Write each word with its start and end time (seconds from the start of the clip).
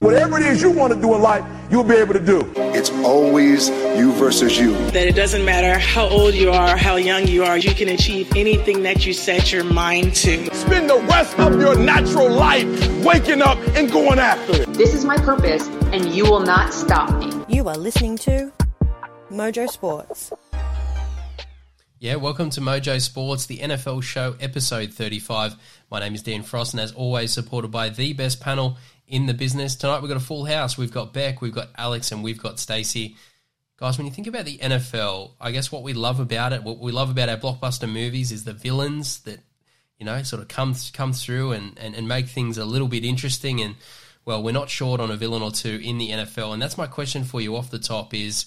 Whatever 0.00 0.38
it 0.38 0.46
is 0.46 0.62
you 0.62 0.70
want 0.70 0.94
to 0.94 0.98
do 0.98 1.14
in 1.14 1.20
life, 1.20 1.44
you'll 1.70 1.84
be 1.84 1.94
able 1.94 2.14
to 2.14 2.24
do. 2.24 2.50
It's 2.56 2.88
always 3.04 3.68
you 3.68 4.12
versus 4.12 4.58
you. 4.58 4.72
That 4.92 5.06
it 5.06 5.14
doesn't 5.14 5.44
matter 5.44 5.78
how 5.78 6.08
old 6.08 6.32
you 6.32 6.50
are, 6.50 6.74
how 6.74 6.96
young 6.96 7.26
you 7.28 7.44
are, 7.44 7.58
you 7.58 7.74
can 7.74 7.90
achieve 7.90 8.34
anything 8.34 8.82
that 8.84 9.04
you 9.04 9.12
set 9.12 9.52
your 9.52 9.62
mind 9.62 10.14
to. 10.14 10.54
Spend 10.54 10.88
the 10.88 11.00
rest 11.00 11.38
of 11.38 11.60
your 11.60 11.78
natural 11.78 12.30
life 12.30 12.64
waking 13.04 13.42
up 13.42 13.58
and 13.76 13.92
going 13.92 14.18
after 14.18 14.62
it. 14.62 14.72
This 14.72 14.94
is 14.94 15.04
my 15.04 15.18
purpose, 15.18 15.68
and 15.92 16.06
you 16.06 16.24
will 16.24 16.40
not 16.40 16.72
stop 16.72 17.12
me. 17.18 17.30
You 17.54 17.68
are 17.68 17.76
listening 17.76 18.16
to 18.20 18.50
Mojo 19.30 19.68
Sports. 19.68 20.32
Yeah, 21.98 22.14
welcome 22.14 22.48
to 22.48 22.62
Mojo 22.62 22.98
Sports, 23.02 23.44
the 23.44 23.58
NFL 23.58 24.02
show, 24.02 24.34
episode 24.40 24.94
35. 24.94 25.56
My 25.90 26.00
name 26.00 26.14
is 26.14 26.22
Dan 26.22 26.42
Frost, 26.42 26.72
and 26.72 26.80
as 26.80 26.92
always, 26.92 27.34
supported 27.34 27.70
by 27.70 27.90
the 27.90 28.14
best 28.14 28.40
panel 28.40 28.78
in 29.10 29.26
the 29.26 29.34
business. 29.34 29.74
Tonight 29.74 30.00
we've 30.00 30.08
got 30.08 30.16
a 30.16 30.24
full 30.24 30.44
house. 30.44 30.78
We've 30.78 30.92
got 30.92 31.12
Bec, 31.12 31.42
we've 31.42 31.52
got 31.52 31.68
Alex, 31.76 32.12
and 32.12 32.22
we've 32.22 32.40
got 32.40 32.58
Stacey. 32.58 33.16
Guys, 33.76 33.98
when 33.98 34.06
you 34.06 34.12
think 34.12 34.28
about 34.28 34.44
the 34.44 34.58
NFL, 34.58 35.32
I 35.40 35.50
guess 35.50 35.72
what 35.72 35.82
we 35.82 35.92
love 35.92 36.20
about 36.20 36.52
it, 36.52 36.62
what 36.62 36.78
we 36.78 36.92
love 36.92 37.10
about 37.10 37.28
our 37.28 37.36
blockbuster 37.36 37.90
movies 37.90 38.30
is 38.30 38.44
the 38.44 38.52
villains 38.52 39.20
that, 39.20 39.40
you 39.98 40.06
know, 40.06 40.22
sort 40.22 40.40
of 40.40 40.48
come 40.48 40.74
come 40.92 41.12
through 41.12 41.52
and, 41.52 41.76
and, 41.78 41.94
and 41.94 42.06
make 42.06 42.28
things 42.28 42.56
a 42.56 42.64
little 42.64 42.88
bit 42.88 43.04
interesting. 43.04 43.60
And, 43.60 43.74
well, 44.24 44.42
we're 44.42 44.52
not 44.52 44.70
short 44.70 45.00
on 45.00 45.10
a 45.10 45.16
villain 45.16 45.42
or 45.42 45.50
two 45.50 45.80
in 45.82 45.98
the 45.98 46.10
NFL. 46.10 46.52
And 46.52 46.62
that's 46.62 46.78
my 46.78 46.86
question 46.86 47.24
for 47.24 47.40
you 47.40 47.56
off 47.56 47.70
the 47.70 47.78
top 47.78 48.14
is, 48.14 48.46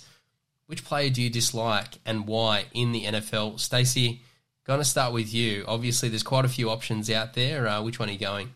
which 0.68 0.86
player 0.86 1.10
do 1.10 1.22
you 1.22 1.30
dislike 1.30 2.00
and 2.06 2.26
why 2.26 2.66
in 2.74 2.94
the 2.94 3.04
NFL? 3.04 3.60
Stacey, 3.60 4.22
going 4.66 4.80
to 4.80 4.86
start 4.86 5.12
with 5.14 5.34
you. 5.34 5.66
Obviously, 5.68 6.08
there's 6.08 6.24
quite 6.24 6.46
a 6.46 6.50
few 6.50 6.70
options 6.70 7.10
out 7.10 7.34
there. 7.34 7.68
Uh, 7.68 7.82
which 7.82 8.00
one 8.00 8.08
are 8.08 8.14
you 8.14 8.20
going? 8.20 8.54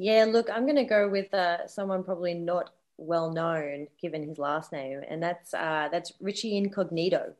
Yeah, 0.00 0.26
look, 0.28 0.48
I'm 0.48 0.62
going 0.62 0.76
to 0.76 0.84
go 0.84 1.08
with 1.08 1.34
uh, 1.34 1.66
someone 1.66 2.04
probably 2.04 2.32
not 2.32 2.70
well 2.98 3.32
known 3.32 3.88
given 4.00 4.22
his 4.22 4.38
last 4.38 4.70
name, 4.70 5.00
and 5.08 5.20
that's 5.20 5.52
uh, 5.52 5.88
that's 5.90 6.12
Richie 6.20 6.56
Incognito. 6.56 7.34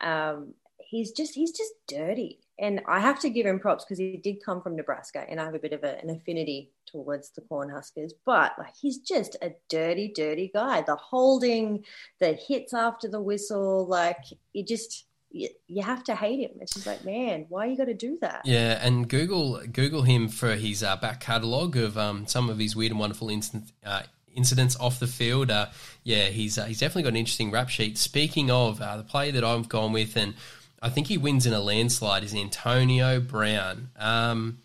Um, 0.00 0.54
he's 0.78 1.10
just 1.10 1.34
he's 1.34 1.50
just 1.50 1.72
dirty, 1.88 2.38
and 2.56 2.82
I 2.86 3.00
have 3.00 3.18
to 3.20 3.30
give 3.30 3.46
him 3.46 3.58
props 3.58 3.84
because 3.84 3.98
he 3.98 4.16
did 4.16 4.44
come 4.44 4.62
from 4.62 4.76
Nebraska, 4.76 5.26
and 5.28 5.40
I 5.40 5.44
have 5.44 5.56
a 5.56 5.58
bit 5.58 5.72
of 5.72 5.82
a, 5.82 6.00
an 6.02 6.10
affinity 6.10 6.70
towards 6.86 7.30
the 7.30 7.40
Cornhuskers. 7.40 8.12
But 8.24 8.52
like, 8.60 8.76
he's 8.80 8.98
just 8.98 9.36
a 9.42 9.50
dirty, 9.68 10.12
dirty 10.14 10.52
guy. 10.54 10.82
The 10.82 10.94
holding, 10.94 11.84
the 12.20 12.34
hits 12.34 12.72
after 12.72 13.08
the 13.08 13.20
whistle, 13.20 13.88
like 13.88 14.22
it 14.54 14.68
just 14.68 15.06
you, 15.34 15.82
have 15.82 16.04
to 16.04 16.14
hate 16.14 16.40
him. 16.40 16.58
It's 16.60 16.74
just 16.74 16.86
like, 16.86 17.04
man, 17.04 17.46
why 17.48 17.66
you 17.66 17.76
got 17.76 17.86
to 17.86 17.94
do 17.94 18.18
that? 18.20 18.42
Yeah, 18.44 18.78
and 18.80 19.08
Google 19.08 19.60
Google 19.66 20.02
him 20.02 20.28
for 20.28 20.54
his 20.54 20.82
uh, 20.82 20.96
back 20.96 21.20
catalogue 21.20 21.76
of 21.76 21.98
um, 21.98 22.26
some 22.26 22.48
of 22.48 22.58
his 22.58 22.76
weird 22.76 22.92
and 22.92 23.00
wonderful 23.00 23.28
instant, 23.28 23.72
uh, 23.84 24.02
incidents 24.34 24.76
off 24.76 25.00
the 25.00 25.06
field. 25.06 25.50
Uh, 25.50 25.66
yeah, 26.04 26.24
he's 26.26 26.56
uh, 26.56 26.64
he's 26.64 26.78
definitely 26.78 27.02
got 27.02 27.10
an 27.10 27.16
interesting 27.16 27.50
rap 27.50 27.68
sheet. 27.68 27.98
Speaking 27.98 28.50
of 28.50 28.80
uh, 28.80 28.96
the 28.96 29.02
player 29.02 29.32
that 29.32 29.44
I've 29.44 29.68
gone 29.68 29.92
with, 29.92 30.16
and 30.16 30.34
I 30.80 30.88
think 30.88 31.08
he 31.08 31.18
wins 31.18 31.46
in 31.46 31.52
a 31.52 31.60
landslide, 31.60 32.22
is 32.22 32.34
Antonio 32.34 33.20
Brown. 33.20 33.90
Um, 33.96 34.58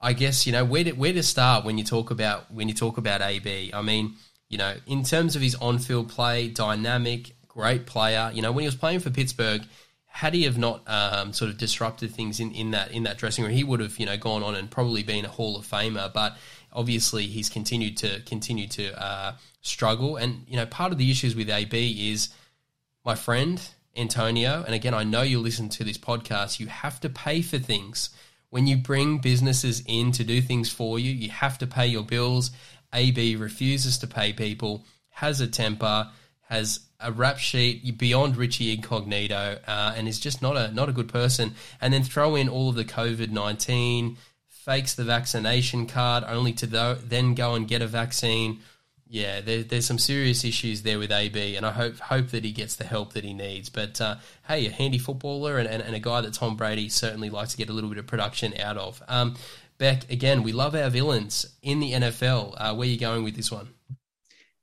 I 0.00 0.12
guess 0.12 0.46
you 0.46 0.52
know 0.52 0.64
where 0.64 0.84
to, 0.84 0.92
where 0.92 1.12
to 1.12 1.22
start 1.24 1.64
when 1.64 1.76
you 1.76 1.84
talk 1.84 2.10
about 2.10 2.52
when 2.52 2.68
you 2.68 2.74
talk 2.74 2.98
about 2.98 3.20
AB. 3.20 3.72
I 3.74 3.82
mean, 3.82 4.14
you 4.48 4.58
know, 4.58 4.76
in 4.86 5.02
terms 5.02 5.34
of 5.34 5.42
his 5.42 5.56
on-field 5.56 6.08
play, 6.08 6.48
dynamic, 6.48 7.32
great 7.48 7.86
player. 7.86 8.30
You 8.32 8.42
know, 8.42 8.52
when 8.52 8.62
he 8.62 8.68
was 8.68 8.76
playing 8.76 9.00
for 9.00 9.10
Pittsburgh, 9.10 9.62
had 10.08 10.34
he 10.34 10.44
have 10.44 10.58
not 10.58 10.82
um, 10.86 11.32
sort 11.32 11.50
of 11.50 11.58
disrupted 11.58 12.10
things 12.10 12.40
in, 12.40 12.50
in 12.52 12.72
that 12.72 12.90
in 12.90 13.04
that 13.04 13.18
dressing 13.18 13.44
room, 13.44 13.52
he 13.52 13.62
would 13.62 13.80
have 13.80 13.98
you 13.98 14.06
know 14.06 14.16
gone 14.16 14.42
on 14.42 14.54
and 14.54 14.70
probably 14.70 15.02
been 15.02 15.24
a 15.24 15.28
Hall 15.28 15.56
of 15.56 15.66
Famer. 15.66 16.12
But 16.12 16.36
obviously, 16.72 17.26
he's 17.26 17.48
continued 17.48 17.96
to 17.98 18.20
continue 18.22 18.66
to 18.68 19.00
uh, 19.00 19.32
struggle. 19.60 20.16
And 20.16 20.44
you 20.48 20.56
know, 20.56 20.66
part 20.66 20.92
of 20.92 20.98
the 20.98 21.10
issues 21.10 21.36
with 21.36 21.48
AB 21.48 22.12
is 22.12 22.30
my 23.04 23.14
friend 23.14 23.60
Antonio. 23.96 24.64
And 24.64 24.74
again, 24.74 24.94
I 24.94 25.04
know 25.04 25.22
you 25.22 25.40
listen 25.40 25.68
to 25.70 25.84
this 25.84 25.98
podcast. 25.98 26.58
You 26.58 26.66
have 26.66 27.00
to 27.00 27.08
pay 27.08 27.42
for 27.42 27.58
things 27.58 28.10
when 28.50 28.66
you 28.66 28.76
bring 28.76 29.18
businesses 29.18 29.82
in 29.86 30.12
to 30.12 30.24
do 30.24 30.40
things 30.40 30.70
for 30.70 30.98
you. 30.98 31.12
You 31.12 31.30
have 31.30 31.58
to 31.58 31.66
pay 31.66 31.86
your 31.86 32.04
bills. 32.04 32.50
AB 32.92 33.36
refuses 33.36 33.98
to 33.98 34.06
pay 34.06 34.32
people, 34.32 34.84
has 35.10 35.40
a 35.40 35.46
temper, 35.46 36.10
has 36.48 36.80
a 37.00 37.12
rap 37.12 37.38
sheet 37.38 37.98
beyond 37.98 38.36
Richie 38.36 38.72
Incognito, 38.72 39.58
uh, 39.66 39.94
and 39.96 40.08
is 40.08 40.18
just 40.18 40.42
not 40.42 40.56
a 40.56 40.72
not 40.72 40.88
a 40.88 40.92
good 40.92 41.08
person. 41.08 41.54
And 41.80 41.92
then 41.92 42.02
throw 42.02 42.36
in 42.36 42.48
all 42.48 42.70
of 42.70 42.74
the 42.74 42.84
COVID 42.84 43.30
nineteen, 43.30 44.16
fakes 44.48 44.94
the 44.94 45.04
vaccination 45.04 45.86
card, 45.86 46.24
only 46.26 46.52
to 46.54 46.66
th- 46.66 46.98
then 47.04 47.34
go 47.34 47.54
and 47.54 47.68
get 47.68 47.82
a 47.82 47.86
vaccine. 47.86 48.60
Yeah, 49.10 49.40
there, 49.40 49.62
there's 49.62 49.86
some 49.86 49.98
serious 49.98 50.44
issues 50.44 50.82
there 50.82 50.98
with 50.98 51.10
AB, 51.10 51.56
and 51.56 51.64
I 51.64 51.72
hope 51.72 51.98
hope 51.98 52.28
that 52.28 52.44
he 52.44 52.52
gets 52.52 52.76
the 52.76 52.84
help 52.84 53.12
that 53.12 53.24
he 53.24 53.32
needs. 53.32 53.68
But 53.68 54.00
uh, 54.00 54.16
hey, 54.46 54.66
a 54.66 54.70
handy 54.70 54.98
footballer 54.98 55.58
and, 55.58 55.68
and, 55.68 55.82
and, 55.82 55.94
a 55.94 56.00
guy 56.00 56.20
that 56.20 56.34
Tom 56.34 56.56
Brady 56.56 56.90
certainly 56.90 57.30
likes 57.30 57.52
to 57.52 57.56
get 57.56 57.70
a 57.70 57.72
little 57.72 57.88
bit 57.88 57.98
of 57.98 58.06
production 58.06 58.58
out 58.60 58.76
of. 58.76 59.02
Um, 59.08 59.36
Bec, 59.78 60.10
again, 60.10 60.42
we 60.42 60.52
love 60.52 60.74
our 60.74 60.90
villains 60.90 61.46
in 61.62 61.80
the 61.80 61.92
NFL. 61.92 62.54
Uh, 62.58 62.74
where 62.74 62.86
are 62.86 62.90
you 62.90 62.98
going 62.98 63.22
with 63.22 63.36
this 63.36 63.50
one? 63.50 63.68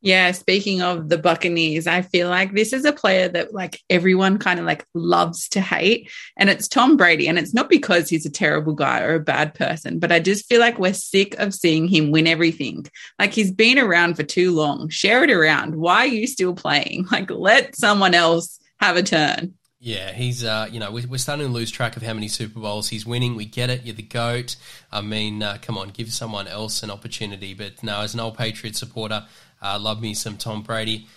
Yeah, 0.06 0.34
speaking 0.34 0.84
of 0.84 1.10
the 1.10 1.18
Buccaneers, 1.18 1.88
I 1.88 2.04
feel 2.04 2.30
like 2.30 2.54
this 2.54 2.74
is 2.74 2.86
a 2.86 2.94
player 2.94 3.28
that 3.30 3.56
like 3.56 3.82
everyone 3.90 4.38
kind 4.38 4.60
of 4.60 4.66
like 4.68 4.86
loves 4.94 5.50
to 5.50 5.62
hate 5.62 6.12
and 6.38 6.48
it's 6.48 6.68
Tom 6.68 6.96
Brady 6.96 7.28
and 7.28 7.40
it's 7.40 7.56
not 7.56 7.72
because 7.72 8.08
he's 8.08 8.24
a 8.24 8.30
terrible 8.30 8.74
guy 8.74 9.02
or 9.02 9.16
a 9.16 9.20
bad 9.20 9.56
person, 9.56 9.98
but 9.98 10.12
I 10.12 10.20
just 10.20 10.46
feel 10.46 10.60
like 10.60 10.78
we're 10.78 10.94
sick 10.94 11.34
of 11.40 11.56
seeing 11.56 11.88
him 11.88 12.12
win 12.12 12.28
everything. 12.28 12.86
Like 13.18 13.34
he's 13.34 13.50
been 13.50 13.80
around 13.80 14.14
for 14.14 14.22
too 14.22 14.52
long. 14.52 14.90
Share 14.90 15.24
it 15.24 15.32
around. 15.32 15.76
Why 15.76 16.02
are 16.02 16.06
you 16.06 16.28
still 16.28 16.54
playing? 16.54 17.08
Like 17.16 17.32
let 17.32 17.78
someone 17.78 18.14
else 18.14 18.60
have 18.82 18.98
a 18.98 19.04
turn. 19.04 19.54
Yeah, 19.80 20.14
he's 20.14 20.44
uh, 20.44 20.68
you 20.72 20.80
know 20.80 20.90
we're 20.92 21.18
starting 21.20 21.46
to 21.46 21.52
lose 21.54 21.70
track 21.70 21.96
of 21.96 22.02
how 22.02 22.14
many 22.14 22.28
Super 22.28 22.60
Bowls 22.60 22.90
he's 22.90 23.06
winning. 23.06 23.36
We 23.36 23.46
get 23.46 23.70
it, 23.70 23.86
you're 23.86 23.96
the 23.96 24.02
goat. 24.02 24.56
I 24.92 25.02
mean, 25.02 25.44
uh, 25.44 25.60
come 25.62 25.78
on, 25.78 25.90
give 25.90 26.12
someone 26.12 26.48
else 26.48 26.82
an 26.82 26.90
opportunity. 26.90 27.54
But 27.54 27.84
no, 27.84 28.02
as 28.02 28.16
an 28.16 28.20
old 28.20 28.36
Patriot 28.36 28.76
supporter, 28.76 29.26
uh, 29.62 29.80
love 29.80 30.02
me 30.02 30.14
some 30.14 30.38
Tom 30.38 30.62
Brady. 30.62 31.08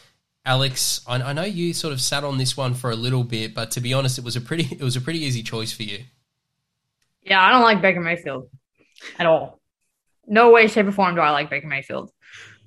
Alex, 0.44 1.02
I, 1.06 1.16
I, 1.16 1.32
know 1.32 1.44
you 1.44 1.74
sort 1.74 1.92
of 1.92 2.00
sat 2.00 2.24
on 2.24 2.38
this 2.38 2.56
one 2.56 2.72
for 2.72 2.90
a 2.90 2.96
little 2.96 3.22
bit, 3.22 3.54
but 3.54 3.70
to 3.72 3.80
be 3.80 3.92
honest, 3.92 4.18
it 4.18 4.24
was 4.24 4.36
a 4.36 4.40
pretty 4.40 4.64
it 4.78 4.82
was 4.82 4.96
a 4.96 5.00
pretty 5.00 5.20
easy 5.20 5.42
choice 5.42 5.72
for 5.72 5.82
you. 5.82 5.98
Yeah, 7.22 7.44
I 7.44 7.50
don't 7.50 7.62
like 7.62 7.82
Baker 7.82 8.00
Mayfield 8.00 8.48
at 9.18 9.26
all. 9.26 9.60
No 10.26 10.50
way, 10.50 10.68
shape, 10.68 10.86
or 10.86 10.92
form 10.92 11.14
do 11.14 11.20
I 11.20 11.30
like 11.30 11.50
Baker 11.50 11.66
Mayfield. 11.66 12.10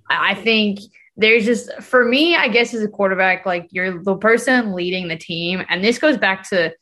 I, 0.09 0.32
I 0.32 0.36
think 0.36 0.80
there's 1.18 1.46
just 1.46 1.82
for 1.82 2.06
me, 2.06 2.36
I 2.36 2.50
guess 2.50 2.74
as 2.74 2.84
a 2.84 2.88
quarterback, 2.88 3.46
like 3.46 3.68
you're 3.72 4.03
the 4.03 4.16
person 4.16 4.74
leading 4.74 5.08
the 5.08 5.18
team, 5.18 5.64
and 5.70 5.84
this 5.84 5.98
goes 5.98 6.18
back 6.18 6.48
to 6.50 6.74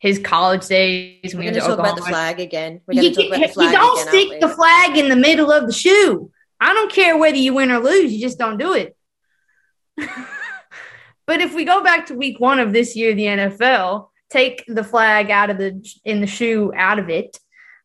his 0.00 0.18
college 0.18 0.66
days. 0.66 1.34
We're 1.34 1.42
going 1.42 1.54
to 1.54 1.60
talk 1.60 1.70
Oklahoma. 1.70 1.92
about 1.92 2.04
the 2.04 2.10
flag 2.10 2.40
again. 2.40 2.80
We're 2.86 3.00
going 3.00 3.14
to 3.14 3.22
talk 3.22 3.26
about 3.28 3.46
the 3.46 3.54
flag. 3.54 3.72
You 3.72 3.78
don't 3.78 4.08
again, 4.08 4.08
stick 4.08 4.40
the 4.40 4.48
flag 4.48 4.98
in 4.98 5.08
the 5.08 5.16
middle 5.16 5.52
of 5.52 5.66
the 5.66 5.72
shoe. 5.72 6.31
I 6.62 6.74
don't 6.74 6.92
care 6.92 7.18
whether 7.18 7.36
you 7.36 7.54
win 7.54 7.72
or 7.72 7.80
lose, 7.80 8.12
you 8.12 8.20
just 8.20 8.38
don't 8.38 8.56
do 8.56 8.72
it. 8.72 8.96
but 11.26 11.40
if 11.40 11.52
we 11.54 11.64
go 11.64 11.82
back 11.82 12.06
to 12.06 12.14
week 12.14 12.38
one 12.38 12.60
of 12.60 12.72
this 12.72 12.94
year, 12.94 13.14
the 13.14 13.24
NFL, 13.24 14.10
take 14.30 14.64
the 14.68 14.84
flag 14.84 15.28
out 15.28 15.50
of 15.50 15.58
the 15.58 15.84
in 16.04 16.20
the 16.20 16.26
shoe 16.28 16.72
out 16.76 17.00
of 17.00 17.10
it. 17.10 17.36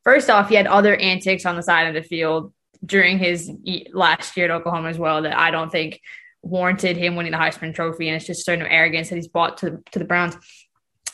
First 0.03 0.29
off, 0.29 0.49
he 0.49 0.55
had 0.55 0.67
other 0.67 0.95
antics 0.95 1.43
on 1.43 1.55
the 1.55 1.63
side 1.63 1.88
of 1.88 1.95
the 1.95 2.07
field 2.07 2.53
during 2.85 3.17
his 3.17 3.51
last 3.93 4.38
year 4.38 4.45
at 4.45 4.51
Oklahoma 4.51 4.89
as 4.89 4.99
well 4.99 5.23
that 5.23 5.35
I 5.35 5.49
don't 5.49 5.71
think 5.71 5.99
warranted 6.44 6.97
him 6.97 7.15
winning 7.15 7.31
the 7.31 7.39
Heisman 7.39 7.73
Trophy, 7.73 8.07
and 8.07 8.15
it's 8.15 8.27
just 8.27 8.41
a 8.41 8.44
certain 8.44 8.67
arrogance 8.67 9.09
that 9.09 9.15
he's 9.15 9.27
brought 9.27 9.57
to 9.57 9.79
to 9.91 9.97
the 9.97 10.05
Browns 10.05 10.35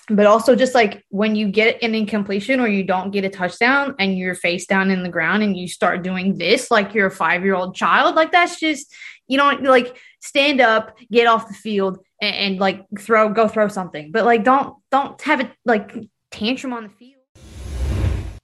but 0.10 0.26
also 0.26 0.56
just 0.56 0.76
like 0.76 1.04
when 1.10 1.36
you 1.36 1.48
get 1.48 1.82
an 1.82 1.96
incompletion 1.96 2.60
or 2.60 2.68
you 2.68 2.84
don't 2.84 3.12
get 3.12 3.24
a 3.24 3.30
touchdown 3.30 3.96
and 4.00 4.18
you're 4.18 4.36
face 4.36 4.66
down 4.66 4.92
in 4.92 5.04
the 5.04 5.10
ground 5.10 5.44
and 5.44 5.56
you 5.56 5.68
start 5.68 6.04
doing 6.04 6.38
this 6.38 6.70
like 6.70 6.94
you're 6.94 7.08
a 7.08 7.12
five 7.12 7.44
year 7.44 7.56
old 7.56 7.76
child, 7.76 8.16
like 8.16 8.32
that's 8.32 8.60
just 8.60 8.94
you 9.28 9.38
don't 9.38 9.64
like 9.64 9.98
stand 10.22 10.62
up, 10.62 10.98
get 11.12 11.28
off 11.28 11.48
the 11.48 11.54
field 11.54 12.00
and, 12.22 12.36
and, 12.36 12.60
like 12.60 12.86
throw 13.00 13.30
go 13.30 13.48
throw 13.48 13.68
something. 13.68 14.12
But 14.12 14.26
like 14.26 14.44
don't 14.44 14.76
don't 14.92 15.20
have 15.22 15.40
it 15.40 15.52
like 15.66 15.94
tantrum 16.32 16.74
on 16.74 16.84
the 16.84 16.90
field. 16.90 17.14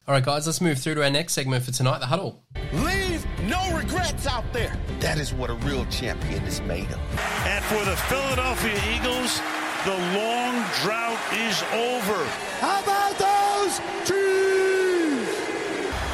All 0.07 0.15
right, 0.15 0.23
guys, 0.23 0.47
let's 0.47 0.59
move 0.59 0.79
through 0.79 0.95
to 0.95 1.03
our 1.03 1.09
next 1.11 1.33
segment 1.33 1.63
for 1.63 1.71
tonight, 1.71 1.99
the 1.99 2.07
huddle. 2.07 2.43
Leave 2.73 3.23
no 3.43 3.77
regrets 3.77 4.25
out 4.25 4.51
there. 4.53 4.75
That 5.01 5.19
is 5.19 5.33
what 5.33 5.51
a 5.51 5.53
real 5.53 5.85
champion 5.85 6.43
is 6.45 6.61
made 6.61 6.89
of. 6.89 6.99
And 7.45 7.63
for 7.65 7.85
the 7.85 7.95
Philadelphia 7.95 8.81
Eagles, 8.95 9.39
the 9.85 9.95
long 9.95 10.55
drought 10.81 11.19
is 11.31 11.63
over. 11.71 12.25
How 12.59 12.83
about 12.83 13.15
those 13.17 13.79
Chiefs? 14.03 15.39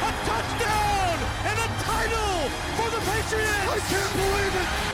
A 0.02 0.12
touchdown 0.22 1.18
and 1.50 1.58
a 1.58 1.70
title 1.82 2.48
for 2.78 2.88
the 2.94 3.02
Patriots. 3.10 3.66
I 3.66 3.78
can't 3.90 4.14
believe 4.14 4.54
it. 4.54 4.86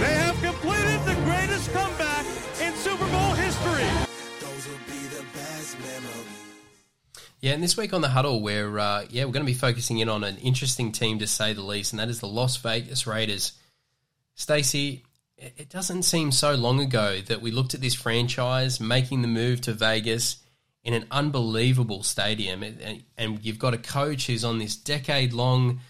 They 0.00 0.14
have 0.14 0.34
completed 0.42 1.00
the 1.04 1.14
greatest 1.24 1.72
comeback 1.72 2.26
in 2.60 2.74
Super 2.74 3.06
Bowl 3.06 3.32
history. 3.34 3.86
Those 4.40 4.66
will 4.66 4.84
be 4.86 5.06
the 5.14 5.24
best 5.34 5.78
memories. 5.78 6.38
Yeah, 7.40 7.52
and 7.52 7.62
this 7.62 7.76
week 7.76 7.92
on 7.92 8.00
the 8.00 8.08
huddle, 8.08 8.42
we're 8.42 8.80
uh, 8.80 9.06
yeah 9.10 9.26
we're 9.26 9.32
going 9.32 9.46
to 9.46 9.52
be 9.52 9.54
focusing 9.54 9.98
in 9.98 10.08
on 10.08 10.24
an 10.24 10.38
interesting 10.38 10.90
team 10.90 11.20
to 11.20 11.28
say 11.28 11.52
the 11.52 11.62
least, 11.62 11.92
and 11.92 12.00
that 12.00 12.08
is 12.08 12.18
the 12.18 12.26
Las 12.26 12.56
Vegas 12.56 13.06
Raiders. 13.06 13.52
Stacey, 14.34 15.04
it 15.38 15.68
doesn't 15.68 16.02
seem 16.02 16.32
so 16.32 16.54
long 16.54 16.80
ago 16.80 17.20
that 17.20 17.40
we 17.40 17.50
looked 17.50 17.74
at 17.74 17.80
this 17.80 17.94
franchise 17.94 18.80
making 18.80 19.22
the 19.22 19.28
move 19.28 19.60
to 19.62 19.72
Vegas 19.72 20.38
in 20.84 20.94
an 20.94 21.06
unbelievable 21.10 22.02
stadium, 22.02 22.62
and 23.16 23.44
you've 23.44 23.58
got 23.58 23.74
a 23.74 23.78
coach 23.78 24.26
who's 24.26 24.44
on 24.44 24.58
this 24.58 24.76
decade 24.76 25.32
long 25.32 25.80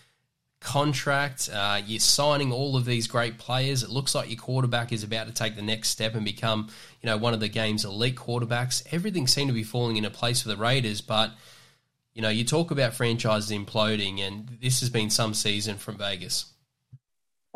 contract. 0.61 1.49
Uh, 1.53 1.81
you're 1.87 2.01
signing 2.01 2.53
all 2.53 2.77
of 2.77 2.85
these 2.85 3.07
great 3.07 3.39
players. 3.39 3.83
It 3.83 3.91
looks 3.91 4.15
like 4.15 4.29
your 4.29 4.39
quarterback 4.39 4.93
is 4.93 5.05
about 5.05 5.29
to 5.29 5.33
take 5.33 5.57
the 5.57 5.63
next 5.63 5.91
step 5.91 6.15
and 6.15 6.25
become, 6.25 6.69
you 7.01 7.07
know, 7.07 7.17
one 7.17 7.33
of 7.33 7.41
the 7.41 7.49
game's 7.49 7.85
elite 7.85 8.17
quarterbacks. 8.17 8.83
Everything 8.93 9.27
seemed 9.27 9.49
to 9.49 9.55
be 9.55 9.63
falling 9.63 9.97
into 9.97 10.11
place 10.11 10.43
for 10.43 10.49
the 10.49 10.57
Raiders, 10.57 11.01
but 11.01 11.33
you 12.13 12.23
know, 12.23 12.29
you 12.29 12.45
talk 12.45 12.73
about 12.73 12.95
franchises 12.95 13.57
imploding, 13.57 14.21
and 14.21 14.59
this 14.61 14.81
has 14.81 14.91
been 14.91 15.11
some 15.11 15.35
season 15.35 15.77
from 15.77 15.97
Vegas. 15.97 16.47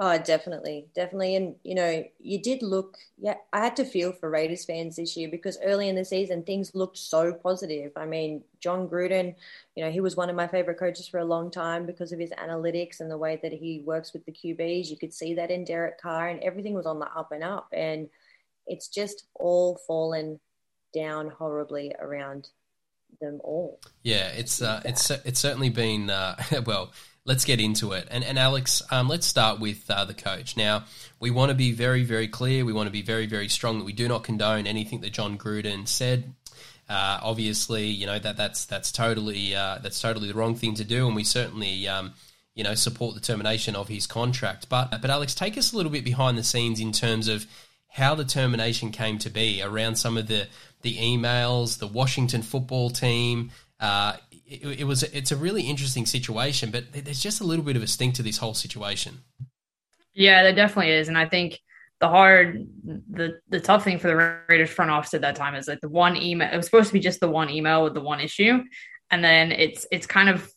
Oh, 0.05 0.19
definitely, 0.19 0.89
definitely, 0.97 1.37
and 1.37 1.55
you 1.63 1.77
know, 1.77 2.03
you 2.19 2.43
did 2.43 2.61
look. 2.61 2.99
Yeah, 3.21 3.37
I 3.53 3.61
had 3.61 3.77
to 3.77 3.85
feel 3.85 4.11
for 4.11 4.29
Raiders 4.29 4.65
fans 4.65 4.97
this 4.97 5.17
year 5.17 5.29
because 5.31 5.59
early 5.63 5.89
in 5.89 5.95
the 5.95 6.05
season 6.05 6.43
things 6.43 6.75
looked 6.75 6.99
so 6.99 7.33
positive. 7.33 7.93
I 7.95 8.05
mean, 8.05 8.43
Jon 8.59 8.89
Gruden, 8.89 9.37
you 9.77 9.85
know, 9.85 9.93
he 9.93 10.01
was 10.01 10.17
one 10.17 10.29
of 10.29 10.35
my 10.35 10.49
favorite 10.49 10.81
coaches 10.81 11.07
for 11.07 11.19
a 11.19 11.25
long 11.25 11.53
time 11.53 11.87
because 11.87 12.11
of 12.11 12.19
his 12.19 12.33
analytics 12.33 12.99
and 12.99 13.09
the 13.09 13.17
way 13.17 13.39
that 13.45 13.53
he 13.53 13.85
works 13.87 14.13
with 14.13 14.25
the 14.27 14.33
QBs. 14.33 14.91
You 14.91 14.97
could 14.97 15.15
see 15.15 15.35
that 15.35 15.53
in 15.53 15.65
Derek 15.65 16.01
Carr, 16.01 16.31
and 16.31 16.43
everything 16.43 16.75
was 16.75 16.87
on 16.87 16.99
the 16.99 17.07
up 17.07 17.31
and 17.31 17.45
up, 17.45 17.69
and 17.73 18.09
it's 18.67 18.89
just 18.89 19.27
all 19.37 19.79
fallen 19.87 20.41
down 20.93 21.29
horribly 21.29 21.95
around 22.01 22.49
them 23.21 23.41
all. 23.45 23.79
Yeah, 24.03 24.31
it's 24.31 24.61
uh, 24.61 24.83
it's 24.85 25.09
it's 25.11 25.39
certainly 25.39 25.71
been 25.71 26.11
uh, 26.11 26.43
well 26.67 26.91
let's 27.25 27.45
get 27.45 27.61
into 27.61 27.93
it. 27.93 28.09
And, 28.11 28.25
and 28.25 28.39
Alex, 28.39 28.83
um, 28.91 29.09
let's 29.09 29.27
start 29.27 29.61
with 29.61 29.91
uh, 29.91 30.05
the 30.05 30.15
coach. 30.15 30.57
Now, 30.57 30.85
we 31.21 31.31
want 31.31 31.51
to 31.51 31.55
be 31.55 31.73
very, 31.73 32.05
very 32.05 32.29
clear. 32.29 32.65
We 32.65 32.73
want 32.73 32.89
to 32.89 32.93
be 32.93 33.03
very, 33.03 33.27
very 33.27 33.49
strong 33.49 33.79
that 33.79 33.85
we 33.85 33.93
do 33.93 34.09
not 34.09 34.25
condone 34.25 34.67
anything 34.67 35.01
that 35.03 35.13
Jon 35.13 35.39
Gruden 35.39 35.87
said. 35.87 36.35
Uh, 36.89 37.21
obviously, 37.23 37.87
you 37.87 38.07
know 38.07 38.19
that 38.19 38.37
that's 38.37 38.67
that's 38.67 38.93
totally 38.93 39.55
uh, 39.55 39.79
that's 39.83 40.01
totally 40.01 40.29
the 40.29 40.35
wrong 40.35 40.55
thing 40.55 40.75
to 40.75 40.85
do, 40.85 41.07
and 41.07 41.17
we 41.17 41.25
certainly 41.25 41.89
um, 41.89 42.13
you 42.55 42.65
know 42.65 42.75
support 42.75 43.15
the 43.15 43.21
termination 43.21 43.77
of 43.77 43.89
his 43.89 44.07
contract. 44.07 44.69
But 44.69 44.91
but 45.01 45.09
Alex, 45.09 45.35
take 45.35 45.57
us 45.57 45.73
a 45.73 45.77
little 45.77 45.93
bit 45.93 46.05
behind 46.05 46.37
the 46.37 46.43
scenes 46.43 46.81
in 46.81 46.93
terms 46.93 47.29
of 47.29 47.47
how 47.89 48.15
the 48.15 48.25
termination 48.25 48.91
came 48.91 49.19
to 49.19 49.31
be 49.31 49.63
around 49.63 49.97
some 49.97 50.17
of 50.17 50.27
the 50.27 50.49
the 50.83 50.97
emails, 50.97 51.79
the 51.79 51.87
Washington 51.87 52.43
football 52.43 52.91
team. 52.91 53.53
Uh, 53.81 54.15
it, 54.53 54.81
it, 54.81 54.85
was 54.85 55.03
it's 55.03 55.33
a 55.33 55.37
really 55.37 55.63
interesting 55.63 56.07
situation, 56.07 56.71
but 56.71 56.93
there's 56.93 57.23
just 57.23 57.41
a 57.41 57.45
little 57.45 57.65
bit 57.65 57.77
of 57.77 57.83
a 57.83 57.87
stink 57.87 58.15
to 58.17 58.23
this 58.23 58.39
whole 58.39 58.55
situation. 58.55 59.23
Yeah, 60.15 60.43
there 60.43 60.55
definitely 60.55 60.93
is, 60.93 61.09
and 61.09 61.17
I 61.17 61.27
think 61.27 61.59
the 62.01 62.09
hard, 62.09 62.67
the 62.85 63.39
the 63.49 63.61
tough 63.61 63.85
thing 63.85 63.99
for 63.99 64.09
the 64.09 64.41
Raiders 64.49 64.71
front 64.71 64.91
office 64.91 65.15
at 65.15 65.23
that 65.23 65.37
time 65.37 65.55
is 65.55 65.69
like 65.69 65.81
the 65.81 65.89
one 65.89 66.17
email. 66.17 66.53
It 66.53 66.57
was 66.57 66.67
supposed 66.67 66.89
to 66.89 66.93
be 66.93 67.01
just 67.01 67.21
the 67.21 67.31
one 67.31 67.49
email 67.49 67.85
with 67.85 67.95
the 67.95 68.01
one 68.01 68.21
issue, 68.21 68.63
and 69.11 69.25
then 69.25 69.53
it's 69.53 69.87
it's 69.91 70.07
kind 70.07 70.29
of, 70.29 70.51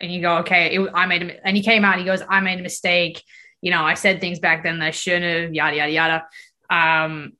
and 0.00 0.12
you 0.12 0.20
go, 0.20 0.38
okay, 0.38 0.74
it, 0.74 0.90
I 0.94 1.06
made 1.06 1.22
a, 1.22 1.46
and 1.46 1.56
he 1.56 1.62
came 1.62 1.84
out, 1.84 1.94
and 1.94 2.00
he 2.00 2.06
goes, 2.06 2.22
I 2.28 2.40
made 2.40 2.58
a 2.58 2.62
mistake. 2.62 3.22
You 3.62 3.70
know, 3.70 3.82
I 3.82 3.94
said 3.94 4.20
things 4.20 4.38
back 4.40 4.62
then 4.62 4.78
that 4.80 4.86
I 4.86 4.90
shouldn't 4.90 5.24
have, 5.24 5.54
yada 5.54 5.76
yada 5.76 5.92
yada. 5.92 6.26
Um, 6.70 7.32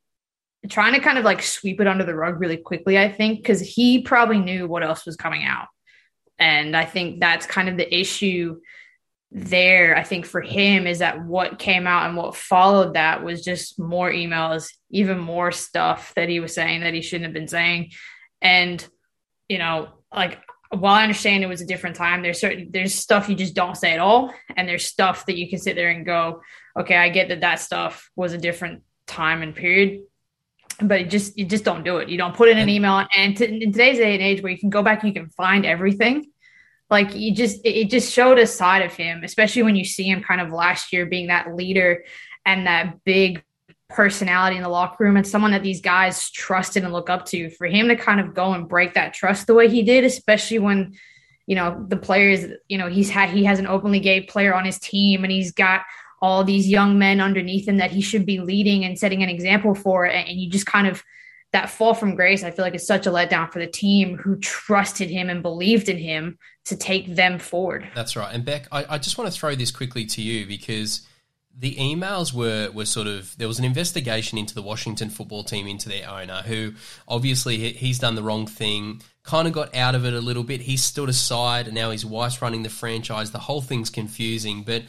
trying 0.71 0.95
to 0.95 1.01
kind 1.01 1.19
of 1.19 1.25
like 1.25 1.43
sweep 1.43 1.81
it 1.81 1.87
under 1.87 2.05
the 2.05 2.15
rug 2.15 2.41
really 2.41 2.57
quickly, 2.57 2.99
I 2.99 3.13
think, 3.13 3.41
because 3.41 3.61
he 3.61 4.03
probably 4.03 4.39
knew 4.39 4.67
what 4.67 4.83
else 4.83 5.05
was 5.05 5.17
coming 5.17 5.45
out. 5.45 5.69
And 6.39 6.77
I 6.77 6.85
think 6.85 7.21
that's 7.21 7.47
kind 7.47 7.69
of 7.69 7.77
the 7.77 7.95
issue 7.95 8.61
there. 9.31 9.97
I 9.97 10.05
think 10.05 10.25
for 10.25 10.41
him 10.41 10.87
is 10.87 11.01
that 11.01 11.25
what 11.25 11.59
came 11.59 11.87
out 11.87 12.07
and 12.07 12.17
what 12.17 12.37
followed 12.37 12.95
that 12.95 13.23
was 13.23 13.45
just 13.45 13.79
more 13.79 14.11
emails, 14.11 14.73
even 14.91 15.19
more 15.19 15.53
stuff 15.53 16.15
that 16.15 16.29
he 16.29 16.41
was 16.41 16.55
saying 16.55 16.81
that 16.81 16.95
he 16.95 17.03
shouldn't 17.03 17.27
have 17.27 17.35
been 17.35 17.49
saying. 17.49 17.91
And, 18.41 18.87
you 19.49 19.59
know, 19.59 19.89
like 20.15 20.39
while 20.71 20.95
I 20.95 21.03
understand 21.03 21.43
it 21.43 21.49
was 21.49 21.61
a 21.61 21.67
different 21.67 21.97
time, 21.97 22.23
there's 22.23 22.41
certain 22.41 22.71
there's 22.73 22.95
stuff 22.95 23.29
you 23.29 23.35
just 23.35 23.55
don't 23.55 23.77
say 23.77 23.93
at 23.93 23.99
all, 23.99 24.33
and 24.57 24.69
there's 24.69 24.85
stuff 24.85 25.27
that 25.27 25.37
you 25.37 25.49
can 25.49 25.59
sit 25.59 25.77
there 25.77 25.91
and 25.91 26.07
go, 26.07 26.43
okay, 26.79 26.97
I 26.97 27.09
get 27.09 27.29
that 27.29 27.41
that 27.41 27.61
stuff 27.61 28.11
was 28.17 28.33
a 28.33 28.39
different 28.39 28.83
time 29.07 29.43
and 29.43 29.55
period, 29.55 30.03
but 30.83 31.01
you 31.01 31.07
just 31.07 31.37
you 31.37 31.45
just 31.45 31.65
don't 31.65 31.85
do 31.85 31.99
it. 31.99 32.09
You 32.09 32.19
don't 32.19 32.35
put 32.35 32.49
in 32.49 32.59
an 32.59 32.69
email. 32.69 33.07
And 33.17 33.37
to, 33.37 33.49
in 33.49 33.73
today's 33.73 33.99
day 33.99 34.15
and 34.15 34.23
age, 34.23 34.43
where 34.43 34.53
you 34.53 34.59
can 34.59 34.71
go 34.71 34.83
back 34.83 35.03
and 35.03 35.15
you 35.15 35.21
can 35.21 35.31
find 35.31 35.67
everything, 35.67 36.31
like 36.91 37.15
you 37.15 37.35
just 37.35 37.61
it 37.65 37.91
just 37.91 38.13
showed 38.13 38.39
a 38.39 38.47
side 38.47 38.83
of 38.83 38.95
him, 38.95 39.25
especially 39.25 39.63
when 39.63 39.77
you 39.77 39.85
see 39.85 40.05
him 40.05 40.23
kind 40.23 40.41
of 40.41 40.53
last 40.53 40.93
year 40.93 41.07
being 41.07 41.29
that 41.29 41.55
leader 41.55 42.05
and 42.47 42.67
that 42.67 43.03
big 43.05 43.43
personality 43.89 44.57
in 44.57 44.63
the 44.63 44.69
locker 44.69 45.05
room 45.05 45.17
and 45.17 45.27
someone 45.27 45.51
that 45.51 45.63
these 45.63 45.81
guys 45.81 46.31
trusted 46.31 46.85
and 46.85 46.93
look 46.93 47.11
up 47.11 47.25
to. 47.27 47.51
For 47.51 47.67
him 47.67 47.89
to 47.89 47.97
kind 47.97 48.21
of 48.21 48.35
go 48.35 48.53
and 48.53 48.69
break 48.69 48.95
that 48.95 49.15
trust 49.15 49.47
the 49.47 49.55
way 49.55 49.69
he 49.69 49.83
did, 49.83 50.05
especially 50.05 50.61
when 50.61 50.95
you 51.47 51.57
know 51.57 51.85
the 51.89 51.97
players, 51.97 52.47
you 52.69 52.79
know 52.79 52.89
he's 52.89 53.11
had 53.11 53.31
he 53.31 53.45
has 53.45 53.59
an 53.59 53.67
openly 53.67 54.01
gay 54.01 54.21
player 54.21 54.55
on 54.55 54.65
his 54.65 54.79
team 54.79 55.25
and 55.25 55.33
he's 55.33 55.53
got 55.53 55.83
all 56.21 56.45
these 56.45 56.69
young 56.69 56.99
men 56.99 57.21
underneath 57.21 57.69
him 57.69 57.77
that 57.79 57.91
he 57.91 58.01
should 58.01 58.27
be 58.27 58.41
leading 58.41 58.85
and 58.85 58.99
setting 58.99 59.23
an 59.23 59.29
example 59.29 59.75
for. 59.75 60.05
And 60.05 60.39
you 60.39 60.51
just 60.51 60.67
kind 60.67 60.87
of 60.87 61.03
that 61.53 61.71
fall 61.71 61.95
from 61.95 62.15
grace, 62.15 62.45
I 62.45 62.51
feel 62.51 62.65
like 62.65 62.75
is 62.75 62.87
such 62.87 63.07
a 63.07 63.11
letdown 63.11 63.51
for 63.51 63.59
the 63.59 63.67
team 63.67 64.17
who 64.19 64.37
trusted 64.37 65.09
him 65.09 65.31
and 65.31 65.43
believed 65.43 65.89
in 65.89 65.97
him 65.97 66.39
to 66.67 66.77
take 66.77 67.15
them 67.15 67.39
forward. 67.39 67.89
That's 67.95 68.17
right. 68.17 68.35
And 68.35 68.45
Bec, 68.45 68.67
I, 68.71 68.85
I 68.95 68.99
just 68.99 69.17
want 69.17 69.33
to 69.33 69.39
throw 69.39 69.55
this 69.55 69.71
quickly 69.71 70.05
to 70.07 70.23
you 70.23 70.47
because 70.47 71.07
the 71.59 71.75
emails 71.75 72.33
were 72.33 72.71
were 72.71 72.85
sort 72.85 73.07
of 73.07 73.37
there 73.37 73.49
was 73.49 73.59
an 73.59 73.65
investigation 73.65 74.39
into 74.39 74.55
the 74.55 74.63
Washington 74.63 75.11
football 75.11 75.43
team 75.43 75.67
into 75.67 75.89
their 75.89 76.09
owner 76.09 76.43
who 76.47 76.75
obviously 77.09 77.73
he's 77.73 77.99
done 77.99 78.15
the 78.15 78.23
wrong 78.23 78.47
thing 78.47 79.03
kind 79.25 79.49
of 79.49 79.53
got 79.53 79.75
out 79.75 79.95
of 79.95 80.07
it 80.07 80.15
a 80.15 80.21
little 80.21 80.45
bit 80.45 80.61
he 80.61 80.77
stood 80.77 81.09
aside 81.09 81.67
and 81.67 81.75
now 81.75 81.91
his 81.91 82.07
wife's 82.07 82.41
running 82.41 82.63
the 82.63 82.69
franchise 82.69 83.33
the 83.33 83.39
whole 83.39 83.61
thing's 83.61 83.91
confusing 83.91 84.63
but 84.63 84.85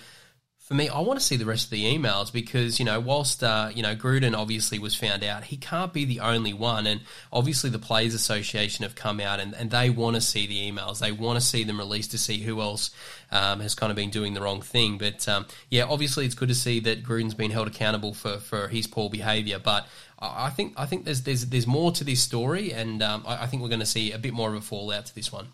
for 0.70 0.76
me, 0.76 0.88
I 0.88 1.00
want 1.00 1.20
to 1.20 1.26
see 1.26 1.36
the 1.36 1.48
rest 1.48 1.66
of 1.66 1.72
the 1.72 1.84
emails 1.84 2.32
because 2.32 2.78
you 2.78 2.86
know, 2.86 3.00
whilst 3.00 3.44
uh, 3.44 3.72
you 3.74 3.82
know 3.82 3.96
Gruden 3.96 4.38
obviously 4.38 4.78
was 4.78 4.96
found 4.96 5.24
out, 5.24 5.46
he 5.46 5.58
can't 5.58 5.92
be 5.92 6.06
the 6.06 6.20
only 6.20 6.54
one, 6.54 6.86
and 6.86 7.02
obviously 7.34 7.72
the 7.72 7.80
Players 7.80 8.14
Association 8.14 8.84
have 8.84 8.94
come 8.94 9.20
out 9.20 9.40
and, 9.40 9.56
and 9.56 9.72
they 9.72 9.90
want 9.90 10.16
to 10.16 10.22
see 10.22 10.46
the 10.46 10.72
emails, 10.72 11.00
they 11.00 11.12
want 11.12 11.40
to 11.40 11.46
see 11.46 11.64
them 11.64 11.80
released 11.80 12.12
to 12.12 12.20
see 12.20 12.38
who 12.42 12.62
else 12.62 12.92
um, 13.32 13.62
has 13.62 13.74
kind 13.74 13.90
of 13.90 13.96
been 13.96 14.12
doing 14.12 14.36
the 14.36 14.42
wrong 14.42 14.62
thing. 14.62 15.00
But 15.00 15.28
um, 15.28 15.48
yeah, 15.72 15.86
obviously 15.86 16.28
it's 16.28 16.36
good 16.36 16.50
to 16.50 16.56
see 16.56 16.80
that 16.82 17.04
Gruden's 17.04 17.34
been 17.34 17.50
held 17.50 17.68
accountable 17.68 18.14
for 18.14 18.38
for 18.38 18.68
his 18.68 18.86
poor 18.86 19.10
behaviour, 19.10 19.60
but. 19.60 19.88
I 20.22 20.50
think 20.50 20.74
I 20.76 20.86
think 20.86 21.06
there's 21.06 21.22
there's 21.22 21.46
there's 21.46 21.66
more 21.66 21.94
to 21.94 22.04
this 22.04 22.22
story, 22.22 22.74
and 22.74 23.02
um, 23.02 23.24
I, 23.26 23.44
I 23.44 23.48
think 23.48 23.64
we're 23.64 23.70
going 23.70 23.80
to 23.80 23.86
see 23.86 24.12
a 24.12 24.18
bit 24.18 24.34
more 24.34 24.50
of 24.50 24.56
a 24.56 24.60
fallout 24.60 25.06
to 25.06 25.16
this 25.16 25.32
one. 25.32 25.54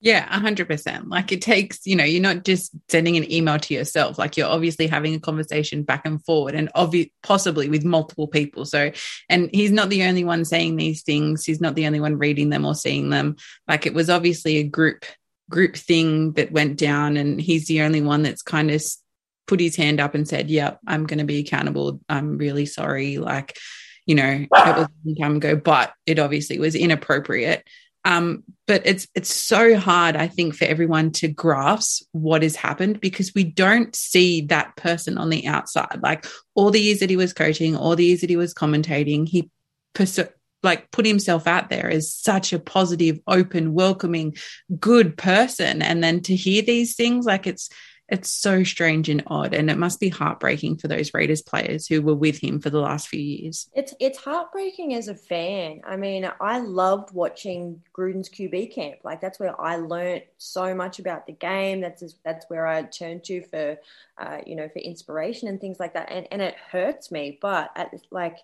Yeah, 0.00 0.28
100%. 0.28 1.08
Like 1.08 1.32
it 1.32 1.40
takes, 1.40 1.86
you 1.86 1.96
know, 1.96 2.04
you're 2.04 2.22
not 2.22 2.44
just 2.44 2.72
sending 2.88 3.16
an 3.16 3.30
email 3.32 3.58
to 3.58 3.74
yourself. 3.74 4.18
Like 4.18 4.36
you're 4.36 4.48
obviously 4.48 4.86
having 4.86 5.14
a 5.14 5.20
conversation 5.20 5.84
back 5.84 6.04
and 6.04 6.22
forward 6.24 6.54
and 6.54 6.70
obvi- 6.74 7.12
possibly 7.22 7.70
with 7.70 7.82
multiple 7.84 8.28
people. 8.28 8.66
So, 8.66 8.92
and 9.30 9.48
he's 9.52 9.72
not 9.72 9.88
the 9.88 10.04
only 10.04 10.22
one 10.22 10.44
saying 10.44 10.76
these 10.76 11.02
things. 11.02 11.44
He's 11.44 11.62
not 11.62 11.74
the 11.74 11.86
only 11.86 12.00
one 12.00 12.18
reading 12.18 12.50
them 12.50 12.66
or 12.66 12.74
seeing 12.74 13.08
them. 13.08 13.36
Like 13.66 13.86
it 13.86 13.94
was 13.94 14.10
obviously 14.10 14.58
a 14.58 14.64
group 14.64 15.04
group 15.48 15.76
thing 15.76 16.32
that 16.32 16.52
went 16.52 16.76
down 16.76 17.16
and 17.16 17.40
he's 17.40 17.66
the 17.66 17.80
only 17.82 18.00
one 18.02 18.22
that's 18.22 18.42
kind 18.42 18.70
of 18.70 18.82
put 19.46 19.60
his 19.60 19.76
hand 19.76 20.00
up 20.00 20.14
and 20.14 20.28
said, 20.28 20.50
"Yeah, 20.50 20.74
I'm 20.86 21.06
going 21.06 21.20
to 21.20 21.24
be 21.24 21.38
accountable. 21.38 22.00
I'm 22.08 22.36
really 22.36 22.66
sorry." 22.66 23.16
Like, 23.18 23.56
you 24.04 24.14
know, 24.14 24.26
it 24.26 24.48
was 24.52 24.86
a 24.86 24.90
long 25.04 25.16
time 25.16 25.36
ago, 25.36 25.56
but 25.56 25.92
it 26.04 26.18
obviously 26.18 26.58
was 26.58 26.74
inappropriate. 26.74 27.66
Um, 28.06 28.44
but 28.68 28.82
it's 28.84 29.08
it's 29.16 29.34
so 29.34 29.76
hard, 29.76 30.14
I 30.14 30.28
think, 30.28 30.54
for 30.54 30.64
everyone 30.64 31.10
to 31.12 31.26
grasp 31.26 32.04
what 32.12 32.44
has 32.44 32.54
happened 32.54 33.00
because 33.00 33.34
we 33.34 33.42
don't 33.42 33.94
see 33.96 34.42
that 34.42 34.76
person 34.76 35.18
on 35.18 35.28
the 35.28 35.44
outside. 35.48 35.98
Like 36.02 36.24
all 36.54 36.70
the 36.70 36.80
years 36.80 37.00
that 37.00 37.10
he 37.10 37.16
was 37.16 37.32
coaching, 37.32 37.76
all 37.76 37.96
the 37.96 38.04
years 38.04 38.20
that 38.20 38.30
he 38.30 38.36
was 38.36 38.54
commentating, 38.54 39.28
he 39.28 39.50
pers- 39.92 40.20
like 40.62 40.88
put 40.92 41.04
himself 41.04 41.48
out 41.48 41.68
there 41.68 41.90
as 41.90 42.12
such 42.12 42.52
a 42.52 42.60
positive, 42.60 43.18
open, 43.26 43.74
welcoming, 43.74 44.36
good 44.78 45.18
person, 45.18 45.82
and 45.82 46.02
then 46.02 46.20
to 46.22 46.36
hear 46.36 46.62
these 46.62 46.94
things, 46.94 47.26
like 47.26 47.48
it's 47.48 47.68
it's 48.08 48.30
so 48.30 48.62
strange 48.62 49.08
and 49.08 49.22
odd, 49.26 49.52
and 49.52 49.68
it 49.68 49.78
must 49.78 49.98
be 49.98 50.08
heartbreaking 50.08 50.76
for 50.76 50.86
those 50.86 51.12
Raiders 51.12 51.42
players 51.42 51.88
who 51.88 52.02
were 52.02 52.14
with 52.14 52.38
him 52.38 52.60
for 52.60 52.70
the 52.70 52.80
last 52.80 53.08
few 53.08 53.20
years. 53.20 53.68
It's 53.74 53.94
it's 53.98 54.18
heartbreaking 54.18 54.94
as 54.94 55.08
a 55.08 55.14
fan. 55.14 55.80
I 55.84 55.96
mean, 55.96 56.30
I 56.40 56.60
loved 56.60 57.12
watching 57.12 57.82
Gruden's 57.92 58.28
QB 58.28 58.72
camp. 58.72 58.98
Like 59.02 59.20
that's 59.20 59.40
where 59.40 59.60
I 59.60 59.76
learned 59.76 60.22
so 60.38 60.72
much 60.72 61.00
about 61.00 61.26
the 61.26 61.32
game. 61.32 61.80
That's 61.80 62.14
that's 62.24 62.48
where 62.48 62.66
I 62.66 62.82
turned 62.82 63.24
to 63.24 63.42
for, 63.42 63.76
uh, 64.18 64.38
you 64.46 64.54
know, 64.54 64.68
for 64.68 64.78
inspiration 64.78 65.48
and 65.48 65.60
things 65.60 65.80
like 65.80 65.94
that. 65.94 66.10
And 66.10 66.28
and 66.30 66.40
it 66.40 66.54
hurts 66.70 67.10
me, 67.10 67.38
but 67.42 67.70
at, 67.74 67.92
like 68.12 68.38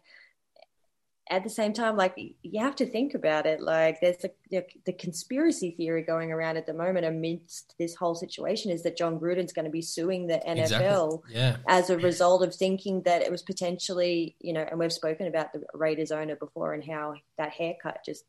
at 1.31 1.45
the 1.45 1.51
same 1.51 1.73
time, 1.73 1.97
like 1.97 2.15
you 2.43 2.61
have 2.61 2.77
to 2.77 2.87
think 2.87 3.15
about 3.15 3.47
it. 3.47 3.61
Like 3.61 4.01
there's 4.01 4.25
a, 4.25 4.31
the, 4.51 4.65
the 4.87 4.93
conspiracy 4.93 5.71
theory 5.71 6.03
going 6.03 6.33
around 6.33 6.57
at 6.57 6.67
the 6.67 6.75
moment 6.75 7.07
amidst 7.07 7.75
this 7.79 7.95
whole 7.95 8.15
situation 8.15 8.71
is 8.71 8.83
that 8.83 8.97
Jon 8.97 9.19
Gruden's 9.19 9.53
going 9.53 9.65
to 9.65 9.71
be 9.71 9.83
suing 9.83 10.27
the 10.27 10.41
NFL 10.47 10.59
Exactly. 10.59 11.35
Yeah. 11.35 11.57
as 11.69 11.91
a 11.91 11.99
result 11.99 12.43
of 12.43 12.55
thinking 12.55 13.03
that 13.03 13.23
it 13.23 13.31
was 13.31 13.43
potentially, 13.43 14.37
you 14.41 14.53
know, 14.53 14.67
and 14.69 14.79
we've 14.79 14.93
spoken 14.93 15.27
about 15.27 15.53
the 15.53 15.63
Raiders 15.75 16.11
owner 16.11 16.37
before 16.37 16.75
and 16.75 16.85
how 16.85 17.15
that 17.39 17.51
haircut 17.51 18.01
just 18.05 18.25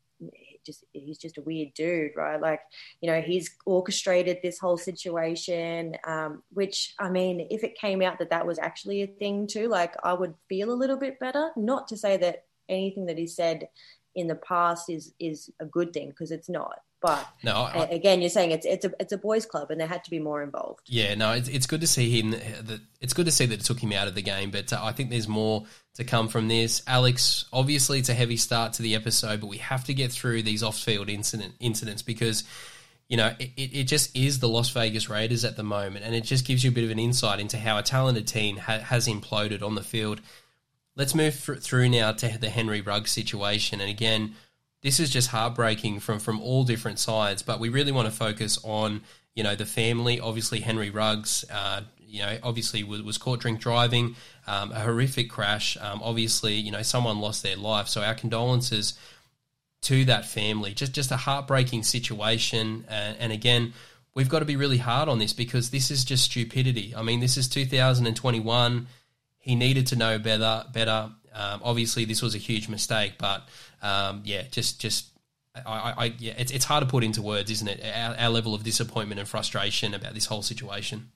just 0.66 0.86
he's 0.94 1.18
just 1.18 1.38
a 1.38 1.42
weird 1.42 1.74
dude, 1.74 2.12
right? 2.16 2.40
Like, 2.40 2.62
you 3.02 3.12
know, 3.12 3.22
he's 3.22 3.52
orchestrated 3.66 4.38
this 4.42 4.60
whole 4.60 4.78
situation. 4.78 5.98
Um, 6.06 6.44
which 6.54 6.94
I 7.00 7.10
mean, 7.10 7.48
if 7.50 7.64
it 7.64 7.76
came 7.76 8.02
out 8.02 8.20
that 8.20 8.30
that 8.30 8.48
was 8.48 8.60
actually 8.60 9.02
a 9.02 9.08
thing 9.08 9.48
too, 9.48 9.68
like 9.68 9.96
I 10.04 10.14
would 10.14 10.36
feel 10.48 10.72
a 10.72 10.76
little 10.76 10.98
bit 10.98 11.20
better. 11.20 11.52
Not 11.58 11.88
to 11.90 11.98
say 11.98 12.18
that 12.18 12.46
anything 12.70 13.06
that 13.08 13.18
he 13.18 13.28
said 13.28 13.68
in 14.16 14.28
the 14.28 14.36
past 14.36 14.90
is 14.90 15.14
is 15.20 15.50
a 15.60 15.66
good 15.66 15.94
thing 15.94 16.10
because 16.10 16.32
it's 16.32 16.50
not. 16.50 16.80
But 17.02 17.28
No, 17.44 17.54
I- 17.56 17.88
again, 17.88 18.22
you're 18.22 18.30
saying 18.30 18.52
it's 18.52 18.66
it's 18.66 18.86
a 18.86 18.92
it's 18.98 19.12
a 19.12 19.18
boys' 19.18 19.46
club, 19.46 19.72
and 19.72 19.80
there 19.80 19.88
had 19.88 20.06
to 20.06 20.10
be 20.10 20.20
more 20.20 20.42
involved. 20.42 20.84
Yeah, 20.86 21.16
no, 21.16 21.34
it's, 21.34 21.50
it's 21.50 21.66
good 21.68 21.82
to 21.82 21.88
see 21.88 22.10
him. 22.22 22.32
That 22.32 22.80
it's 23.02 23.14
good 23.14 23.26
to 23.26 23.32
see 23.32 23.46
that 23.46 23.60
it 23.60 23.66
took 23.66 23.80
him 23.80 23.92
out 23.92 24.08
of 24.08 24.16
the 24.16 24.22
game, 24.22 24.52
but 24.52 24.72
uh, 24.72 24.80
I 24.82 24.94
think 24.94 25.10
there's 25.10 25.28
more 25.28 25.66
to 25.96 26.06
come 26.06 26.30
from 26.30 26.48
this. 26.48 26.82
Alex, 26.88 27.44
obviously, 27.52 28.00
it's 28.00 28.08
a 28.08 28.14
heavy 28.14 28.38
start 28.38 28.72
to 28.74 28.82
the 28.82 28.96
episode, 28.96 29.42
but 29.42 29.48
we 29.48 29.58
have 29.58 29.84
to 29.86 29.94
get 29.94 30.12
through 30.14 30.44
these 30.44 30.64
off-field 30.64 31.10
incident 31.10 31.56
incidents 31.60 32.02
because 32.02 32.46
you 33.10 33.18
know 33.18 33.34
it, 33.38 33.50
it 33.58 33.76
it 33.80 33.84
just 33.84 34.16
is 34.16 34.40
the 34.40 34.48
Las 34.48 34.70
Vegas 34.70 35.10
Raiders 35.10 35.44
at 35.44 35.58
the 35.58 35.64
moment, 35.64 36.06
and 36.06 36.16
it 36.16 36.24
just 36.24 36.46
gives 36.48 36.64
you 36.64 36.70
a 36.72 36.74
bit 36.74 36.86
of 36.86 36.90
an 36.92 37.00
insight 37.00 37.42
into 37.42 37.58
how 37.58 37.78
a 37.78 37.84
talented 37.84 38.28
team 38.28 38.56
ha- 38.56 38.80
has 38.80 39.10
imploded 39.10 39.62
on 39.62 39.76
the 39.76 39.84
field. 39.84 40.22
Let's 40.96 41.16
move 41.16 41.36
thr- 41.36 41.56
through 41.56 41.90
now 41.90 42.12
to 42.12 42.38
the 42.38 42.50
Henry 42.50 42.82
Ruggs 42.82 43.12
situation, 43.12 43.82
and 43.82 43.90
again, 43.90 44.36
this 44.82 45.00
is 45.00 45.10
just 45.10 45.30
heartbreaking 45.30 46.00
from 46.02 46.20
from 46.20 46.40
all 46.40 46.64
different 46.64 47.00
sides. 47.00 47.42
But 47.42 47.60
we 47.60 47.70
really 47.70 47.92
want 47.92 48.08
to 48.08 48.14
focus 48.14 48.60
on 48.64 49.02
you 49.36 49.44
know 49.44 49.56
the 49.56 49.66
family. 49.66 50.20
Obviously, 50.20 50.60
Henry 50.60 50.90
Ruggs, 50.90 51.46
uh, 51.52 51.82
you 52.00 52.22
know, 52.22 52.38
obviously 52.44 52.84
was, 52.84 53.02
was 53.02 53.18
caught 53.18 53.40
drink 53.40 53.60
driving, 53.60 54.16
um, 54.46 54.72
a 54.72 54.80
horrific 54.82 55.30
crash. 55.30 55.78
Um, 55.78 56.02
obviously, 56.04 56.54
you 56.54 56.72
know, 56.72 56.84
someone 56.84 57.20
lost 57.20 57.42
their 57.42 57.56
life. 57.56 57.88
So 57.88 58.02
our 58.02 58.14
condolences 58.14 58.94
to 59.84 60.06
that 60.06 60.26
family. 60.26 60.74
Just 60.74 60.94
just 60.94 61.12
a 61.12 61.18
heartbreaking 61.18 61.84
situation. 61.84 62.86
Uh, 62.90 63.14
and 63.20 63.32
again, 63.32 63.74
we've 64.16 64.30
got 64.30 64.40
to 64.40 64.46
be 64.46 64.56
really 64.56 64.78
hard 64.78 65.10
on 65.10 65.20
this 65.20 65.34
because 65.34 65.70
this 65.70 65.92
is 65.92 66.04
just 66.04 66.26
stupidity. 66.26 66.94
I 66.96 67.04
mean, 67.04 67.20
this 67.20 67.38
is 67.38 67.48
2021. 67.48 68.88
He 69.44 69.56
needed 69.56 69.88
to 69.88 69.98
know 69.98 70.18
better. 70.18 70.64
Better. 70.72 71.12
Um, 71.34 71.62
obviously, 71.64 72.06
this 72.06 72.22
was 72.22 72.34
a 72.34 72.38
huge 72.38 72.70
mistake, 72.70 73.16
but 73.18 73.44
um, 73.82 74.22
yeah, 74.24 74.44
just 74.50 74.80
just 74.80 75.12
I, 75.66 75.94
I, 75.98 76.14
yeah, 76.18 76.34
it's 76.38 76.52
it's 76.52 76.66
hard 76.66 76.84
to 76.84 76.90
put 76.90 77.04
into 77.04 77.22
words, 77.22 77.52
isn't 77.52 77.68
it? 77.68 77.84
Our, 77.84 78.16
our 78.18 78.30
level 78.30 78.56
of 78.56 78.64
disappointment 78.64 79.20
and 79.20 79.28
frustration 79.28 79.94
about 79.94 80.14
this 80.14 80.26
whole 80.26 80.42
situation. 80.42 81.12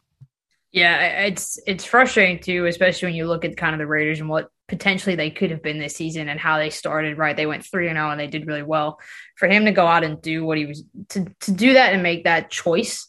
Yeah, 0.71 1.23
it's 1.23 1.57
it's 1.65 1.85
frustrating 1.85 2.39
too, 2.39 2.65
especially 2.65 3.07
when 3.07 3.15
you 3.15 3.27
look 3.27 3.45
at 3.45 3.55
kind 3.55 3.73
of 3.73 3.79
the 3.79 3.87
Raiders 3.87 4.19
and 4.19 4.27
what 4.27 4.49
potentially 4.67 5.15
they 5.15 5.31
could 5.31 5.49
have 5.49 5.63
been 5.63 5.79
this 5.79 5.95
season 5.95 6.27
and 6.27 6.37
how 6.39 6.57
they 6.57 6.69
started. 6.69 7.17
Right, 7.17 7.35
they 7.35 7.45
went 7.45 7.65
three 7.65 7.87
and 7.87 7.95
zero 7.95 8.09
and 8.09 8.19
they 8.19 8.27
did 8.27 8.45
really 8.45 8.63
well. 8.63 8.99
For 9.37 9.47
him 9.47 9.63
to 9.63 9.71
go 9.71 9.87
out 9.87 10.03
and 10.03 10.21
do 10.21 10.45
what 10.45 10.57
he 10.57 10.65
was 10.65 10.83
to 11.09 11.25
to 11.41 11.51
do 11.53 11.73
that 11.73 11.93
and 11.93 12.03
make 12.03 12.25
that 12.25 12.51
choice, 12.51 13.07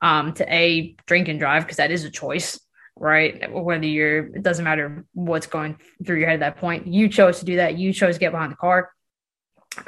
um, 0.00 0.34
to 0.34 0.54
a 0.54 0.94
drink 1.06 1.28
and 1.28 1.40
drive 1.40 1.64
because 1.64 1.78
that 1.78 1.90
is 1.90 2.04
a 2.04 2.10
choice, 2.10 2.60
right? 2.96 3.52
Whether 3.52 3.86
you're, 3.86 4.26
it 4.26 4.42
doesn't 4.42 4.64
matter 4.64 5.04
what's 5.14 5.46
going 5.46 5.78
through 6.04 6.18
your 6.18 6.28
head 6.28 6.42
at 6.42 6.54
that 6.54 6.60
point. 6.60 6.86
You 6.86 7.08
chose 7.08 7.40
to 7.40 7.44
do 7.44 7.56
that. 7.56 7.78
You 7.78 7.92
chose 7.92 8.16
to 8.16 8.20
get 8.20 8.32
behind 8.32 8.52
the 8.52 8.56
car 8.56 8.90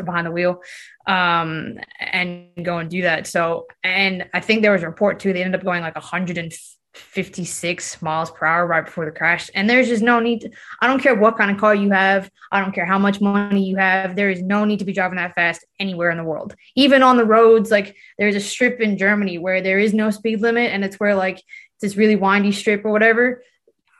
behind 0.04 0.26
the 0.26 0.30
wheel 0.30 0.60
um 1.06 1.78
and 2.00 2.48
go 2.62 2.78
and 2.78 2.90
do 2.90 3.02
that 3.02 3.26
so 3.26 3.66
and 3.84 4.28
i 4.34 4.40
think 4.40 4.62
there 4.62 4.72
was 4.72 4.82
a 4.82 4.86
report 4.86 5.20
too 5.20 5.32
they 5.32 5.42
ended 5.42 5.60
up 5.60 5.64
going 5.64 5.82
like 5.82 5.94
156 5.94 8.02
miles 8.02 8.30
per 8.32 8.46
hour 8.46 8.66
right 8.66 8.86
before 8.86 9.04
the 9.04 9.12
crash 9.12 9.50
and 9.54 9.70
there's 9.70 9.88
just 9.88 10.02
no 10.02 10.18
need 10.18 10.40
to, 10.40 10.50
i 10.82 10.86
don't 10.86 11.00
care 11.00 11.14
what 11.14 11.36
kind 11.36 11.50
of 11.50 11.58
car 11.58 11.74
you 11.74 11.90
have 11.90 12.30
i 12.50 12.60
don't 12.60 12.74
care 12.74 12.86
how 12.86 12.98
much 12.98 13.20
money 13.20 13.64
you 13.64 13.76
have 13.76 14.16
there 14.16 14.30
is 14.30 14.42
no 14.42 14.64
need 14.64 14.80
to 14.80 14.84
be 14.84 14.92
driving 14.92 15.16
that 15.16 15.34
fast 15.34 15.64
anywhere 15.78 16.10
in 16.10 16.16
the 16.16 16.24
world 16.24 16.56
even 16.74 17.02
on 17.02 17.16
the 17.16 17.24
roads 17.24 17.70
like 17.70 17.94
there's 18.18 18.36
a 18.36 18.40
strip 18.40 18.80
in 18.80 18.98
germany 18.98 19.38
where 19.38 19.60
there 19.60 19.78
is 19.78 19.94
no 19.94 20.10
speed 20.10 20.40
limit 20.40 20.72
and 20.72 20.84
it's 20.84 20.98
where 20.98 21.14
like 21.14 21.40
this 21.80 21.96
really 21.96 22.16
windy 22.16 22.52
strip 22.52 22.84
or 22.84 22.92
whatever 22.92 23.42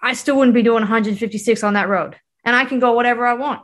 i 0.02 0.12
still 0.12 0.36
wouldn't 0.36 0.54
be 0.54 0.62
doing 0.62 0.80
156 0.82 1.62
on 1.64 1.74
that 1.74 1.88
road. 1.88 2.16
And 2.44 2.54
i 2.54 2.64
can 2.64 2.78
go 2.78 2.92
whatever 2.92 3.26
i 3.26 3.34
want. 3.34 3.62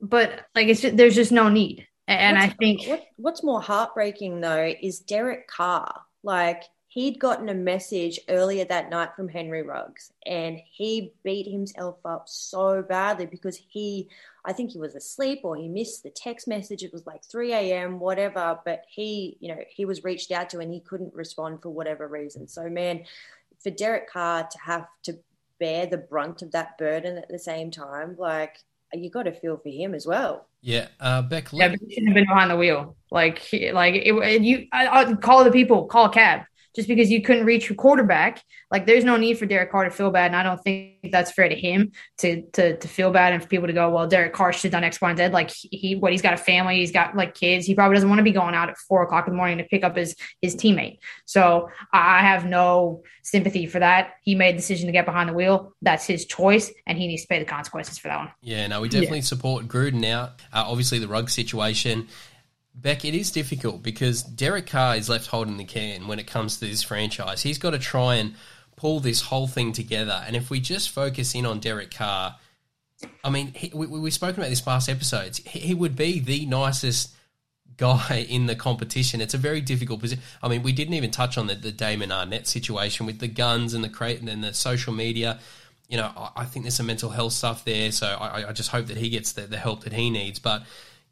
But 0.00 0.44
like 0.54 0.68
it's 0.68 0.80
just, 0.80 0.96
there's 0.96 1.14
just 1.14 1.32
no 1.32 1.48
need. 1.48 1.86
And 2.06 2.36
What's- 2.36 2.52
I 2.52 2.56
think 2.56 2.86
what, 2.86 3.04
what's 3.16 3.42
more 3.42 3.60
heartbreaking 3.60 4.40
though 4.40 4.72
is 4.80 5.00
Derek 5.00 5.48
Carr. 5.48 6.02
Like 6.22 6.62
he'd 6.96 7.20
gotten 7.20 7.50
a 7.50 7.54
message 7.54 8.18
earlier 8.30 8.64
that 8.64 8.88
night 8.88 9.14
from 9.14 9.28
Henry 9.28 9.62
Ruggs, 9.62 10.14
and 10.24 10.58
he 10.64 11.12
beat 11.22 11.46
himself 11.46 11.98
up 12.06 12.26
so 12.26 12.80
badly 12.80 13.26
because 13.26 13.60
he, 13.68 14.08
I 14.46 14.54
think 14.54 14.70
he 14.70 14.78
was 14.78 14.94
asleep 14.94 15.40
or 15.42 15.56
he 15.56 15.68
missed 15.68 16.04
the 16.04 16.08
text 16.08 16.48
message. 16.48 16.82
It 16.82 16.94
was 16.94 17.06
like 17.06 17.22
3 17.22 17.52
a.m., 17.52 18.00
whatever. 18.00 18.58
But 18.64 18.84
he, 18.88 19.36
you 19.40 19.54
know, 19.54 19.60
he 19.68 19.84
was 19.84 20.04
reached 20.04 20.32
out 20.32 20.48
to 20.50 20.60
and 20.60 20.72
he 20.72 20.80
couldn't 20.80 21.12
respond 21.12 21.60
for 21.60 21.68
whatever 21.68 22.08
reason. 22.08 22.48
So 22.48 22.66
man, 22.70 23.04
for 23.62 23.68
Derek 23.68 24.08
Carr 24.08 24.48
to 24.50 24.58
have 24.64 24.86
to 25.02 25.18
bear 25.60 25.84
the 25.84 25.98
brunt 25.98 26.40
of 26.40 26.52
that 26.52 26.78
burden 26.78 27.18
at 27.18 27.28
the 27.28 27.38
same 27.38 27.70
time, 27.70 28.16
like 28.18 28.56
you 28.94 29.10
got 29.10 29.24
to 29.24 29.32
feel 29.32 29.58
for 29.58 29.68
him 29.68 29.94
as 29.94 30.06
well. 30.06 30.46
Yeah, 30.62 30.88
uh, 30.98 31.20
Bec. 31.20 31.48
Yeah, 31.52 31.68
but 31.68 31.78
he 31.86 31.92
shouldn't 31.92 32.08
have 32.08 32.14
been 32.14 32.26
behind 32.26 32.50
the 32.50 32.56
wheel. 32.56 32.96
Like, 33.10 33.38
he, 33.38 33.70
like 33.70 33.96
it, 33.96 34.14
and 34.14 34.46
you, 34.46 34.66
I, 34.72 34.86
I 34.88 35.14
call 35.16 35.44
the 35.44 35.52
people, 35.52 35.84
call 35.84 36.06
a 36.06 36.10
cab. 36.10 36.46
Just 36.76 36.88
because 36.88 37.10
you 37.10 37.22
couldn't 37.22 37.46
reach 37.46 37.70
your 37.70 37.76
quarterback, 37.76 38.42
like 38.70 38.86
there's 38.86 39.02
no 39.02 39.16
need 39.16 39.38
for 39.38 39.46
Derek 39.46 39.72
Carr 39.72 39.84
to 39.84 39.90
feel 39.90 40.10
bad, 40.10 40.26
and 40.26 40.36
I 40.36 40.42
don't 40.42 40.62
think 40.62 41.10
that's 41.10 41.32
fair 41.32 41.48
to 41.48 41.54
him 41.54 41.92
to 42.18 42.42
to 42.52 42.76
to 42.76 42.88
feel 42.88 43.10
bad 43.10 43.32
and 43.32 43.42
for 43.42 43.48
people 43.48 43.66
to 43.66 43.72
go, 43.72 43.88
well, 43.90 44.06
Derek 44.06 44.34
Carr 44.34 44.52
should 44.52 44.64
have 44.64 44.72
done 44.72 44.84
X, 44.84 45.00
Y, 45.00 45.08
and 45.08 45.18
Z. 45.18 45.28
Like 45.28 45.50
he, 45.50 45.96
what 45.96 46.12
he's 46.12 46.20
got 46.20 46.34
a 46.34 46.36
family, 46.36 46.76
he's 46.76 46.92
got 46.92 47.16
like 47.16 47.34
kids. 47.34 47.64
He 47.64 47.74
probably 47.74 47.94
doesn't 47.94 48.08
want 48.08 48.18
to 48.18 48.24
be 48.24 48.32
going 48.32 48.54
out 48.54 48.68
at 48.68 48.76
four 48.76 49.02
o'clock 49.02 49.26
in 49.26 49.32
the 49.32 49.36
morning 49.36 49.58
to 49.58 49.64
pick 49.64 49.82
up 49.82 49.96
his 49.96 50.14
his 50.42 50.54
teammate. 50.54 50.98
So 51.24 51.70
I 51.92 52.20
have 52.20 52.44
no 52.44 53.02
sympathy 53.22 53.66
for 53.66 53.78
that. 53.78 54.14
He 54.22 54.34
made 54.34 54.56
the 54.56 54.58
decision 54.58 54.86
to 54.86 54.92
get 54.92 55.06
behind 55.06 55.30
the 55.30 55.34
wheel. 55.34 55.74
That's 55.80 56.06
his 56.06 56.26
choice, 56.26 56.70
and 56.86 56.98
he 56.98 57.06
needs 57.06 57.22
to 57.22 57.28
pay 57.28 57.38
the 57.38 57.46
consequences 57.46 57.98
for 57.98 58.08
that 58.08 58.18
one. 58.18 58.30
Yeah, 58.42 58.66
no, 58.66 58.82
we 58.82 58.90
definitely 58.90 59.22
support 59.22 59.66
Gruden 59.66 60.04
out. 60.04 60.42
Uh, 60.52 60.64
obviously, 60.66 60.98
the 60.98 61.08
rug 61.08 61.30
situation. 61.30 62.08
Bec, 62.78 63.06
it 63.06 63.14
is 63.14 63.30
difficult 63.30 63.82
because 63.82 64.22
Derek 64.22 64.66
Carr 64.66 64.96
is 64.96 65.08
left 65.08 65.28
holding 65.28 65.56
the 65.56 65.64
can 65.64 66.06
when 66.06 66.18
it 66.18 66.26
comes 66.26 66.58
to 66.58 66.66
this 66.66 66.82
franchise. 66.82 67.42
He's 67.42 67.58
got 67.58 67.70
to 67.70 67.78
try 67.78 68.16
and 68.16 68.34
pull 68.76 69.00
this 69.00 69.22
whole 69.22 69.46
thing 69.46 69.72
together. 69.72 70.22
And 70.26 70.36
if 70.36 70.50
we 70.50 70.60
just 70.60 70.90
focus 70.90 71.34
in 71.34 71.46
on 71.46 71.58
Derek 71.58 71.90
Carr, 71.90 72.36
I 73.24 73.30
mean, 73.30 73.52
he, 73.54 73.72
we, 73.74 73.86
we've 73.86 74.12
spoken 74.12 74.40
about 74.40 74.50
this 74.50 74.60
past 74.60 74.90
episodes. 74.90 75.38
He, 75.38 75.60
he 75.60 75.74
would 75.74 75.96
be 75.96 76.20
the 76.20 76.44
nicest 76.44 77.14
guy 77.78 78.26
in 78.28 78.46
the 78.46 78.54
competition. 78.54 79.22
It's 79.22 79.34
a 79.34 79.38
very 79.38 79.62
difficult 79.62 80.00
position. 80.00 80.22
I 80.42 80.48
mean, 80.48 80.62
we 80.62 80.72
didn't 80.72 80.94
even 80.94 81.10
touch 81.10 81.38
on 81.38 81.46
the, 81.46 81.54
the 81.54 81.72
Damon 81.72 82.10
Arnette 82.10 82.46
situation 82.46 83.06
with 83.06 83.20
the 83.20 83.28
guns 83.28 83.72
and 83.72 83.82
the 83.82 83.88
crate 83.88 84.20
and 84.20 84.44
the 84.44 84.52
social 84.52 84.92
media. 84.92 85.38
You 85.88 85.96
know, 85.96 86.12
I, 86.14 86.30
I 86.36 86.44
think 86.44 86.64
there's 86.64 86.76
some 86.76 86.86
mental 86.86 87.10
health 87.10 87.32
stuff 87.32 87.64
there. 87.64 87.90
So 87.90 88.06
I, 88.06 88.48
I 88.48 88.52
just 88.52 88.70
hope 88.70 88.86
that 88.86 88.98
he 88.98 89.08
gets 89.08 89.32
the, 89.32 89.42
the 89.42 89.58
help 89.58 89.84
that 89.84 89.94
he 89.94 90.10
needs. 90.10 90.38
But 90.38 90.64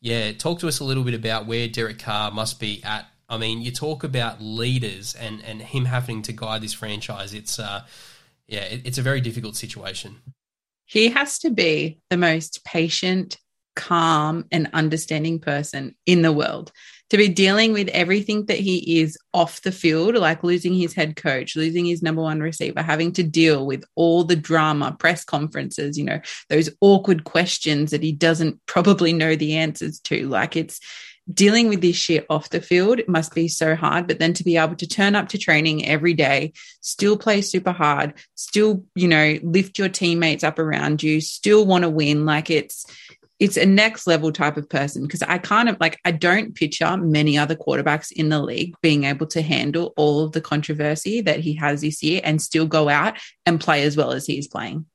yeah, 0.05 0.33
talk 0.33 0.59
to 0.59 0.69
us 0.69 0.81
a 0.81 0.85
little 0.85 1.03
bit 1.03 1.15
about 1.15 1.47
where 1.47 1.67
Derek 1.67 1.99
Carr 1.99 2.31
must 2.31 2.61
be 2.61 2.83
at. 2.85 3.07
I 3.27 3.39
mean, 3.39 3.63
you 3.63 3.73
talk 3.73 4.05
about 4.05 4.39
leaders 4.39 5.15
and, 5.15 5.43
and 5.43 5.63
him 5.63 5.87
having 5.87 6.21
to 6.23 6.33
guide 6.33 6.61
this 6.61 6.75
franchise. 6.75 7.33
It's 7.33 7.59
uh, 7.59 7.85
yeah, 8.47 8.65
it, 8.65 8.83
it's 8.85 8.99
a 8.99 9.03
very 9.03 9.23
difficult 9.23 9.57
situation. 9.57 10.17
He 10.85 11.09
has 11.09 11.39
to 11.39 11.51
be 11.51 12.01
the 12.11 12.19
most 12.19 12.67
patient, 12.67 13.39
calm, 13.77 14.45
and 14.53 14.69
understanding 14.75 15.39
person 15.39 15.97
in 16.05 16.21
the 16.21 16.33
world 16.33 16.71
to 17.11 17.17
be 17.17 17.29
dealing 17.29 17.73
with 17.73 17.89
everything 17.89 18.47
that 18.47 18.59
he 18.59 19.01
is 19.01 19.19
off 19.33 19.63
the 19.63 19.73
field, 19.73 20.15
like 20.15 20.43
losing 20.43 20.75
his 20.75 20.95
head 20.95 21.17
coach, 21.17 21.55
losing 21.55 21.85
his 21.85 22.03
number 22.03 22.23
one 22.23 22.41
receiver, 22.41 22.83
having 22.83 23.13
to 23.13 23.23
deal 23.23 23.67
with 23.67 23.85
all 23.95 24.25
the 24.25 24.37
drama, 24.37 24.97
press 24.99 25.25
conferences, 25.25 25.99
you 25.99 26.05
know, 26.05 26.21
those 26.49 26.71
awkward 26.81 27.25
questions 27.25 27.91
that 27.91 28.03
he 28.03 28.13
doesn't 28.13 28.65
probably 28.67 29.13
know 29.13 29.37
the 29.37 29.57
answers 29.57 30.01
to. 30.01 30.29
Like 30.29 30.57
it's 30.57 30.81
dealing 31.33 31.69
with 31.69 31.81
this 31.81 31.97
shit 31.97 32.27
off 32.29 32.51
the 32.51 32.61
field 32.61 33.01
must 33.09 33.35
be 33.35 33.49
so 33.49 33.75
hard. 33.75 34.07
But 34.07 34.19
then 34.19 34.35
to 34.35 34.45
be 34.45 34.57
able 34.57 34.77
to 34.77 34.87
turn 34.87 35.15
up 35.15 35.29
to 35.31 35.39
training 35.39 35.87
every 35.87 36.15
day, 36.15 36.53
still 36.81 37.17
play 37.17 37.41
super 37.41 37.73
hard, 37.73 38.15
still, 38.35 38.85
you 38.95 39.09
know, 39.09 39.39
lift 39.43 39.79
your 39.79 39.89
teammates 39.89 40.45
up 40.45 40.59
around 40.59 41.03
you, 41.03 41.21
still 41.21 41.65
want 41.67 41.83
to 41.83 41.91
win, 41.91 42.27
like 42.27 42.51
it's, 42.51 42.87
it's 43.41 43.57
a 43.57 43.67
next 43.67 44.07
level 44.07 44.31
type 44.31 44.57
of 44.57 44.69
person 44.69 45.03
because 45.03 45.23
I 45.23 45.39
kind 45.39 45.69
of 45.69 45.77
like 45.81 45.99
I 46.05 46.13
don't 46.13 46.55
picture 46.55 46.97
many 46.97 47.37
other 47.37 47.57
quarterbacks 47.57 48.13
in 48.13 48.29
the 48.29 48.41
league 48.41 48.75
being 48.81 49.05
able 49.05 49.27
to 49.29 49.43
handle 49.43 49.93
all 49.97 50.25
of 50.25 50.33
the 50.33 50.41
controversy 50.41 51.21
that 51.23 51.41
he 51.41 51.55
has 51.55 51.81
this 51.81 52.03
year 52.03 52.21
and 52.23 52.41
still 52.41 52.67
go 52.67 52.89
out 52.89 53.19
and 53.45 53.61
play 53.61 53.83
as 53.83 53.97
well 53.97 54.13
as 54.13 54.27
he's 54.27 54.47
playing. 54.47 54.87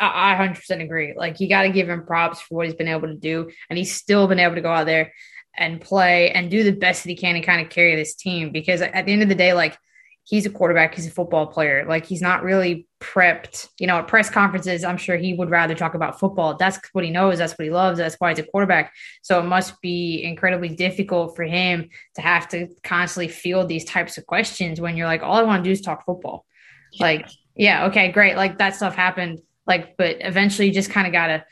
I, 0.00 0.34
I 0.34 0.48
100% 0.48 0.82
agree. 0.82 1.14
Like 1.16 1.38
you 1.38 1.48
got 1.48 1.62
to 1.62 1.70
give 1.70 1.88
him 1.88 2.04
props 2.04 2.40
for 2.40 2.56
what 2.56 2.66
he's 2.66 2.74
been 2.74 2.88
able 2.88 3.08
to 3.08 3.14
do, 3.14 3.50
and 3.68 3.78
he's 3.78 3.94
still 3.94 4.26
been 4.26 4.40
able 4.40 4.56
to 4.56 4.60
go 4.62 4.72
out 4.72 4.86
there 4.86 5.12
and 5.56 5.80
play 5.80 6.30
and 6.30 6.50
do 6.50 6.64
the 6.64 6.72
best 6.72 7.04
that 7.04 7.10
he 7.10 7.16
can 7.16 7.36
and 7.36 7.44
kind 7.44 7.60
of 7.60 7.70
carry 7.70 7.94
this 7.94 8.14
team. 8.14 8.50
Because 8.50 8.80
at 8.80 9.06
the 9.06 9.12
end 9.12 9.22
of 9.22 9.28
the 9.28 9.34
day, 9.34 9.52
like 9.52 9.76
he's 10.24 10.46
a 10.46 10.50
quarterback, 10.50 10.94
he's 10.94 11.06
a 11.06 11.10
football 11.10 11.46
player. 11.46 11.84
Like 11.88 12.06
he's 12.06 12.22
not 12.22 12.42
really 12.42 12.86
prepped. 13.00 13.68
You 13.78 13.86
know, 13.86 13.96
at 13.96 14.06
press 14.06 14.30
conferences, 14.30 14.84
I'm 14.84 14.96
sure 14.96 15.16
he 15.16 15.34
would 15.34 15.50
rather 15.50 15.74
talk 15.74 15.94
about 15.94 16.20
football. 16.20 16.56
That's 16.56 16.78
what 16.92 17.04
he 17.04 17.10
knows. 17.10 17.38
That's 17.38 17.54
what 17.54 17.64
he 17.64 17.70
loves. 17.70 17.98
That's 17.98 18.16
why 18.18 18.30
he's 18.30 18.38
a 18.38 18.44
quarterback. 18.44 18.92
So 19.22 19.40
it 19.40 19.44
must 19.44 19.80
be 19.80 20.22
incredibly 20.22 20.68
difficult 20.68 21.34
for 21.34 21.44
him 21.44 21.88
to 22.14 22.22
have 22.22 22.48
to 22.50 22.68
constantly 22.84 23.28
field 23.28 23.68
these 23.68 23.84
types 23.84 24.18
of 24.18 24.26
questions 24.26 24.80
when 24.80 24.96
you're 24.96 25.06
like, 25.06 25.22
all 25.22 25.36
I 25.36 25.42
want 25.42 25.64
to 25.64 25.68
do 25.68 25.72
is 25.72 25.80
talk 25.80 26.04
football. 26.04 26.46
Yeah. 26.92 27.04
Like, 27.04 27.28
yeah, 27.56 27.86
okay, 27.86 28.12
great. 28.12 28.36
Like 28.36 28.58
that 28.58 28.76
stuff 28.76 28.94
happened. 28.94 29.40
Like, 29.66 29.96
but 29.96 30.18
eventually 30.20 30.68
you 30.68 30.74
just 30.74 30.90
kind 30.90 31.06
of 31.06 31.12
got 31.12 31.28
to 31.28 31.44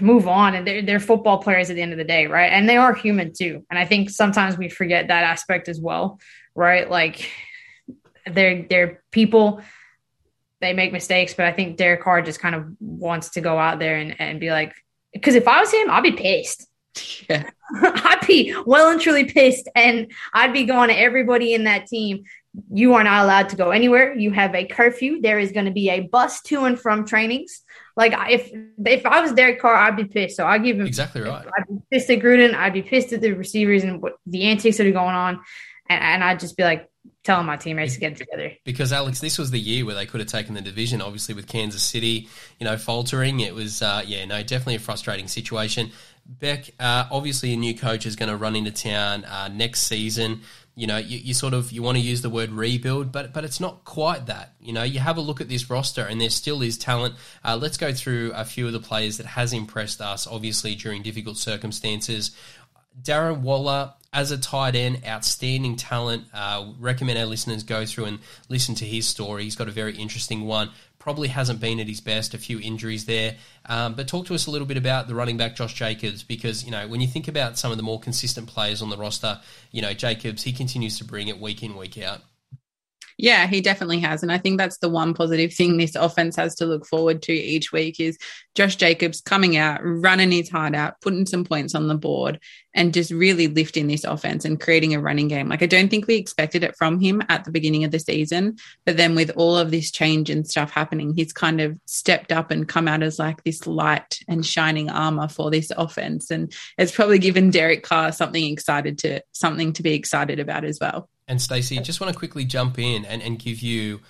move 0.00 0.26
on 0.26 0.54
and 0.54 0.66
they're, 0.66 0.82
they're 0.82 1.00
football 1.00 1.38
players 1.38 1.70
at 1.70 1.76
the 1.76 1.82
end 1.82 1.92
of 1.92 1.98
the 1.98 2.04
day 2.04 2.26
right 2.26 2.52
and 2.52 2.68
they 2.68 2.76
are 2.76 2.92
human 2.94 3.32
too 3.32 3.64
and 3.70 3.78
i 3.78 3.84
think 3.84 4.10
sometimes 4.10 4.58
we 4.58 4.68
forget 4.68 5.06
that 5.08 5.22
aspect 5.22 5.68
as 5.68 5.80
well 5.80 6.18
right? 6.58 6.90
Like 6.90 7.30
they're 8.26 8.66
they're 8.68 9.02
people 9.12 9.62
they 10.60 10.72
make 10.72 10.92
mistakes, 10.92 11.34
but 11.34 11.46
I 11.46 11.52
think 11.52 11.76
Derek 11.76 12.02
Carr 12.02 12.20
just 12.20 12.40
kind 12.40 12.56
of 12.56 12.66
wants 12.80 13.30
to 13.30 13.40
go 13.40 13.56
out 13.58 13.78
there 13.78 13.96
and, 13.96 14.20
and 14.20 14.40
be 14.40 14.50
like, 14.50 14.74
because 15.12 15.36
if 15.36 15.46
I 15.46 15.60
was 15.60 15.72
him, 15.72 15.88
I'd 15.88 16.02
be 16.02 16.12
pissed. 16.12 16.66
Yeah. 17.30 17.48
I'd 17.80 18.26
be 18.26 18.56
well 18.66 18.90
and 18.90 19.00
truly 19.00 19.24
pissed. 19.24 19.68
And 19.76 20.10
I'd 20.34 20.52
be 20.52 20.64
going 20.64 20.88
to 20.88 20.98
everybody 20.98 21.54
in 21.54 21.64
that 21.64 21.86
team. 21.86 22.24
You 22.72 22.94
are 22.94 23.04
not 23.04 23.22
allowed 23.22 23.50
to 23.50 23.56
go 23.56 23.70
anywhere. 23.70 24.14
You 24.14 24.32
have 24.32 24.52
a 24.56 24.66
curfew. 24.66 25.20
There 25.20 25.38
is 25.38 25.52
going 25.52 25.66
to 25.66 25.70
be 25.70 25.90
a 25.90 26.00
bus 26.00 26.42
to 26.42 26.64
and 26.64 26.80
from 26.80 27.06
trainings. 27.06 27.62
Like 27.96 28.14
if 28.30 28.50
if 28.84 29.06
I 29.06 29.20
was 29.20 29.32
Derek 29.32 29.60
Carr, 29.60 29.76
I'd 29.76 29.96
be 29.96 30.06
pissed. 30.06 30.36
So 30.36 30.44
I 30.44 30.58
give 30.58 30.80
him 30.80 30.86
exactly 30.86 31.20
right. 31.20 31.46
I'd 31.46 31.68
be 31.68 31.78
pissed 31.90 32.10
at 32.10 32.18
Gruden. 32.18 32.54
I'd 32.54 32.72
be 32.72 32.82
pissed 32.82 33.12
at 33.12 33.20
the 33.20 33.32
receivers 33.32 33.84
and 33.84 34.02
what 34.02 34.14
the 34.26 34.44
antics 34.44 34.78
that 34.78 34.86
are 34.86 34.92
going 34.92 35.14
on 35.14 35.40
and, 35.88 36.02
and 36.02 36.24
I'd 36.24 36.40
just 36.40 36.56
be 36.56 36.62
like 36.62 36.90
telling 37.24 37.46
my 37.46 37.56
teammates 37.56 37.94
to 37.94 38.00
get 38.00 38.16
together. 38.16 38.52
Because 38.64 38.92
Alex, 38.92 39.20
this 39.20 39.38
was 39.38 39.50
the 39.50 39.58
year 39.58 39.84
where 39.84 39.94
they 39.94 40.06
could 40.06 40.20
have 40.20 40.28
taken 40.28 40.54
the 40.54 40.60
division. 40.60 41.00
Obviously, 41.02 41.34
with 41.34 41.46
Kansas 41.46 41.82
City, 41.82 42.28
you 42.58 42.64
know, 42.64 42.76
faltering, 42.76 43.40
it 43.40 43.54
was 43.54 43.82
uh, 43.82 44.02
yeah, 44.06 44.24
no, 44.24 44.42
definitely 44.42 44.76
a 44.76 44.80
frustrating 44.80 45.28
situation. 45.28 45.90
Bec, 46.26 46.70
uh, 46.78 47.06
obviously, 47.10 47.54
a 47.54 47.56
new 47.56 47.74
coach 47.74 48.04
is 48.04 48.16
going 48.16 48.28
to 48.28 48.36
run 48.36 48.54
into 48.54 48.70
town 48.70 49.24
uh, 49.24 49.48
next 49.48 49.82
season. 49.84 50.42
You 50.74 50.86
know, 50.86 50.98
you, 50.98 51.18
you, 51.18 51.34
sort 51.34 51.54
of 51.54 51.72
you 51.72 51.82
want 51.82 51.96
to 51.96 52.02
use 52.02 52.22
the 52.22 52.30
word 52.30 52.50
rebuild, 52.50 53.10
but 53.10 53.32
but 53.32 53.44
it's 53.44 53.58
not 53.58 53.84
quite 53.84 54.26
that. 54.26 54.54
You 54.60 54.72
know, 54.72 54.84
you 54.84 55.00
have 55.00 55.16
a 55.16 55.20
look 55.20 55.40
at 55.40 55.48
this 55.48 55.70
roster, 55.70 56.02
and 56.02 56.20
there 56.20 56.30
still 56.30 56.62
is 56.62 56.78
talent. 56.78 57.16
Uh, 57.44 57.56
let's 57.60 57.76
go 57.76 57.92
through 57.92 58.32
a 58.34 58.44
few 58.44 58.66
of 58.66 58.72
the 58.72 58.78
players 58.78 59.16
that 59.16 59.26
has 59.26 59.52
impressed 59.52 60.00
us, 60.00 60.26
obviously 60.26 60.76
during 60.76 61.02
difficult 61.02 61.36
circumstances. 61.36 62.30
Darren 63.02 63.40
Waller, 63.40 63.92
as 64.12 64.30
a 64.30 64.38
tight 64.38 64.74
end, 64.74 65.02
outstanding 65.06 65.76
talent. 65.76 66.24
Uh, 66.32 66.72
recommend 66.78 67.18
our 67.18 67.26
listeners 67.26 67.62
go 67.62 67.84
through 67.84 68.06
and 68.06 68.18
listen 68.48 68.74
to 68.76 68.84
his 68.84 69.06
story. 69.06 69.44
He's 69.44 69.56
got 69.56 69.68
a 69.68 69.72
very 69.72 69.96
interesting 69.96 70.46
one. 70.46 70.70
Probably 70.98 71.28
hasn't 71.28 71.60
been 71.60 71.78
at 71.78 71.86
his 71.86 72.00
best, 72.00 72.34
a 72.34 72.38
few 72.38 72.58
injuries 72.58 73.04
there. 73.04 73.36
Um, 73.66 73.94
but 73.94 74.08
talk 74.08 74.26
to 74.26 74.34
us 74.34 74.46
a 74.46 74.50
little 74.50 74.66
bit 74.66 74.76
about 74.76 75.08
the 75.08 75.14
running 75.14 75.36
back 75.36 75.56
Josh 75.56 75.74
Jacobs 75.74 76.22
because, 76.22 76.64
you 76.64 76.70
know, 76.70 76.88
when 76.88 77.00
you 77.00 77.06
think 77.06 77.28
about 77.28 77.58
some 77.58 77.70
of 77.70 77.76
the 77.76 77.82
more 77.82 78.00
consistent 78.00 78.48
players 78.48 78.82
on 78.82 78.90
the 78.90 78.96
roster, 78.96 79.40
you 79.70 79.82
know, 79.82 79.92
Jacobs, 79.92 80.42
he 80.42 80.52
continues 80.52 80.98
to 80.98 81.04
bring 81.04 81.28
it 81.28 81.38
week 81.40 81.62
in, 81.62 81.76
week 81.76 81.98
out. 81.98 82.20
Yeah, 83.20 83.48
he 83.48 83.60
definitely 83.60 83.98
has. 83.98 84.22
And 84.22 84.30
I 84.30 84.38
think 84.38 84.58
that's 84.58 84.78
the 84.78 84.88
one 84.88 85.12
positive 85.12 85.52
thing 85.52 85.76
this 85.76 85.96
offense 85.96 86.36
has 86.36 86.54
to 86.56 86.66
look 86.66 86.86
forward 86.86 87.20
to 87.22 87.32
each 87.32 87.72
week 87.72 87.98
is 87.98 88.16
Josh 88.54 88.76
Jacobs 88.76 89.20
coming 89.20 89.56
out, 89.56 89.80
running 89.82 90.30
his 90.30 90.48
heart 90.48 90.76
out, 90.76 91.00
putting 91.00 91.26
some 91.26 91.44
points 91.44 91.74
on 91.74 91.88
the 91.88 91.96
board, 91.96 92.38
and 92.74 92.94
just 92.94 93.10
really 93.10 93.48
lifting 93.48 93.88
this 93.88 94.04
offense 94.04 94.44
and 94.44 94.60
creating 94.60 94.94
a 94.94 95.00
running 95.00 95.26
game. 95.26 95.48
Like, 95.48 95.64
I 95.64 95.66
don't 95.66 95.88
think 95.88 96.06
we 96.06 96.14
expected 96.14 96.62
it 96.62 96.76
from 96.76 97.00
him 97.00 97.20
at 97.28 97.44
the 97.44 97.50
beginning 97.50 97.82
of 97.82 97.90
the 97.90 97.98
season. 97.98 98.56
But 98.86 98.96
then 98.96 99.16
with 99.16 99.32
all 99.34 99.56
of 99.56 99.72
this 99.72 99.90
change 99.90 100.30
and 100.30 100.46
stuff 100.46 100.70
happening, 100.70 101.12
he's 101.12 101.32
kind 101.32 101.60
of 101.60 101.76
stepped 101.86 102.30
up 102.30 102.52
and 102.52 102.68
come 102.68 102.86
out 102.86 103.02
as 103.02 103.18
like 103.18 103.42
this 103.42 103.66
light 103.66 104.20
and 104.28 104.46
shining 104.46 104.90
armor 104.90 105.26
for 105.26 105.50
this 105.50 105.72
offense. 105.76 106.30
And 106.30 106.54
it's 106.78 106.94
probably 106.94 107.18
given 107.18 107.50
Derek 107.50 107.82
Carr 107.82 108.12
something 108.12 108.44
excited 108.44 108.98
to 108.98 109.22
something 109.32 109.72
to 109.72 109.82
be 109.82 109.94
excited 109.94 110.38
about 110.38 110.64
as 110.64 110.78
well. 110.80 111.08
And 111.28 111.40
Stacey, 111.40 111.78
just 111.78 112.00
want 112.00 112.12
to 112.12 112.18
quickly 112.18 112.44
jump 112.44 112.78
in 112.78 113.04
and, 113.04 113.22
and 113.22 113.38
give 113.38 113.60
you, 113.60 114.00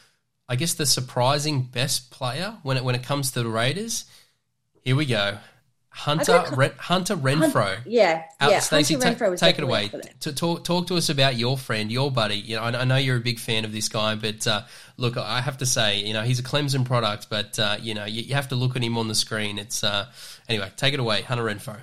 I 0.49 0.57
guess, 0.57 0.75
the 0.75 0.87
surprising 0.87 1.63
best 1.63 2.11
player 2.11 2.59
when 2.63 2.77
it 2.77 2.85
when 2.85 2.95
it 2.95 3.03
comes 3.03 3.33
to 3.33 3.43
the 3.43 3.49
Raiders. 3.49 4.05
Here 4.85 4.97
we 4.97 5.05
go. 5.05 5.39
Hunter 5.91 6.45
Ren, 6.55 6.71
Hunter 6.79 7.17
Renfrow. 7.17 7.81
yeah, 7.85 8.23
yeah. 8.41 8.61
Stacey, 8.61 8.95
take, 8.95 9.19
take 9.37 9.59
it 9.59 9.65
away. 9.65 9.91
To 10.21 10.33
talk 10.33 10.63
talk 10.63 10.87
to 10.87 10.97
us 10.97 11.09
about 11.09 11.37
your 11.37 11.59
friend, 11.59 11.91
your 11.91 12.13
buddy. 12.13 12.37
You 12.37 12.57
know, 12.57 12.63
I, 12.63 12.83
I 12.83 12.85
know 12.85 12.97
you're 12.97 13.17
a 13.17 13.21
big 13.21 13.41
fan 13.41 13.65
of 13.65 13.73
this 13.73 13.89
guy, 13.89 14.15
but 14.15 14.47
uh, 14.47 14.63
look, 14.97 15.17
I 15.17 15.41
have 15.41 15.59
to 15.59 15.67
say, 15.67 15.99
you 15.99 16.13
know, 16.13 16.23
he's 16.23 16.39
a 16.39 16.45
Clemson 16.45 16.85
product, 16.85 17.29
but 17.29 17.59
uh, 17.59 17.79
you 17.81 17.95
know, 17.95 18.05
you, 18.05 18.23
you, 18.23 18.35
have 18.35 18.47
to 18.49 18.55
look 18.55 18.77
at 18.77 18.83
him 18.83 18.97
on 18.97 19.09
the 19.09 19.15
screen. 19.15 19.59
It's 19.59 19.83
uh, 19.83 20.07
anyway. 20.49 20.71
Take 20.77 20.95
it 20.95 21.01
away, 21.01 21.23
Hunter 21.23 21.45
Renfrow. 21.45 21.81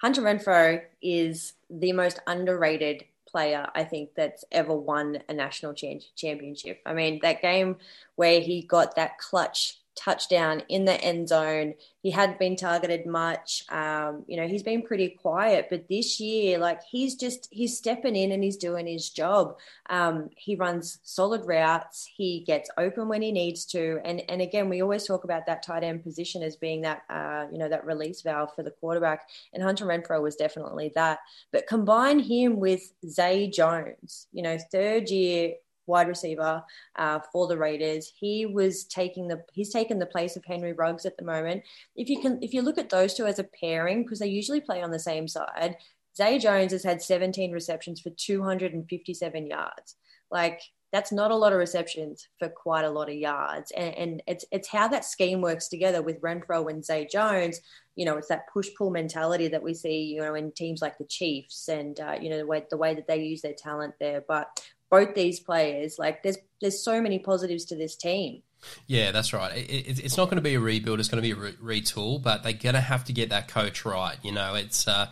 Hunter 0.00 0.22
Renfrow 0.22 0.82
is 1.00 1.52
the 1.70 1.92
most 1.92 2.18
underrated 2.26 3.04
player 3.38 3.68
I 3.72 3.84
think 3.84 4.10
that's 4.16 4.44
ever 4.50 4.74
won 4.74 5.18
a 5.28 5.32
national 5.32 5.74
championship. 5.74 6.80
I 6.84 6.92
mean, 6.92 7.20
that 7.22 7.40
game 7.40 7.76
where 8.16 8.40
he 8.40 8.62
got 8.62 8.96
that 8.96 9.18
clutch 9.18 9.77
touchdown 9.98 10.62
in 10.68 10.84
the 10.84 10.94
end 11.00 11.28
zone. 11.28 11.74
He 12.02 12.10
hadn't 12.10 12.38
been 12.38 12.54
targeted 12.54 13.06
much. 13.06 13.64
Um, 13.70 14.24
you 14.28 14.36
know, 14.36 14.46
he's 14.46 14.62
been 14.62 14.82
pretty 14.82 15.08
quiet, 15.10 15.66
but 15.68 15.88
this 15.88 16.20
year, 16.20 16.58
like 16.58 16.80
he's 16.88 17.16
just 17.16 17.48
he's 17.50 17.76
stepping 17.76 18.14
in 18.14 18.30
and 18.30 18.42
he's 18.42 18.56
doing 18.56 18.86
his 18.86 19.10
job. 19.10 19.56
Um, 19.90 20.30
he 20.36 20.54
runs 20.54 21.00
solid 21.02 21.44
routes. 21.44 22.08
He 22.16 22.44
gets 22.46 22.70
open 22.78 23.08
when 23.08 23.22
he 23.22 23.32
needs 23.32 23.64
to. 23.66 23.98
And 24.04 24.22
and 24.28 24.40
again, 24.40 24.68
we 24.68 24.82
always 24.82 25.06
talk 25.06 25.24
about 25.24 25.46
that 25.46 25.62
tight 25.62 25.82
end 25.82 26.04
position 26.04 26.42
as 26.42 26.56
being 26.56 26.82
that 26.82 27.02
uh, 27.10 27.46
you 27.50 27.58
know 27.58 27.68
that 27.68 27.84
release 27.84 28.22
valve 28.22 28.54
for 28.54 28.62
the 28.62 28.70
quarterback. 28.70 29.28
And 29.52 29.62
Hunter 29.62 29.86
Renfrow 29.86 30.22
was 30.22 30.36
definitely 30.36 30.92
that. 30.94 31.18
But 31.52 31.66
combine 31.66 32.20
him 32.20 32.60
with 32.60 32.92
Zay 33.06 33.48
Jones, 33.48 34.28
you 34.32 34.42
know, 34.42 34.58
third 34.70 35.10
year 35.10 35.54
wide 35.88 36.08
receiver 36.08 36.62
uh, 36.96 37.20
for 37.32 37.46
the 37.46 37.58
Raiders. 37.58 38.12
He 38.18 38.46
was 38.46 38.84
taking 38.84 39.28
the 39.28 39.42
he's 39.52 39.72
taken 39.72 39.98
the 39.98 40.06
place 40.06 40.36
of 40.36 40.44
Henry 40.44 40.72
Ruggs 40.72 41.06
at 41.06 41.16
the 41.16 41.24
moment. 41.24 41.62
If 41.96 42.08
you 42.08 42.20
can 42.20 42.42
if 42.42 42.52
you 42.52 42.62
look 42.62 42.78
at 42.78 42.90
those 42.90 43.14
two 43.14 43.26
as 43.26 43.38
a 43.38 43.44
pairing 43.44 44.02
because 44.02 44.18
they 44.18 44.28
usually 44.28 44.60
play 44.60 44.82
on 44.82 44.90
the 44.90 44.98
same 44.98 45.26
side, 45.26 45.76
Zay 46.16 46.38
Jones 46.38 46.72
has 46.72 46.84
had 46.84 47.02
17 47.02 47.52
receptions 47.52 48.00
for 48.00 48.10
257 48.10 49.46
yards. 49.46 49.96
Like 50.30 50.60
that's 50.92 51.12
not 51.12 51.30
a 51.30 51.36
lot 51.36 51.52
of 51.52 51.58
receptions 51.58 52.28
for 52.38 52.48
quite 52.48 52.84
a 52.84 52.90
lot 52.90 53.10
of 53.10 53.14
yards. 53.14 53.70
And, 53.72 53.94
and, 53.94 54.22
it's 54.26 54.44
it's 54.50 54.68
how 54.68 54.88
that 54.88 55.04
scheme 55.04 55.42
works 55.42 55.68
together 55.68 56.02
with 56.02 56.20
Renfrow 56.22 56.70
and 56.70 56.84
Zay 56.84 57.06
Jones. 57.06 57.60
You 57.94 58.06
know, 58.06 58.16
it's 58.16 58.28
that 58.28 58.48
push 58.52 58.68
pull 58.76 58.90
mentality 58.90 59.48
that 59.48 59.62
we 59.62 59.74
see, 59.74 60.04
you 60.04 60.20
know, 60.20 60.34
in 60.34 60.52
teams 60.52 60.80
like 60.80 60.96
the 60.96 61.04
Chiefs 61.04 61.68
and 61.68 61.98
uh, 62.00 62.16
you 62.20 62.30
know 62.30 62.38
the 62.38 62.46
way 62.46 62.64
the 62.70 62.76
way 62.76 62.94
that 62.94 63.06
they 63.06 63.22
use 63.22 63.42
their 63.42 63.54
talent 63.54 63.94
there. 64.00 64.24
But 64.26 64.60
both 64.90 65.14
these 65.14 65.40
players. 65.40 65.98
Like 65.98 66.22
there's 66.22 66.38
there's 66.60 66.82
so 66.82 67.00
many 67.00 67.18
positives 67.18 67.64
to 67.66 67.76
this 67.76 67.96
team. 67.96 68.42
Yeah, 68.86 69.12
that's 69.12 69.32
right. 69.32 69.56
It, 69.56 69.70
it, 69.70 70.04
it's 70.04 70.16
not 70.16 70.26
going 70.26 70.36
to 70.36 70.42
be 70.42 70.54
a 70.54 70.60
rebuild; 70.60 71.00
it's 71.00 71.08
going 71.08 71.22
to 71.22 71.34
be 71.34 71.38
a 71.38 71.52
re- 71.52 71.80
retool. 71.80 72.22
But 72.22 72.42
they're 72.42 72.52
going 72.52 72.74
to 72.74 72.80
have 72.80 73.04
to 73.04 73.12
get 73.12 73.30
that 73.30 73.48
coach 73.48 73.84
right. 73.84 74.16
You 74.22 74.32
know, 74.32 74.54
it's 74.54 74.88
uh, 74.88 75.08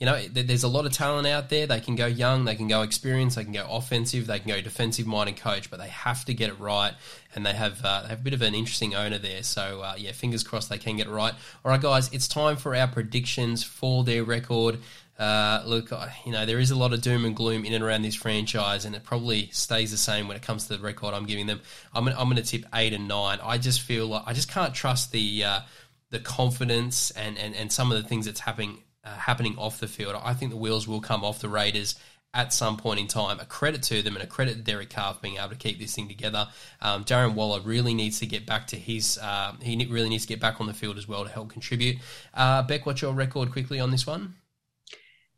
you 0.00 0.06
know, 0.06 0.18
there's 0.18 0.62
a 0.62 0.68
lot 0.68 0.86
of 0.86 0.92
talent 0.92 1.26
out 1.26 1.50
there. 1.50 1.66
They 1.66 1.78
can 1.78 1.94
go 1.94 2.06
young, 2.06 2.46
they 2.46 2.54
can 2.56 2.68
go 2.68 2.80
experienced, 2.80 3.36
they 3.36 3.44
can 3.44 3.52
go 3.52 3.66
offensive, 3.70 4.26
they 4.26 4.38
can 4.38 4.48
go 4.48 4.58
defensive 4.62 5.06
minded 5.06 5.36
coach, 5.36 5.70
but 5.70 5.78
they 5.78 5.88
have 5.88 6.24
to 6.24 6.32
get 6.32 6.48
it 6.48 6.58
right. 6.58 6.94
And 7.34 7.44
they 7.44 7.52
have 7.52 7.84
uh, 7.84 8.02
they 8.02 8.08
have 8.08 8.20
a 8.20 8.22
bit 8.22 8.32
of 8.32 8.40
an 8.40 8.54
interesting 8.54 8.94
owner 8.94 9.18
there. 9.18 9.42
So 9.42 9.82
uh, 9.82 9.94
yeah, 9.98 10.12
fingers 10.12 10.42
crossed 10.42 10.70
they 10.70 10.78
can 10.78 10.96
get 10.96 11.06
it 11.06 11.10
right. 11.10 11.34
All 11.64 11.70
right, 11.70 11.80
guys, 11.80 12.10
it's 12.14 12.28
time 12.28 12.56
for 12.56 12.74
our 12.74 12.88
predictions 12.88 13.62
for 13.62 14.02
their 14.02 14.24
record. 14.24 14.78
Uh, 15.20 15.62
look, 15.66 15.92
you 16.24 16.32
know, 16.32 16.46
there 16.46 16.58
is 16.58 16.70
a 16.70 16.74
lot 16.74 16.94
of 16.94 17.02
doom 17.02 17.26
and 17.26 17.36
gloom 17.36 17.66
in 17.66 17.74
and 17.74 17.84
around 17.84 18.00
this 18.00 18.14
franchise, 18.14 18.86
and 18.86 18.96
it 18.96 19.04
probably 19.04 19.50
stays 19.52 19.90
the 19.90 19.98
same 19.98 20.26
when 20.26 20.36
it 20.36 20.42
comes 20.42 20.66
to 20.66 20.76
the 20.76 20.82
record 20.82 21.12
I'm 21.12 21.26
giving 21.26 21.46
them. 21.46 21.60
I'm, 21.92 22.08
I'm 22.08 22.24
going 22.24 22.36
to 22.36 22.42
tip 22.42 22.64
eight 22.74 22.94
and 22.94 23.06
nine. 23.06 23.38
I 23.42 23.58
just 23.58 23.82
feel 23.82 24.06
like 24.06 24.22
I 24.26 24.32
just 24.32 24.50
can't 24.50 24.72
trust 24.72 25.12
the 25.12 25.44
uh, 25.44 25.60
the 26.08 26.20
confidence 26.20 27.10
and, 27.10 27.36
and, 27.38 27.54
and 27.54 27.70
some 27.70 27.92
of 27.92 28.02
the 28.02 28.08
things 28.08 28.24
that's 28.24 28.40
happening 28.40 28.78
uh, 29.04 29.10
happening 29.10 29.56
off 29.58 29.78
the 29.78 29.88
field. 29.88 30.16
I 30.22 30.32
think 30.32 30.52
the 30.52 30.56
wheels 30.56 30.88
will 30.88 31.02
come 31.02 31.22
off 31.22 31.40
the 31.40 31.50
Raiders 31.50 31.96
at 32.32 32.52
some 32.52 32.76
point 32.76 33.00
in 33.00 33.06
time. 33.06 33.40
A 33.40 33.44
credit 33.44 33.82
to 33.84 34.02
them 34.02 34.14
and 34.14 34.22
a 34.22 34.26
credit 34.26 34.54
to 34.54 34.62
Derek 34.62 34.90
Carr 34.90 35.16
being 35.20 35.36
able 35.36 35.50
to 35.50 35.56
keep 35.56 35.78
this 35.78 35.94
thing 35.94 36.08
together. 36.08 36.48
Um, 36.80 37.04
Darren 37.04 37.34
Waller 37.34 37.60
really 37.60 37.92
needs 37.92 38.20
to 38.20 38.26
get 38.26 38.46
back 38.46 38.68
to 38.68 38.76
his. 38.76 39.18
Uh, 39.18 39.52
he 39.60 39.84
really 39.86 40.08
needs 40.08 40.24
to 40.24 40.28
get 40.28 40.40
back 40.40 40.60
on 40.60 40.66
the 40.66 40.74
field 40.74 40.96
as 40.96 41.08
well 41.08 41.24
to 41.24 41.30
help 41.30 41.50
contribute. 41.50 41.98
Uh, 42.32 42.62
Bec, 42.62 42.86
what's 42.86 43.02
your 43.02 43.12
record 43.12 43.52
quickly 43.52 43.80
on 43.80 43.90
this 43.90 44.06
one? 44.06 44.34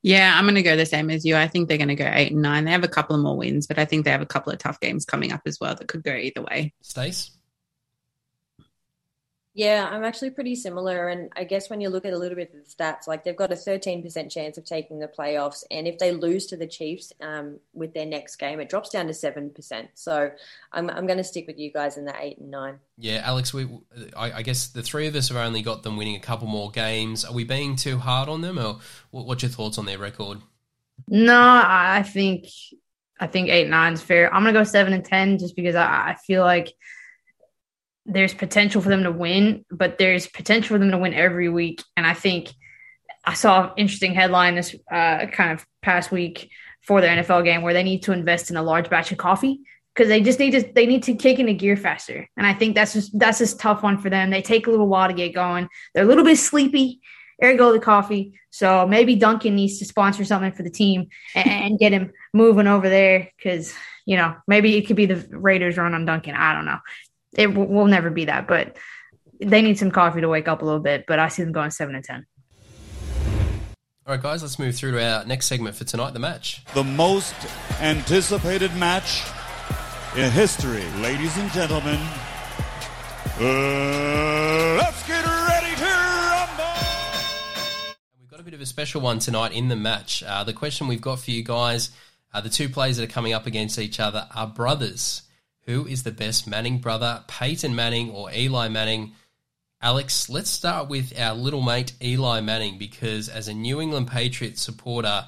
Yeah, 0.03 0.35
I'm 0.37 0.45
going 0.45 0.57
to 0.57 0.63
go 0.63 0.77
the 0.77 0.85
same 0.85 1.11
as 1.11 1.25
you. 1.25 1.37
I 1.37 1.47
think 1.47 1.69
they're 1.69 1.79
going 1.79 1.89
to 1.89 1.95
go 1.95 2.11
eight 2.13 2.33
and 2.33 2.43
nine. 2.43 2.65
They 2.65 2.73
have 2.73 2.85
a 2.85 2.89
couple 2.89 3.15
of 3.15 3.23
more 3.23 3.37
wins, 3.37 3.69
but 3.69 3.79
I 3.79 3.85
think 3.85 4.05
they 4.05 4.11
have 4.11 4.21
a 4.21 4.27
couple 4.27 4.53
of 4.53 4.59
tough 4.59 4.81
games 4.81 5.05
coming 5.05 5.33
up 5.33 5.43
as 5.47 5.61
well 5.61 5.75
that 5.75 5.87
could 5.87 6.03
go 6.03 6.13
either 6.13 6.43
way. 6.43 6.75
Stace? 6.83 7.31
Yeah, 9.55 9.87
I'm 9.91 10.03
actually 10.03 10.31
pretty 10.31 10.55
similar. 10.55 11.09
And 11.09 11.31
I 11.37 11.45
guess 11.45 11.69
when 11.69 11.83
you 11.83 11.91
look 11.91 12.07
at 12.07 12.15
a 12.15 12.19
little 12.19 12.37
bit 12.37 12.55
of 12.55 12.65
the 12.65 12.71
stats, 12.71 13.07
like 13.07 13.23
they've 13.23 13.37
got 13.37 13.53
a 13.53 13.55
13% 13.55 14.31
chance 14.31 14.57
of 14.57 14.65
taking 14.65 14.99
the 14.99 15.09
playoffs. 15.09 15.63
And 15.71 15.87
if 15.87 15.99
they 15.99 16.11
lose 16.11 16.47
to 16.47 16.57
the 16.57 16.67
Chiefs 16.67 17.13
um, 17.21 17.59
with 17.75 17.93
their 17.93 18.07
next 18.07 18.37
game, 18.37 18.61
it 18.61 18.71
drops 18.71 18.89
down 18.89 19.09
to 19.09 19.13
7%. 19.13 19.89
So 19.95 20.31
I'm, 20.73 20.89
I'm 20.89 21.07
going 21.07 21.19
to 21.19 21.25
stick 21.25 21.47
with 21.47 21.59
you 21.59 21.71
guys 21.71 21.99
in 21.99 22.07
the 22.07 22.15
8 22.19 22.39
and 22.39 22.51
9. 22.51 22.79
Yeah, 22.97 23.21
Alex, 23.25 23.53
we, 23.53 23.69
I, 24.17 24.33
I, 24.33 24.43
guess 24.43 24.69
the 24.69 24.83
three 24.83 25.07
of 25.07 25.15
us 25.15 25.29
have 25.29 25.37
only 25.37 25.61
got 25.61 25.83
them 25.83 25.99
winning 25.99 26.17
a 26.17 26.21
couple 26.21 26.49
more 26.49 26.71
games. 26.71 27.23
Are 27.23 27.35
we 27.35 27.45
being 27.45 27.77
too 27.77 27.99
hard 27.99 28.31
on 28.31 28.41
them? 28.41 28.59
Or 28.59 28.79
what's 29.11 29.43
your 29.43 29.51
thoughts 29.51 29.77
on 29.77 29.85
their 29.85 29.99
record? 29.99 30.39
No, 31.09 31.39
I 31.39 32.05
think 32.05 32.47
I 33.21 33.27
think 33.27 33.51
8 33.51 33.69
9 33.69 33.93
is 33.93 34.01
fair. 34.01 34.33
I'm 34.33 34.45
going 34.45 34.55
to 34.55 34.61
go 34.61 34.65
7 34.65 34.93
and 34.95 35.05
10 35.05 35.39
just 35.39 35.57
because 35.57 35.75
I, 35.75 36.11
I 36.11 36.17
feel 36.27 36.43
like– 36.43 36.73
there's 38.05 38.35
potential 38.35 38.83
for 38.83 38.89
them 38.89 39.05
to 39.05 39.13
win, 39.13 39.65
but 39.71 39.99
there's 39.99 40.27
potential 40.27 40.75
for 40.75 40.79
them 40.79 40.91
to 40.91 40.99
win 40.99 41.15
every 41.15 41.49
week. 41.49 41.83
And 41.97 42.07
I 42.07 42.15
think 42.15 42.53
I 43.25 43.35
saw 43.35 43.65
an 43.65 43.71
interesting 43.77 44.15
headline 44.15 44.57
this 44.57 44.75
uh, 44.91 45.27
kind 45.27 45.53
of 45.53 45.65
past 45.83 46.11
week 46.11 46.51
for 46.83 47.01
the 47.01 47.07
NFL 47.07 47.45
game 47.45 47.63
where 47.63 47.75
they 47.75 47.85
need 47.85 48.03
to 48.05 48.13
invest 48.13 48.51
in 48.51 48.57
a 48.57 48.63
large 48.63 48.91
batch 48.91 49.13
of 49.13 49.19
coffee 49.19 49.61
because 49.95 50.09
they 50.09 50.21
just 50.21 50.39
need 50.39 50.53
to 50.53 50.73
they 50.75 50.87
need 50.87 51.05
to 51.05 51.15
kick 51.15 51.39
into 51.39 51.53
gear 51.53 51.77
faster. 51.77 52.29
And 52.37 52.47
I 52.47 52.55
think 52.55 52.75
that's 52.75 52.93
just 52.93 53.17
that's 53.19 53.39
just 53.39 53.61
tough 53.61 53.83
one 53.83 53.99
for 53.99 54.11
them. 54.11 54.31
They 54.31 54.43
take 54.43 54.67
a 54.67 54.71
little 54.71 54.89
while 54.89 55.09
to 55.09 55.15
get 55.15 55.35
going. 55.35 55.69
They're 55.95 56.05
a 56.05 56.09
little 56.09 56.25
bit 56.25 56.39
sleepy. 56.39 57.01
Ergo 57.43 57.73
the 57.73 57.81
coffee. 57.81 58.39
So 58.51 58.87
maybe 58.87 59.17
Dunkin 59.17 59.57
needs 59.57 59.79
to 59.79 59.85
sponsor 59.85 60.25
something 60.25 60.53
for 60.53 60.63
the 60.63 60.71
team 60.71 61.09
and 61.35 61.79
get 61.79 61.93
him 61.93 62.13
moving 62.33 62.69
over 62.69 62.89
there 62.89 63.31
because 63.37 63.75
you 64.07 64.17
know 64.17 64.37
maybe 64.47 64.77
it 64.77 64.83
could 64.83 64.97
be 64.97 65.07
the 65.07 65.27
Raiders 65.31 65.77
run 65.77 65.95
on 65.95 66.05
Dunkin. 66.05 66.35
I 66.35 66.55
don't 66.55 66.67
know 66.67 66.79
it 67.37 67.47
w- 67.49 67.69
will 67.69 67.87
never 67.87 68.11
be 68.11 68.27
that, 68.27 68.47
but 68.47 68.77
they 69.41 69.63
need 69.63 69.79
some 69.79 69.91
coffee 69.91 70.21
to 70.21 70.29
wake 70.29 70.49
up 70.49 70.63
a 70.63 70.65
little 70.65 70.81
bit. 70.81 71.05
But 71.07 71.19
I 71.19 71.29
see 71.29 71.43
them 71.43 71.53
going 71.53 71.71
seven 71.71 71.95
to 71.95 72.03
ten. 72.03 72.27
All 74.05 74.15
right, 74.15 74.23
guys, 74.23 74.43
let's 74.43 74.59
move 74.59 74.75
through 74.75 74.93
to 74.93 75.05
our 75.05 75.25
next 75.25 75.47
segment 75.47 75.77
for 75.77 75.85
tonight 75.85 76.13
the 76.13 76.19
match. 76.19 76.65
The 76.75 76.85
most 76.85 77.35
anticipated 77.81 78.75
match 78.77 79.23
in 80.17 80.31
history, 80.31 80.85
ladies 81.01 81.37
and 81.39 81.51
gentlemen. 81.53 82.01
Uh, 83.41 84.77
let's 84.79 85.07
get 85.07 85.25
ready 85.25 85.75
to 85.77 85.85
rumble! 85.85 86.65
We've 88.21 88.31
got 88.31 88.41
a 88.41 88.43
bit 88.43 88.55
of 88.55 88.61
a 88.61 88.67
special 88.67 89.01
one 89.01 89.21
tonight 89.21 89.53
in 89.53 89.69
the 89.69 89.77
match. 89.77 90.23
Uh, 90.23 90.45
the 90.45 90.53
question 90.53 90.89
we've 90.89 91.01
got 91.01 91.21
for 91.21 91.31
you 91.31 91.43
guys 91.43 91.91
uh, 92.35 92.41
the 92.41 92.49
two 92.49 92.69
players 92.69 92.97
that 92.97 93.05
are 93.05 93.13
coming 93.13 93.33
up 93.33 93.47
against 93.47 93.79
each 93.79 94.01
other 94.01 94.27
are 94.35 94.47
brothers. 94.47 95.23
Who 95.67 95.87
is 95.87 96.03
the 96.03 96.11
best 96.11 96.47
Manning 96.47 96.79
brother, 96.79 97.23
Peyton 97.29 97.75
Manning 97.75 98.11
or 98.11 98.33
Eli 98.33 98.69
Manning? 98.69 99.13
Alex, 99.81 100.29
let's 100.29 100.51
start 100.51 100.89
with 100.89 101.19
our 101.19 101.35
little 101.35 101.63
mate 101.63 101.93
Eli 102.03 102.41
Manning 102.41 102.79
because 102.79 103.29
as 103.29 103.49
a 103.49 103.55
New 103.55 103.81
England 103.81 104.09
Patriots 104.09 104.63
supporter, 104.63 105.27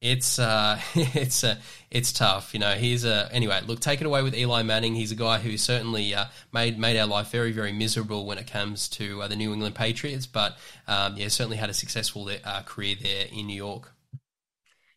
it's 0.00 0.38
uh, 0.38 0.80
it's 0.94 1.44
uh, 1.44 1.56
it's 1.90 2.12
tough. 2.12 2.54
You 2.54 2.60
know, 2.60 2.74
he's 2.74 3.04
a 3.04 3.28
anyway. 3.32 3.60
Look, 3.66 3.80
take 3.80 4.00
it 4.00 4.06
away 4.06 4.22
with 4.22 4.34
Eli 4.34 4.62
Manning. 4.62 4.94
He's 4.94 5.12
a 5.12 5.16
guy 5.16 5.38
who 5.38 5.56
certainly 5.56 6.14
uh, 6.14 6.26
made 6.52 6.78
made 6.78 6.98
our 6.98 7.06
life 7.06 7.30
very 7.30 7.52
very 7.52 7.72
miserable 7.72 8.26
when 8.26 8.38
it 8.38 8.46
comes 8.46 8.88
to 8.90 9.22
uh, 9.22 9.28
the 9.28 9.36
New 9.36 9.52
England 9.52 9.74
Patriots, 9.74 10.26
but 10.26 10.56
um, 10.86 11.16
yeah, 11.16 11.28
certainly 11.28 11.56
had 11.56 11.70
a 11.70 11.74
successful 11.74 12.30
uh, 12.44 12.62
career 12.62 12.94
there 13.00 13.26
in 13.30 13.46
New 13.46 13.56
York. 13.56 13.92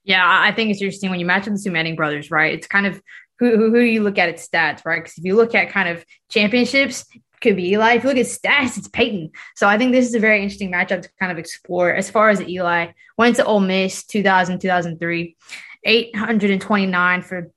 Yeah, 0.03 0.23
I 0.25 0.51
think 0.51 0.71
it's 0.71 0.81
interesting 0.81 1.11
when 1.11 1.19
you 1.19 1.25
match 1.25 1.47
up 1.47 1.53
the 1.53 1.61
two 1.63 1.71
Manning 1.71 1.95
brothers, 1.95 2.31
right? 2.31 2.53
It's 2.53 2.67
kind 2.67 2.87
of 2.87 3.01
who, 3.49 3.71
who, 3.71 3.79
you 3.79 4.03
look 4.03 4.17
at 4.17 4.29
its 4.29 4.47
stats, 4.47 4.85
right? 4.85 5.03
Because 5.03 5.17
if 5.17 5.25
you 5.25 5.35
look 5.35 5.55
at 5.55 5.69
kind 5.69 5.89
of 5.89 6.05
championships, 6.29 7.05
could 7.41 7.55
be 7.55 7.71
Eli. 7.71 7.95
If 7.95 8.03
you 8.03 8.09
look 8.09 8.19
at 8.19 8.27
stats, 8.27 8.77
it's 8.77 8.87
Peyton. 8.87 9.31
So 9.55 9.67
I 9.67 9.77
think 9.77 9.91
this 9.91 10.07
is 10.07 10.13
a 10.13 10.19
very 10.19 10.43
interesting 10.43 10.71
matchup 10.71 11.01
to 11.01 11.09
kind 11.19 11.31
of 11.31 11.39
explore. 11.39 11.91
As 11.91 12.09
far 12.09 12.29
as 12.29 12.39
Eli 12.39 12.91
went 13.17 13.37
to 13.37 13.45
Ole 13.45 13.59
Miss 13.59 14.05
2000, 14.05 14.61
2003, 14.61 15.35
829 15.83 17.21
for 17.23 17.51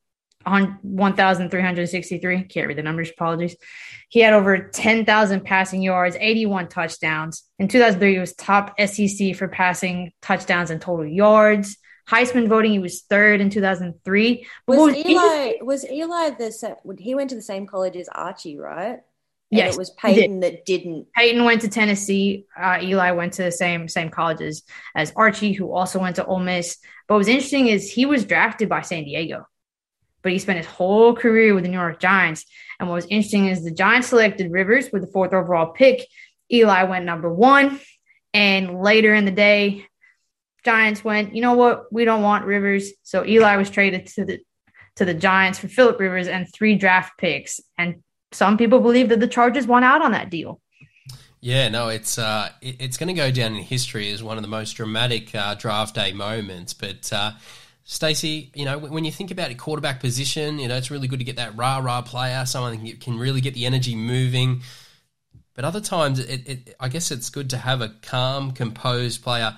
1,363. 0.46 2.42
Can't 2.44 2.68
read 2.68 2.78
the 2.78 2.82
numbers. 2.82 3.10
Apologies. 3.10 3.56
He 4.08 4.20
had 4.20 4.32
over 4.32 4.68
10,000 4.68 5.44
passing 5.44 5.82
yards, 5.82 6.16
81 6.18 6.68
touchdowns. 6.68 7.44
In 7.58 7.68
2003, 7.68 8.14
he 8.14 8.18
was 8.18 8.34
top 8.34 8.74
SEC 8.80 9.36
for 9.36 9.48
passing 9.48 10.12
touchdowns 10.22 10.70
and 10.70 10.80
total 10.80 11.06
yards. 11.06 11.76
Heisman 12.08 12.48
voting, 12.48 12.72
he 12.72 12.78
was 12.78 13.02
third 13.02 13.40
in 13.40 13.50
2003. 13.50 14.46
But 14.66 14.76
was, 14.76 14.94
was 14.94 15.06
Eli 15.06 15.52
was 15.62 15.90
Eli 15.90 16.30
the 16.30 16.76
he 16.98 17.14
went 17.14 17.30
to 17.30 17.36
the 17.36 17.42
same 17.42 17.66
college 17.66 17.96
as 17.96 18.08
Archie, 18.08 18.58
right? 18.58 19.00
And 19.50 19.58
yes, 19.58 19.74
it 19.74 19.78
was 19.78 19.90
Peyton 19.90 20.40
did. 20.40 20.54
that 20.54 20.66
didn't. 20.66 21.06
Peyton 21.14 21.44
went 21.44 21.60
to 21.62 21.68
Tennessee. 21.68 22.46
Uh, 22.60 22.78
Eli 22.82 23.12
went 23.12 23.34
to 23.34 23.44
the 23.44 23.52
same 23.52 23.88
same 23.88 24.10
colleges 24.10 24.62
as 24.94 25.12
Archie, 25.16 25.52
who 25.52 25.72
also 25.72 25.98
went 25.98 26.16
to 26.16 26.24
Ole 26.24 26.40
Miss. 26.40 26.78
But 27.06 27.14
what 27.14 27.18
was 27.18 27.28
interesting 27.28 27.68
is 27.68 27.90
he 27.90 28.06
was 28.06 28.24
drafted 28.24 28.68
by 28.68 28.82
San 28.82 29.04
Diego, 29.04 29.46
but 30.22 30.32
he 30.32 30.38
spent 30.38 30.58
his 30.58 30.66
whole 30.66 31.14
career 31.14 31.54
with 31.54 31.64
the 31.64 31.70
New 31.70 31.78
York 31.78 32.00
Giants. 32.00 32.44
And 32.80 32.88
what 32.88 32.96
was 32.96 33.06
interesting 33.06 33.46
is 33.46 33.62
the 33.62 33.70
Giants 33.70 34.08
selected 34.08 34.50
Rivers 34.50 34.90
with 34.92 35.02
the 35.02 35.12
fourth 35.12 35.32
overall 35.32 35.72
pick. 35.72 36.06
Eli 36.52 36.82
went 36.84 37.04
number 37.04 37.32
one, 37.32 37.80
and 38.32 38.80
later 38.80 39.14
in 39.14 39.24
the 39.24 39.30
day, 39.30 39.86
Giants 40.64 41.04
went, 41.04 41.34
you 41.34 41.42
know 41.42 41.54
what, 41.54 41.92
we 41.92 42.04
don't 42.04 42.22
want 42.22 42.46
Rivers. 42.46 42.92
So 43.02 43.24
Eli 43.24 43.56
was 43.56 43.70
traded 43.70 44.06
to 44.08 44.24
the 44.24 44.40
to 44.96 45.04
the 45.04 45.14
Giants 45.14 45.58
for 45.58 45.68
Philip 45.68 45.98
Rivers 45.98 46.28
and 46.28 46.46
three 46.52 46.76
draft 46.76 47.18
picks. 47.18 47.60
And 47.76 48.02
some 48.32 48.56
people 48.56 48.80
believe 48.80 49.08
that 49.08 49.20
the 49.20 49.28
Chargers 49.28 49.66
won 49.66 49.82
out 49.82 50.02
on 50.02 50.12
that 50.12 50.30
deal. 50.30 50.60
Yeah, 51.40 51.68
no, 51.68 51.88
it's 51.88 52.16
uh, 52.16 52.50
it, 52.62 52.76
it's 52.80 52.96
going 52.96 53.08
to 53.08 53.14
go 53.14 53.30
down 53.30 53.54
in 53.54 53.62
history 53.62 54.10
as 54.12 54.22
one 54.22 54.38
of 54.38 54.42
the 54.42 54.48
most 54.48 54.72
dramatic 54.72 55.34
uh, 55.34 55.54
draft 55.54 55.94
day 55.94 56.12
moments. 56.12 56.72
But 56.72 57.12
uh, 57.12 57.32
Stacey, 57.84 58.50
you 58.54 58.64
know, 58.64 58.78
when 58.78 59.04
you 59.04 59.12
think 59.12 59.30
about 59.30 59.50
a 59.50 59.54
quarterback 59.54 60.00
position, 60.00 60.58
you 60.58 60.68
know, 60.68 60.76
it's 60.76 60.90
really 60.90 61.08
good 61.08 61.18
to 61.18 61.24
get 61.24 61.36
that 61.36 61.54
rah 61.56 61.78
rah 61.78 62.00
player, 62.00 62.46
someone 62.46 62.82
that 62.82 63.00
can 63.00 63.18
really 63.18 63.42
get 63.42 63.52
the 63.52 63.66
energy 63.66 63.94
moving. 63.94 64.62
But 65.54 65.64
other 65.64 65.80
times, 65.80 66.18
it, 66.18 66.48
it, 66.48 66.76
I 66.80 66.88
guess 66.88 67.10
it's 67.10 67.30
good 67.30 67.50
to 67.50 67.58
have 67.58 67.80
a 67.80 67.90
calm, 68.02 68.52
composed 68.52 69.22
player 69.22 69.56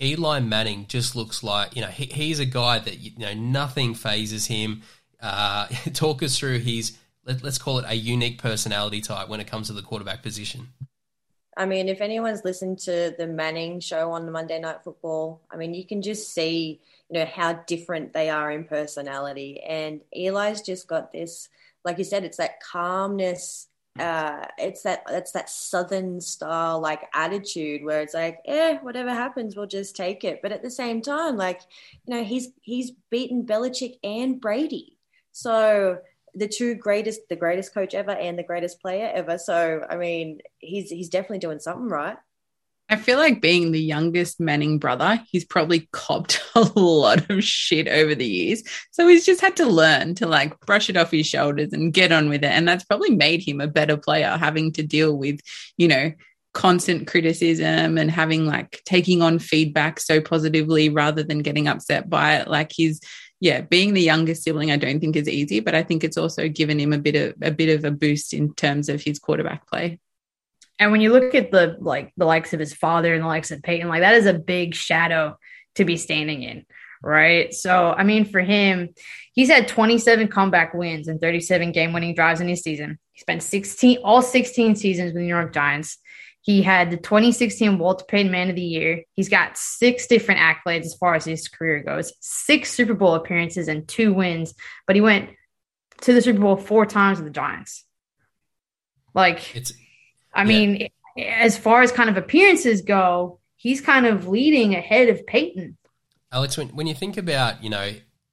Eli 0.00 0.40
Manning 0.40 0.86
just 0.88 1.16
looks 1.16 1.42
like 1.42 1.74
you 1.74 1.82
know 1.82 1.88
he, 1.88 2.06
he's 2.06 2.38
a 2.38 2.44
guy 2.44 2.78
that 2.78 2.98
you 2.98 3.12
know 3.18 3.34
nothing 3.34 3.94
phases 3.94 4.46
him. 4.46 4.82
Uh, 5.20 5.66
talk 5.94 6.22
us 6.22 6.38
through 6.38 6.58
his 6.58 6.96
let, 7.24 7.44
us 7.44 7.58
call 7.58 7.78
it 7.78 7.84
a 7.88 7.94
unique 7.94 8.40
personality 8.40 9.00
type 9.00 9.28
when 9.28 9.40
it 9.40 9.46
comes 9.46 9.66
to 9.66 9.72
the 9.72 9.82
quarterback 9.82 10.22
position. 10.22 10.68
I 11.56 11.64
mean, 11.64 11.88
if 11.88 12.02
anyone's 12.02 12.44
listened 12.44 12.78
to 12.80 13.14
the 13.16 13.26
Manning 13.26 13.80
show 13.80 14.12
on 14.12 14.26
the 14.26 14.32
Monday 14.32 14.60
Night 14.60 14.84
Football, 14.84 15.40
I 15.50 15.56
mean, 15.56 15.72
you 15.72 15.86
can 15.86 16.02
just 16.02 16.32
see 16.34 16.80
you 17.08 17.18
know 17.18 17.24
how 17.24 17.54
different 17.66 18.12
they 18.12 18.28
are 18.30 18.50
in 18.50 18.64
personality. 18.64 19.60
And 19.60 20.02
Eli's 20.14 20.60
just 20.60 20.86
got 20.86 21.12
this, 21.12 21.48
like 21.84 21.98
you 21.98 22.04
said, 22.04 22.24
it's 22.24 22.36
that 22.36 22.60
calmness 22.60 23.68
uh, 23.98 24.46
it's 24.58 24.82
that 24.82 25.02
it's 25.08 25.32
that 25.32 25.48
southern 25.48 26.20
style 26.20 26.80
like 26.80 27.02
attitude 27.14 27.84
where 27.84 28.02
it's 28.02 28.14
like, 28.14 28.40
eh, 28.46 28.78
whatever 28.82 29.10
happens, 29.10 29.56
we'll 29.56 29.66
just 29.66 29.96
take 29.96 30.24
it. 30.24 30.40
But 30.42 30.52
at 30.52 30.62
the 30.62 30.70
same 30.70 31.02
time, 31.02 31.36
like, 31.36 31.60
you 32.06 32.14
know, 32.14 32.24
he's 32.24 32.48
he's 32.62 32.92
beaten 33.10 33.44
Belichick 33.46 33.98
and 34.04 34.40
Brady. 34.40 34.98
So 35.32 35.98
the 36.34 36.48
two 36.48 36.74
greatest, 36.74 37.28
the 37.28 37.36
greatest 37.36 37.72
coach 37.72 37.94
ever 37.94 38.10
and 38.10 38.38
the 38.38 38.42
greatest 38.42 38.80
player 38.80 39.10
ever. 39.12 39.38
So 39.38 39.82
I 39.88 39.96
mean, 39.96 40.40
he's 40.58 40.90
he's 40.90 41.08
definitely 41.08 41.38
doing 41.38 41.58
something 41.58 41.88
right. 41.88 42.16
I 42.88 42.96
feel 42.96 43.18
like 43.18 43.42
being 43.42 43.72
the 43.72 43.80
youngest 43.80 44.38
Manning 44.38 44.78
brother, 44.78 45.20
he's 45.30 45.44
probably 45.44 45.88
copped 45.92 46.40
a 46.54 46.60
lot 46.78 47.28
of 47.30 47.42
shit 47.42 47.88
over 47.88 48.14
the 48.14 48.26
years. 48.26 48.62
So 48.92 49.08
he's 49.08 49.26
just 49.26 49.40
had 49.40 49.56
to 49.56 49.66
learn 49.66 50.14
to 50.16 50.26
like 50.26 50.58
brush 50.60 50.88
it 50.88 50.96
off 50.96 51.10
his 51.10 51.26
shoulders 51.26 51.72
and 51.72 51.92
get 51.92 52.12
on 52.12 52.28
with 52.28 52.44
it. 52.44 52.50
And 52.50 52.66
that's 52.66 52.84
probably 52.84 53.10
made 53.10 53.42
him 53.42 53.60
a 53.60 53.66
better 53.66 53.96
player, 53.96 54.36
having 54.36 54.72
to 54.72 54.84
deal 54.84 55.16
with, 55.16 55.40
you 55.76 55.88
know, 55.88 56.12
constant 56.54 57.06
criticism 57.06 57.98
and 57.98 58.10
having 58.10 58.46
like 58.46 58.80
taking 58.86 59.20
on 59.20 59.38
feedback 59.38 60.00
so 60.00 60.20
positively 60.20 60.88
rather 60.88 61.22
than 61.22 61.42
getting 61.42 61.66
upset 61.66 62.08
by 62.08 62.36
it. 62.36 62.48
Like 62.48 62.72
he's, 62.72 63.00
yeah, 63.40 63.62
being 63.62 63.94
the 63.94 64.00
youngest 64.00 64.44
sibling, 64.44 64.70
I 64.70 64.76
don't 64.76 65.00
think 65.00 65.16
is 65.16 65.28
easy, 65.28 65.60
but 65.60 65.74
I 65.74 65.82
think 65.82 66.04
it's 66.04 66.16
also 66.16 66.48
given 66.48 66.78
him 66.78 66.92
a 66.92 66.98
bit 66.98 67.16
of 67.16 67.34
a 67.42 67.50
bit 67.50 67.76
of 67.76 67.84
a 67.84 67.90
boost 67.90 68.32
in 68.32 68.54
terms 68.54 68.88
of 68.88 69.02
his 69.02 69.18
quarterback 69.18 69.66
play. 69.66 69.98
And 70.78 70.92
when 70.92 71.00
you 71.00 71.12
look 71.12 71.34
at 71.34 71.50
the 71.50 71.76
like 71.80 72.12
the 72.16 72.26
likes 72.26 72.52
of 72.52 72.60
his 72.60 72.74
father 72.74 73.14
and 73.14 73.22
the 73.22 73.28
likes 73.28 73.50
of 73.50 73.62
Peyton, 73.62 73.88
like 73.88 74.02
that 74.02 74.14
is 74.14 74.26
a 74.26 74.34
big 74.34 74.74
shadow 74.74 75.38
to 75.76 75.84
be 75.84 75.96
standing 75.96 76.42
in, 76.42 76.66
right? 77.02 77.52
So 77.54 77.92
I 77.96 78.04
mean, 78.04 78.24
for 78.24 78.40
him, 78.40 78.90
he's 79.32 79.48
had 79.48 79.68
27 79.68 80.28
comeback 80.28 80.74
wins 80.74 81.08
and 81.08 81.20
37 81.20 81.72
game 81.72 81.92
winning 81.92 82.14
drives 82.14 82.40
in 82.40 82.48
his 82.48 82.62
season. 82.62 82.98
He 83.12 83.20
spent 83.20 83.42
16 83.42 83.98
all 84.04 84.20
16 84.20 84.76
seasons 84.76 85.08
with 85.08 85.14
the 85.14 85.20
New 85.20 85.28
York 85.28 85.54
Giants. 85.54 85.98
He 86.42 86.62
had 86.62 86.92
the 86.92 86.96
2016 86.96 87.78
Walter 87.78 88.04
Payton 88.06 88.30
Man 88.30 88.50
of 88.50 88.54
the 88.54 88.62
Year. 88.62 89.02
He's 89.14 89.28
got 89.28 89.58
six 89.58 90.06
different 90.06 90.40
accolades 90.40 90.84
as 90.84 90.94
far 90.94 91.16
as 91.16 91.24
his 91.24 91.48
career 91.48 91.82
goes, 91.82 92.12
six 92.20 92.70
Super 92.70 92.94
Bowl 92.94 93.14
appearances 93.14 93.66
and 93.66 93.88
two 93.88 94.14
wins, 94.14 94.54
but 94.86 94.94
he 94.94 95.02
went 95.02 95.30
to 96.02 96.12
the 96.12 96.22
Super 96.22 96.38
Bowl 96.38 96.56
four 96.56 96.86
times 96.86 97.18
with 97.18 97.26
the 97.26 97.32
Giants. 97.32 97.84
Like 99.14 99.56
it's 99.56 99.72
I 100.36 100.44
mean, 100.44 100.88
as 101.18 101.56
far 101.56 101.82
as 101.82 101.90
kind 101.90 102.10
of 102.10 102.16
appearances 102.16 102.82
go, 102.82 103.40
he's 103.56 103.80
kind 103.80 104.06
of 104.06 104.28
leading 104.28 104.74
ahead 104.74 105.08
of 105.08 105.26
Peyton. 105.26 105.76
Alex, 106.30 106.56
when, 106.56 106.68
when 106.68 106.86
you 106.86 106.94
think 106.94 107.16
about, 107.16 107.64
you 107.64 107.70
know, 107.70 107.92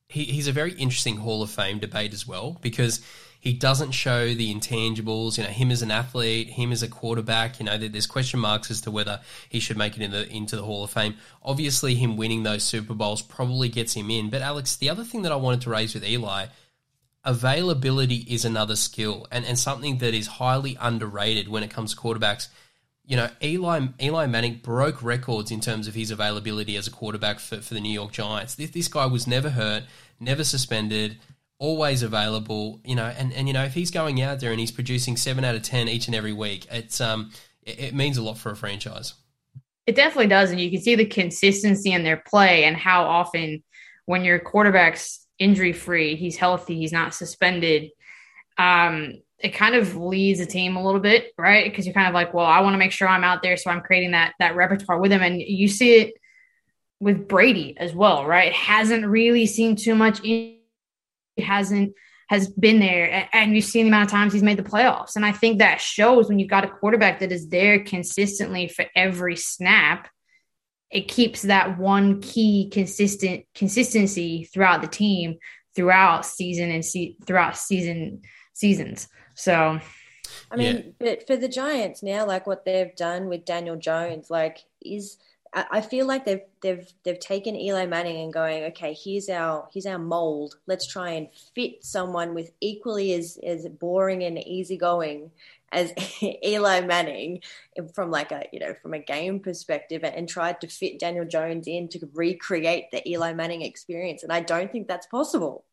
he, 0.10 0.26
he's 0.26 0.48
a 0.48 0.52
very 0.52 0.74
interesting 0.74 1.18
Hall 1.18 1.42
of 1.42 1.50
Fame 1.50 1.80
debate 1.80 2.13
as 2.13 2.28
well 2.28 2.58
because 2.62 3.02
he 3.39 3.54
doesn't 3.54 3.92
show 3.92 4.34
the 4.34 4.54
intangibles, 4.54 5.38
you 5.38 5.44
know, 5.44 5.50
him 5.50 5.72
as 5.72 5.82
an 5.82 5.92
athlete, 5.92 6.50
him 6.50 6.72
as 6.72 6.84
a 6.84 6.88
quarterback, 6.88 7.60
you 7.60 7.66
know, 7.66 7.78
there's 7.78 8.08
question 8.08 8.39
marks 8.39 8.70
as 8.70 8.82
to 8.82 8.92
whether 8.92 9.22
he 9.50 9.60
should 9.60 9.78
make 9.78 9.96
it 9.96 10.02
in 10.02 10.12
the, 10.12 10.30
into 10.30 10.56
the 10.56 10.63
Hall 10.63 10.84
of 10.84 10.92
Fame. 10.92 11.16
Obviously, 11.42 11.96
him 11.96 12.18
winning 12.18 12.44
those 12.44 12.63
Super 12.63 12.94
Bowls 12.94 13.22
probably 13.22 13.70
gets 13.70 13.94
him 13.94 14.10
in. 14.12 14.30
But, 14.30 14.42
Alex, 14.42 14.76
the 14.76 14.89
other 14.89 15.04
thing 15.04 15.22
that 15.22 15.32
I 15.32 15.36
wanted 15.36 15.62
to 15.62 15.70
raise 15.70 15.94
with 15.94 16.04
Eli– 16.04 16.48
availability 17.26 18.26
is 18.28 18.46
another 18.46 18.76
skill 18.76 19.28
and, 19.32 19.46
and 19.46 19.58
something 19.58 20.00
that 20.00 20.14
is 20.14 20.28
highly 20.28 20.78
underrated 20.80 21.48
when 21.48 21.64
it 21.64 21.70
comes 21.70 21.94
to 21.94 22.00
quarterbacks. 22.00 22.48
You 23.06 23.18
know, 23.18 23.30
Eli 23.42 23.88
Eli 24.02 24.28
Manning 24.28 24.60
broke 24.64 25.04
records 25.04 25.52
in 25.52 25.60
terms 25.60 25.88
of 25.88 25.94
his 25.94 26.12
availability 26.12 26.78
as 26.78 26.88
a 26.88 26.92
quarterback 26.92 27.40
for, 27.40 27.58
for 27.58 27.74
the 27.74 27.82
New 27.82 27.92
York 27.92 28.12
Giants. 28.12 28.56
This, 28.56 28.72
this 28.72 28.88
guy 28.88 29.06
was 29.06 29.28
never 29.28 29.50
hurt, 29.50 29.84
never 30.20 30.44
suspended, 30.44 31.18
always 31.60 32.02
available. 32.02 32.80
You 32.86 32.96
know, 32.96 33.06
and, 33.06 33.34
and 33.34 33.48
you 33.48 33.54
know 33.54 33.64
if 33.66 33.74
he's 33.74 33.92
going 33.92 34.22
out 34.22 34.40
there 34.40 34.52
and 34.52 34.60
he's 34.60 34.72
producing 34.72 35.18
seven 35.18 35.44
out 35.44 35.56
of 35.56 35.64
ten 35.64 35.90
each 35.90 36.08
and 36.08 36.16
every 36.16 36.34
week, 36.34 36.66
it's 36.72 37.02
um 37.02 37.32
it, 37.62 37.80
it 37.80 37.94
means 37.94 38.18
a 38.18 38.24
lot 38.24 38.38
for 38.38 38.52
a 38.52 38.56
franchise. 38.56 39.16
It 39.86 39.98
definitely 39.98 40.28
does, 40.28 40.52
and 40.52 40.62
you 40.62 40.72
can 40.72 40.82
see 40.82 40.96
the 40.96 41.06
consistency 41.06 41.92
in 41.92 42.04
their 42.04 42.24
play 42.26 42.64
and 42.64 42.78
how 42.78 43.04
often 43.04 43.64
when 44.06 44.24
your 44.24 44.40
quarterbacks 44.40 45.23
injury 45.43 45.73
free, 45.73 46.15
he's 46.15 46.38
healthy, 46.38 46.77
he's 46.77 46.91
not 46.91 47.13
suspended. 47.13 47.89
Um, 48.58 49.21
it 49.39 49.49
kind 49.49 49.75
of 49.75 49.97
leads 49.97 50.39
a 50.39 50.45
team 50.45 50.77
a 50.77 50.84
little 50.84 51.01
bit, 51.01 51.34
right? 51.38 51.69
Because 51.69 51.86
you're 51.86 51.93
kind 51.93 52.08
of 52.08 52.13
like, 52.13 52.34
well, 52.34 52.45
I 52.45 52.62
want 52.62 52.75
to 52.75 52.77
make 52.77 52.93
sure 52.93 53.08
I'm 53.08 53.25
out 53.25 53.43
there, 53.43 53.58
so 53.58 53.69
I'm 53.69 53.82
creating 53.82 54.12
that 54.12 54.34
that 54.39 54.56
repertoire 54.56 54.99
with 54.99 55.12
him, 55.12 55.21
and 55.21 55.41
you 55.41 55.67
see 55.67 55.95
it 55.97 56.13
with 56.99 57.27
Brady 57.27 57.75
as 57.77 57.93
well, 57.93 58.25
right? 58.25 58.53
Hasn't 58.53 59.06
really 59.06 59.45
seen 59.45 59.75
too 59.75 59.95
much. 59.95 60.21
Hasn't 61.38 61.93
has 62.29 62.47
been 62.47 62.79
there, 62.79 63.27
and 63.34 63.53
you've 63.53 63.65
seen 63.65 63.86
the 63.86 63.89
amount 63.89 64.06
of 64.06 64.12
times 64.12 64.32
he's 64.32 64.43
made 64.43 64.58
the 64.58 64.63
playoffs, 64.63 65.17
and 65.17 65.25
I 65.25 65.34
think 65.34 65.60
that 65.60 65.82
shows 65.82 66.29
when 66.29 66.39
you've 66.39 66.49
got 66.49 66.63
a 66.63 66.69
quarterback 66.69 67.19
that 67.19 67.34
is 67.34 67.49
there 67.49 67.84
consistently 67.84 68.69
for 68.69 68.86
every 68.95 69.36
snap 69.36 70.08
it 70.93 71.08
keeps 71.08 71.41
that 71.41 71.79
one 71.79 72.21
key 72.21 72.69
consistent 72.71 73.45
consistency 73.56 74.45
throughout 74.53 74.82
the 74.82 74.88
team 74.88 75.38
throughout 75.75 76.23
season 76.25 76.69
and 76.69 76.86
see 76.86 77.17
throughout 77.25 77.58
season 77.58 78.21
seasons. 78.53 79.08
So 79.34 79.79
I 80.51 80.56
mean, 80.56 80.75
yeah. 80.75 80.91
but 80.99 81.27
for 81.27 81.36
the 81.36 81.47
Giants 81.47 82.03
now, 82.03 82.25
like 82.27 82.45
what 82.45 82.63
they've 82.63 82.95
done 82.95 83.27
with 83.27 83.43
Daniel 83.43 83.75
Jones, 83.75 84.29
like 84.29 84.60
is 84.82 85.17
I 85.56 85.82
feel 85.82 86.08
like 86.08 86.25
they've 86.25 86.41
they've 86.62 86.91
they've 87.03 87.19
taken 87.19 87.56
Eli 87.56 87.86
Manning 87.86 88.23
and 88.23 88.34
going, 88.34 88.63
okay, 88.65 88.93
here's 88.93 89.29
our 89.29 89.67
here's 89.71 89.86
our 89.86 89.99
mold. 89.99 90.56
Let's 90.67 90.88
try 90.88 91.12
and 91.12 91.27
fit 91.53 91.84
someone 91.84 92.34
with 92.34 92.51
equally 92.60 93.13
as 93.13 93.38
as 93.45 93.67
boring 93.67 94.23
and 94.23 94.39
easygoing 94.39 95.32
as 95.74 95.94
Eli 96.46 96.82
Manning 96.82 97.42
from 97.94 98.12
like 98.12 98.32
a 98.32 98.46
you 98.52 98.60
know 98.60 98.74
from 98.82 98.94
a 98.94 99.00
game 99.00 99.40
perspective 99.40 100.04
and 100.04 100.30
tried 100.30 100.62
to 100.62 100.68
fit 100.68 101.00
Daniel 101.00 101.26
Jones 101.26 101.68
in 101.68 101.88
to 101.90 102.10
recreate 102.14 102.92
the 102.92 103.08
Eli 103.10 103.34
Manning 103.34 103.62
experience 103.62 104.24
and 104.24 104.32
I 104.32 104.42
don't 104.42 104.72
think 104.72 104.88
that's 104.88 105.08
possible. 105.08 105.66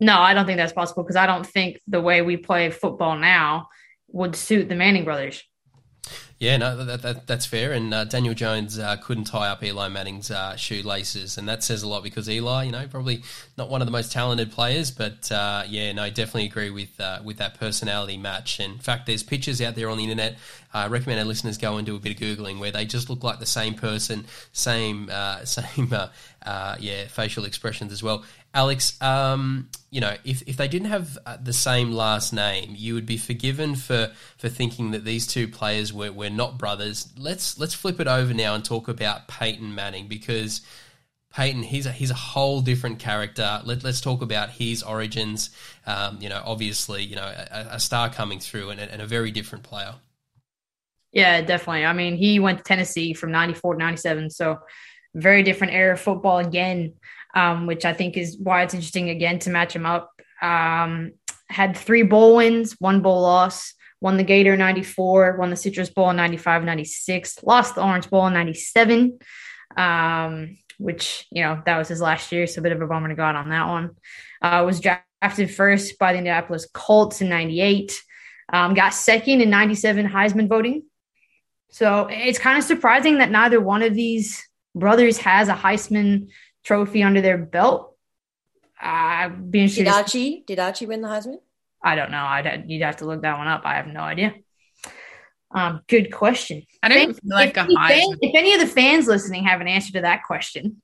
No, 0.00 0.18
I 0.18 0.32
don't 0.32 0.46
think 0.46 0.58
that's 0.58 0.72
possible 0.72 1.02
because 1.02 1.16
I 1.16 1.26
don't 1.26 1.46
think 1.46 1.80
the 1.88 2.00
way 2.00 2.22
we 2.22 2.36
play 2.36 2.70
football 2.70 3.18
now 3.18 3.68
would 4.08 4.36
suit 4.36 4.68
the 4.68 4.76
Manning 4.76 5.04
brothers. 5.04 5.42
Yeah, 6.40 6.56
no, 6.56 6.84
that, 6.84 7.02
that, 7.02 7.26
that's 7.26 7.46
fair. 7.46 7.72
And 7.72 7.92
uh, 7.92 8.04
Daniel 8.04 8.32
Jones 8.32 8.78
uh, 8.78 8.96
couldn't 8.96 9.24
tie 9.24 9.48
up 9.48 9.64
Eli 9.64 9.88
Manning's 9.88 10.30
uh, 10.30 10.54
shoelaces, 10.54 11.36
and 11.36 11.48
that 11.48 11.64
says 11.64 11.82
a 11.82 11.88
lot 11.88 12.04
because 12.04 12.30
Eli, 12.30 12.64
you 12.64 12.70
know, 12.70 12.86
probably 12.86 13.24
not 13.56 13.68
one 13.68 13.82
of 13.82 13.88
the 13.88 13.92
most 13.92 14.12
talented 14.12 14.52
players, 14.52 14.92
but 14.92 15.32
uh, 15.32 15.64
yeah, 15.66 15.90
no, 15.92 16.08
definitely 16.10 16.46
agree 16.46 16.70
with 16.70 17.00
uh, 17.00 17.18
with 17.24 17.38
that 17.38 17.58
personality 17.58 18.16
match. 18.16 18.60
In 18.60 18.78
fact, 18.78 19.06
there's 19.06 19.24
pictures 19.24 19.60
out 19.60 19.74
there 19.74 19.90
on 19.90 19.98
the 19.98 20.04
internet. 20.04 20.38
I 20.72 20.86
recommend 20.86 21.18
our 21.18 21.26
listeners 21.26 21.58
go 21.58 21.76
and 21.76 21.84
do 21.84 21.96
a 21.96 21.98
bit 21.98 22.12
of 22.12 22.18
googling 22.20 22.60
where 22.60 22.70
they 22.70 22.84
just 22.84 23.10
look 23.10 23.24
like 23.24 23.40
the 23.40 23.46
same 23.46 23.74
person, 23.74 24.24
same 24.52 25.08
uh, 25.10 25.44
same 25.44 25.92
yeah 26.78 27.08
facial 27.08 27.46
expressions 27.46 27.90
as 27.90 28.00
well. 28.00 28.22
Alex, 28.54 29.00
um, 29.02 29.68
you 29.90 30.00
know, 30.00 30.16
if, 30.24 30.42
if 30.46 30.56
they 30.56 30.68
didn't 30.68 30.88
have 30.88 31.18
uh, 31.26 31.36
the 31.42 31.52
same 31.52 31.92
last 31.92 32.32
name, 32.32 32.74
you 32.76 32.94
would 32.94 33.06
be 33.06 33.16
forgiven 33.16 33.74
for, 33.74 34.10
for 34.36 34.48
thinking 34.48 34.92
that 34.92 35.04
these 35.04 35.26
two 35.26 35.46
players 35.48 35.92
were, 35.92 36.10
were 36.10 36.30
not 36.30 36.58
brothers. 36.58 37.12
Let's 37.16 37.58
let's 37.58 37.74
flip 37.74 38.00
it 38.00 38.06
over 38.06 38.32
now 38.32 38.54
and 38.54 38.64
talk 38.64 38.88
about 38.88 39.28
Peyton 39.28 39.74
Manning 39.74 40.08
because 40.08 40.62
Peyton, 41.34 41.62
he's 41.62 41.86
a 41.86 41.92
he's 41.92 42.10
a 42.10 42.14
whole 42.14 42.60
different 42.62 42.98
character. 42.98 43.60
Let, 43.64 43.84
us 43.84 44.00
talk 44.00 44.22
about 44.22 44.50
his 44.50 44.82
origins. 44.82 45.50
Um, 45.86 46.18
you 46.20 46.28
know, 46.28 46.42
obviously, 46.44 47.02
you 47.04 47.16
know, 47.16 47.26
a, 47.26 47.68
a 47.72 47.80
star 47.80 48.08
coming 48.08 48.40
through 48.40 48.70
and, 48.70 48.80
and 48.80 49.02
a 49.02 49.06
very 49.06 49.30
different 49.30 49.64
player. 49.64 49.94
Yeah, 51.12 51.40
definitely. 51.42 51.84
I 51.84 51.92
mean, 51.92 52.16
he 52.16 52.40
went 52.40 52.58
to 52.58 52.64
Tennessee 52.64 53.14
from 53.14 53.30
94 53.30 53.74
to 53.74 53.78
97. 53.78 54.30
So 54.30 54.58
very 55.14 55.42
different 55.42 55.72
era 55.72 55.94
of 55.94 56.00
football 56.00 56.38
again 56.38 56.94
um, 57.34 57.66
which 57.66 57.84
I 57.84 57.92
think 57.92 58.16
is 58.16 58.36
why 58.38 58.62
it's 58.62 58.74
interesting 58.74 59.10
again 59.10 59.38
to 59.40 59.50
match 59.50 59.74
him 59.74 59.86
up. 59.86 60.12
Um, 60.40 61.12
had 61.48 61.76
three 61.76 62.02
bowl 62.02 62.36
wins, 62.36 62.76
one 62.78 63.00
bowl 63.00 63.22
loss, 63.22 63.74
won 64.00 64.16
the 64.16 64.24
Gator 64.24 64.56
94, 64.56 65.36
won 65.36 65.50
the 65.50 65.56
Citrus 65.56 65.90
Bowl 65.90 66.10
in 66.10 66.16
95, 66.16 66.64
96, 66.64 67.42
lost 67.42 67.74
the 67.74 67.82
Orange 67.82 68.10
Bowl 68.10 68.26
in 68.26 68.32
97, 68.34 69.18
um, 69.76 70.56
which, 70.78 71.26
you 71.30 71.42
know, 71.42 71.60
that 71.66 71.78
was 71.78 71.88
his 71.88 72.00
last 72.00 72.30
year. 72.30 72.46
So 72.46 72.60
a 72.60 72.62
bit 72.62 72.72
of 72.72 72.80
a 72.80 72.86
bummer 72.86 73.08
to 73.08 73.14
go 73.14 73.24
out 73.24 73.36
on 73.36 73.48
that 73.48 73.66
one. 73.66 73.90
Uh, 74.40 74.62
was 74.64 74.80
drafted 74.80 75.50
first 75.50 75.98
by 75.98 76.12
the 76.12 76.18
Indianapolis 76.18 76.68
Colts 76.72 77.20
in 77.20 77.28
98, 77.28 78.00
um, 78.52 78.74
got 78.74 78.94
second 78.94 79.40
in 79.40 79.50
97 79.50 80.08
Heisman 80.08 80.48
voting. 80.48 80.84
So 81.70 82.06
it's 82.10 82.38
kind 82.38 82.56
of 82.56 82.64
surprising 82.64 83.18
that 83.18 83.30
neither 83.30 83.60
one 83.60 83.82
of 83.82 83.94
these 83.94 84.42
brothers 84.74 85.18
has 85.18 85.48
a 85.48 85.54
Heisman 85.54 86.28
trophy 86.68 87.02
under 87.02 87.22
their 87.22 87.38
belt. 87.38 87.96
Uh, 88.80 89.30
being 89.30 89.68
did 89.68 89.88
Archie 89.88 90.44
did 90.46 90.58
Archie 90.60 90.86
win 90.86 91.00
the 91.00 91.08
Heisman? 91.08 91.38
I 91.82 91.96
don't 91.96 92.10
know. 92.10 92.22
I'd 92.22 92.64
you'd 92.68 92.82
have 92.82 92.98
to 92.98 93.06
look 93.06 93.22
that 93.22 93.38
one 93.38 93.48
up. 93.48 93.62
I 93.64 93.74
have 93.76 93.86
no 93.88 94.00
idea. 94.00 94.34
Um, 95.50 95.80
good 95.88 96.12
question. 96.12 96.64
I 96.82 96.88
don't 96.88 97.14
feel 97.14 97.20
like 97.24 97.56
if, 97.56 97.64
a 97.64 97.68
Heisman. 97.68 98.18
if 98.20 98.34
any 98.36 98.52
of 98.52 98.60
the 98.60 98.66
fans 98.66 99.08
listening 99.08 99.44
have 99.44 99.62
an 99.62 99.66
answer 99.66 99.92
to 99.94 100.02
that 100.02 100.24
question, 100.24 100.82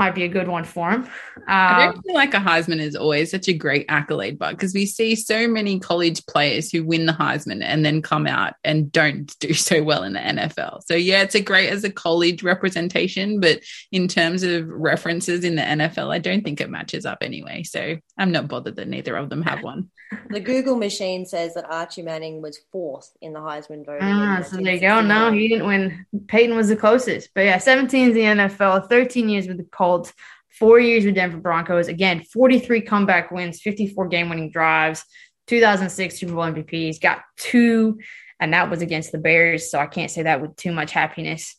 might 0.00 0.14
be 0.14 0.24
a 0.24 0.28
good 0.28 0.48
one 0.48 0.64
for 0.64 0.90
him. 0.90 1.02
Um, 1.02 1.10
I 1.46 1.84
don't 1.84 2.02
feel 2.02 2.14
like 2.14 2.32
a 2.32 2.38
Heisman 2.38 2.80
is 2.80 2.96
always 2.96 3.30
such 3.30 3.48
a 3.48 3.52
great 3.52 3.84
accolade, 3.90 4.38
but 4.38 4.52
because 4.52 4.72
we 4.72 4.86
see 4.86 5.14
so 5.14 5.46
many 5.46 5.78
college 5.78 6.24
players 6.24 6.72
who 6.72 6.84
win 6.84 7.04
the 7.04 7.12
Heisman 7.12 7.62
and 7.62 7.84
then 7.84 8.00
come 8.00 8.26
out 8.26 8.54
and 8.64 8.90
don't 8.90 9.38
do 9.40 9.52
so 9.52 9.82
well 9.82 10.02
in 10.02 10.14
the 10.14 10.20
NFL. 10.20 10.80
So 10.86 10.94
yeah, 10.94 11.20
it's 11.20 11.34
a 11.34 11.40
great 11.40 11.68
as 11.68 11.84
a 11.84 11.92
college 11.92 12.42
representation, 12.42 13.40
but 13.40 13.60
in 13.92 14.08
terms 14.08 14.42
of 14.42 14.66
references 14.66 15.44
in 15.44 15.56
the 15.56 15.62
NFL, 15.62 16.08
I 16.08 16.18
don't 16.18 16.42
think 16.42 16.62
it 16.62 16.70
matches 16.70 17.04
up 17.04 17.18
anyway. 17.20 17.62
So 17.62 17.98
I'm 18.16 18.32
not 18.32 18.48
bothered 18.48 18.76
that 18.76 18.88
neither 18.88 19.14
of 19.16 19.28
them 19.28 19.42
have 19.42 19.62
one. 19.62 19.90
The 20.28 20.40
Google 20.40 20.76
machine 20.76 21.24
says 21.24 21.54
that 21.54 21.70
Archie 21.70 22.02
Manning 22.02 22.42
was 22.42 22.58
fourth 22.72 23.10
in 23.20 23.32
the 23.32 23.40
Heisman 23.40 23.86
voting. 23.86 24.02
Ah, 24.02 24.42
so 24.42 24.56
there 24.56 24.74
you 24.74 24.80
go. 24.80 25.00
No, 25.00 25.30
he 25.32 25.48
didn't 25.48 25.66
win. 25.66 26.06
Peyton 26.26 26.56
was 26.56 26.68
the 26.68 26.76
closest. 26.76 27.30
But 27.34 27.42
yeah, 27.42 27.58
17 27.58 28.08
in 28.08 28.14
the 28.14 28.20
NFL, 28.20 28.88
13 28.88 29.28
years 29.28 29.46
with 29.46 29.58
the 29.58 29.64
Colts, 29.64 30.12
four 30.48 30.80
years 30.80 31.04
with 31.04 31.14
Denver 31.14 31.38
Broncos. 31.38 31.88
Again, 31.88 32.24
43 32.24 32.80
comeback 32.82 33.30
wins, 33.30 33.60
54 33.60 34.08
game 34.08 34.28
winning 34.28 34.50
drives, 34.50 35.04
2006 35.46 36.18
Super 36.18 36.34
Bowl 36.34 36.44
MVPs, 36.44 37.00
got 37.00 37.22
two, 37.36 37.98
and 38.40 38.52
that 38.52 38.68
was 38.70 38.82
against 38.82 39.12
the 39.12 39.18
Bears. 39.18 39.70
So 39.70 39.78
I 39.78 39.86
can't 39.86 40.10
say 40.10 40.22
that 40.24 40.40
with 40.40 40.56
too 40.56 40.72
much 40.72 40.92
happiness 40.92 41.56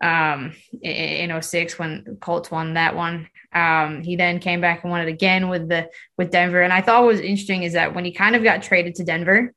um, 0.00 0.54
in, 0.82 1.30
in 1.30 1.42
06 1.42 1.78
when 1.78 2.18
Colts 2.20 2.50
won 2.50 2.74
that 2.74 2.94
one. 2.94 3.28
Um, 3.52 4.02
he 4.02 4.16
then 4.16 4.40
came 4.40 4.60
back 4.60 4.82
and 4.82 4.90
won 4.90 5.00
it 5.00 5.08
again 5.08 5.48
with 5.48 5.68
the 5.68 5.88
with 6.16 6.30
Denver. 6.30 6.60
And 6.60 6.72
I 6.72 6.82
thought 6.82 7.02
what 7.02 7.14
was 7.14 7.20
interesting 7.20 7.62
is 7.62 7.72
that 7.72 7.94
when 7.94 8.04
he 8.04 8.12
kind 8.12 8.36
of 8.36 8.42
got 8.42 8.62
traded 8.62 8.96
to 8.96 9.04
Denver 9.04 9.54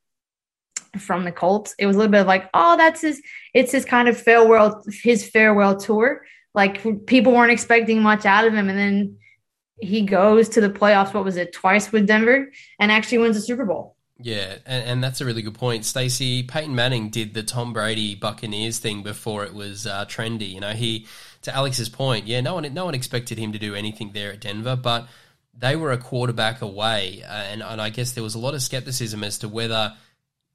from 0.98 1.24
the 1.24 1.32
Colts, 1.32 1.76
it 1.78 1.86
was 1.86 1.96
a 1.96 2.00
little 2.00 2.12
bit 2.12 2.22
of 2.22 2.28
like, 2.28 2.50
oh, 2.54 2.78
that's 2.78 3.02
his 3.02 3.22
it's 3.54 3.72
his 3.72 3.86
kind 3.86 4.08
of 4.08 4.18
farewell 4.18 4.84
his 5.04 5.28
farewell 5.30 5.78
tour. 5.78 6.26
Like 6.54 7.06
people 7.06 7.34
weren't 7.34 7.52
expecting 7.52 8.02
much 8.02 8.26
out 8.26 8.46
of 8.46 8.54
him, 8.54 8.70
and 8.70 8.78
then 8.78 9.18
he 9.82 10.02
goes 10.02 10.50
to 10.50 10.62
the 10.62 10.70
playoffs. 10.70 11.14
What 11.14 11.24
was 11.24 11.38
it 11.38 11.54
twice 11.54 11.92
with 11.92 12.08
Denver 12.08 12.52
and 12.80 12.92
actually 12.92 13.18
wins 13.20 13.38
a 13.38 13.42
Super 13.42 13.66
Bowl. 13.66 13.96
Yeah, 14.24 14.58
and, 14.66 14.84
and 14.88 15.04
that's 15.04 15.20
a 15.20 15.26
really 15.26 15.42
good 15.42 15.56
point. 15.56 15.84
Stacey 15.84 16.44
Peyton 16.44 16.76
Manning 16.76 17.10
did 17.10 17.34
the 17.34 17.44
Tom 17.44 17.74
Brady 17.74 18.14
Buccaneers 18.16 18.78
thing 18.78 19.02
before 19.02 19.44
it 19.44 19.54
was 19.54 19.88
uh, 19.88 20.06
trendy. 20.06 20.50
You 20.50 20.60
know, 20.60 20.74
he 20.74 21.08
to 21.44 21.56
Alex's 21.56 21.90
point, 21.90 22.28
yeah, 22.28 22.42
no 22.42 22.56
one 22.56 22.74
no 22.74 22.86
one 22.86 22.96
expected 22.96 23.38
him 23.38 23.52
to 23.54 23.60
do 23.60 23.76
anything 23.76 24.12
there 24.14 24.32
at 24.34 24.42
Denver, 24.42 24.76
but 24.76 25.08
they 25.58 25.76
were 25.76 25.92
a 25.92 25.98
quarterback 25.98 26.62
away, 26.62 27.24
uh, 27.28 27.32
and 27.32 27.64
and 27.64 27.82
I 27.82 27.90
guess 27.90 28.14
there 28.14 28.24
was 28.24 28.36
a 28.36 28.40
lot 28.40 28.54
of 28.54 28.62
skepticism 28.62 29.24
as 29.24 29.40
to 29.40 29.50
whether 29.50 29.96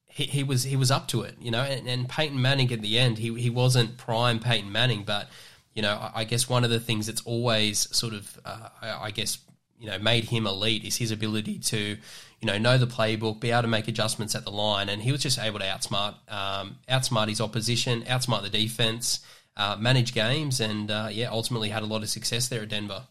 he, 0.07 0.25
he 0.25 0.43
was 0.43 0.63
he 0.63 0.77
was 0.77 0.91
up 0.91 1.09
to 1.09 1.23
it, 1.23 1.37
you 1.41 1.51
know. 1.51 1.63
And, 1.63 1.87
and 1.87 2.09
Peyton 2.09 2.41
Manning 2.41 2.73
at 2.73 2.81
the 2.81 2.99
end, 2.99 3.19
he 3.19 3.35
he 3.35 3.51
wasn't 3.51 3.99
prime 3.99 4.39
Peyton 4.39 4.73
Manning, 4.73 5.05
but 5.05 5.29
you 5.77 5.83
know, 5.83 5.93
I, 5.93 6.21
I 6.21 6.25
guess 6.25 6.49
one 6.49 6.65
of 6.65 6.71
the 6.71 6.81
things 6.81 7.07
that's 7.07 7.21
always 7.21 7.95
sort 7.95 8.15
of, 8.15 8.41
uh, 8.45 8.69
I, 8.81 8.91
I 9.05 9.11
guess, 9.13 9.39
you 9.79 9.87
know, 9.87 9.99
made 9.99 10.25
him 10.25 10.47
elite 10.47 10.85
is 10.85 10.97
his 10.97 11.11
ability 11.11 11.59
to, 11.59 11.79
you 11.79 12.47
know, 12.47 12.57
know 12.57 12.79
the 12.79 12.87
playbook, 12.87 13.41
be 13.41 13.51
able 13.51 13.63
to 13.63 13.69
make 13.69 13.87
adjustments 13.87 14.35
at 14.35 14.45
the 14.45 14.51
line, 14.51 14.89
and 14.89 15.03
he 15.03 15.13
was 15.13 15.23
just 15.23 15.39
able 15.39 15.59
to 15.59 15.67
outsmart, 15.67 16.15
um, 16.33 16.79
outsmart 16.89 17.29
his 17.29 17.43
opposition, 17.43 18.03
outsmart 18.05 18.43
the 18.43 18.49
defense, 18.49 19.21
uh, 19.57 19.77
manage 19.79 20.15
games, 20.15 20.61
and 20.61 20.91
uh, 20.91 21.09
yeah, 21.11 21.31
ultimately 21.31 21.69
had 21.69 21.83
a 21.83 21.87
lot 21.87 22.03
of 22.03 22.09
success 22.09 22.49
there 22.49 22.63
at 22.63 22.69
Denver. 22.69 23.07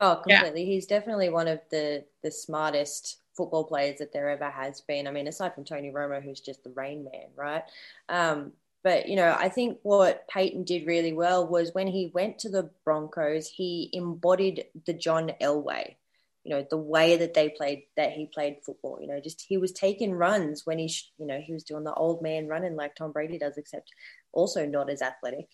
Oh, 0.00 0.16
completely. 0.16 0.62
Yeah. 0.62 0.72
He's 0.74 0.86
definitely 0.86 1.28
one 1.28 1.48
of 1.48 1.60
the 1.70 2.04
the 2.22 2.30
smartest 2.30 3.18
football 3.36 3.64
players 3.64 3.98
that 3.98 4.12
there 4.12 4.28
ever 4.30 4.50
has 4.50 4.80
been. 4.82 5.06
I 5.06 5.10
mean, 5.10 5.28
aside 5.28 5.54
from 5.54 5.64
Tony 5.64 5.90
Romo, 5.90 6.22
who's 6.22 6.40
just 6.40 6.64
the 6.64 6.70
rain 6.70 7.04
man, 7.04 7.28
right? 7.36 7.62
Um, 8.08 8.52
but 8.84 9.08
you 9.08 9.16
know, 9.16 9.34
I 9.36 9.48
think 9.48 9.78
what 9.82 10.26
Peyton 10.28 10.64
did 10.64 10.86
really 10.86 11.12
well 11.12 11.46
was 11.46 11.74
when 11.74 11.86
he 11.86 12.10
went 12.14 12.38
to 12.40 12.48
the 12.48 12.70
Broncos, 12.84 13.48
he 13.48 13.90
embodied 13.92 14.66
the 14.86 14.92
John 14.92 15.32
Elway. 15.40 15.96
You 16.44 16.54
know, 16.54 16.66
the 16.70 16.78
way 16.78 17.16
that 17.18 17.34
they 17.34 17.50
played, 17.50 17.82
that 17.96 18.12
he 18.12 18.30
played 18.32 18.58
football. 18.64 18.98
You 19.00 19.08
know, 19.08 19.20
just 19.20 19.44
he 19.46 19.58
was 19.58 19.72
taking 19.72 20.14
runs 20.14 20.64
when 20.64 20.78
he, 20.78 20.90
you 21.18 21.26
know, 21.26 21.40
he 21.40 21.52
was 21.52 21.64
doing 21.64 21.84
the 21.84 21.92
old 21.92 22.22
man 22.22 22.46
running 22.46 22.74
like 22.74 22.94
Tom 22.94 23.12
Brady 23.12 23.38
does, 23.38 23.58
except 23.58 23.90
also 24.32 24.66
not 24.66 24.90
as 24.90 25.02
athletic. 25.02 25.48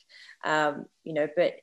Um, 0.44 0.86
you 1.04 1.14
know, 1.14 1.28
but 1.36 1.54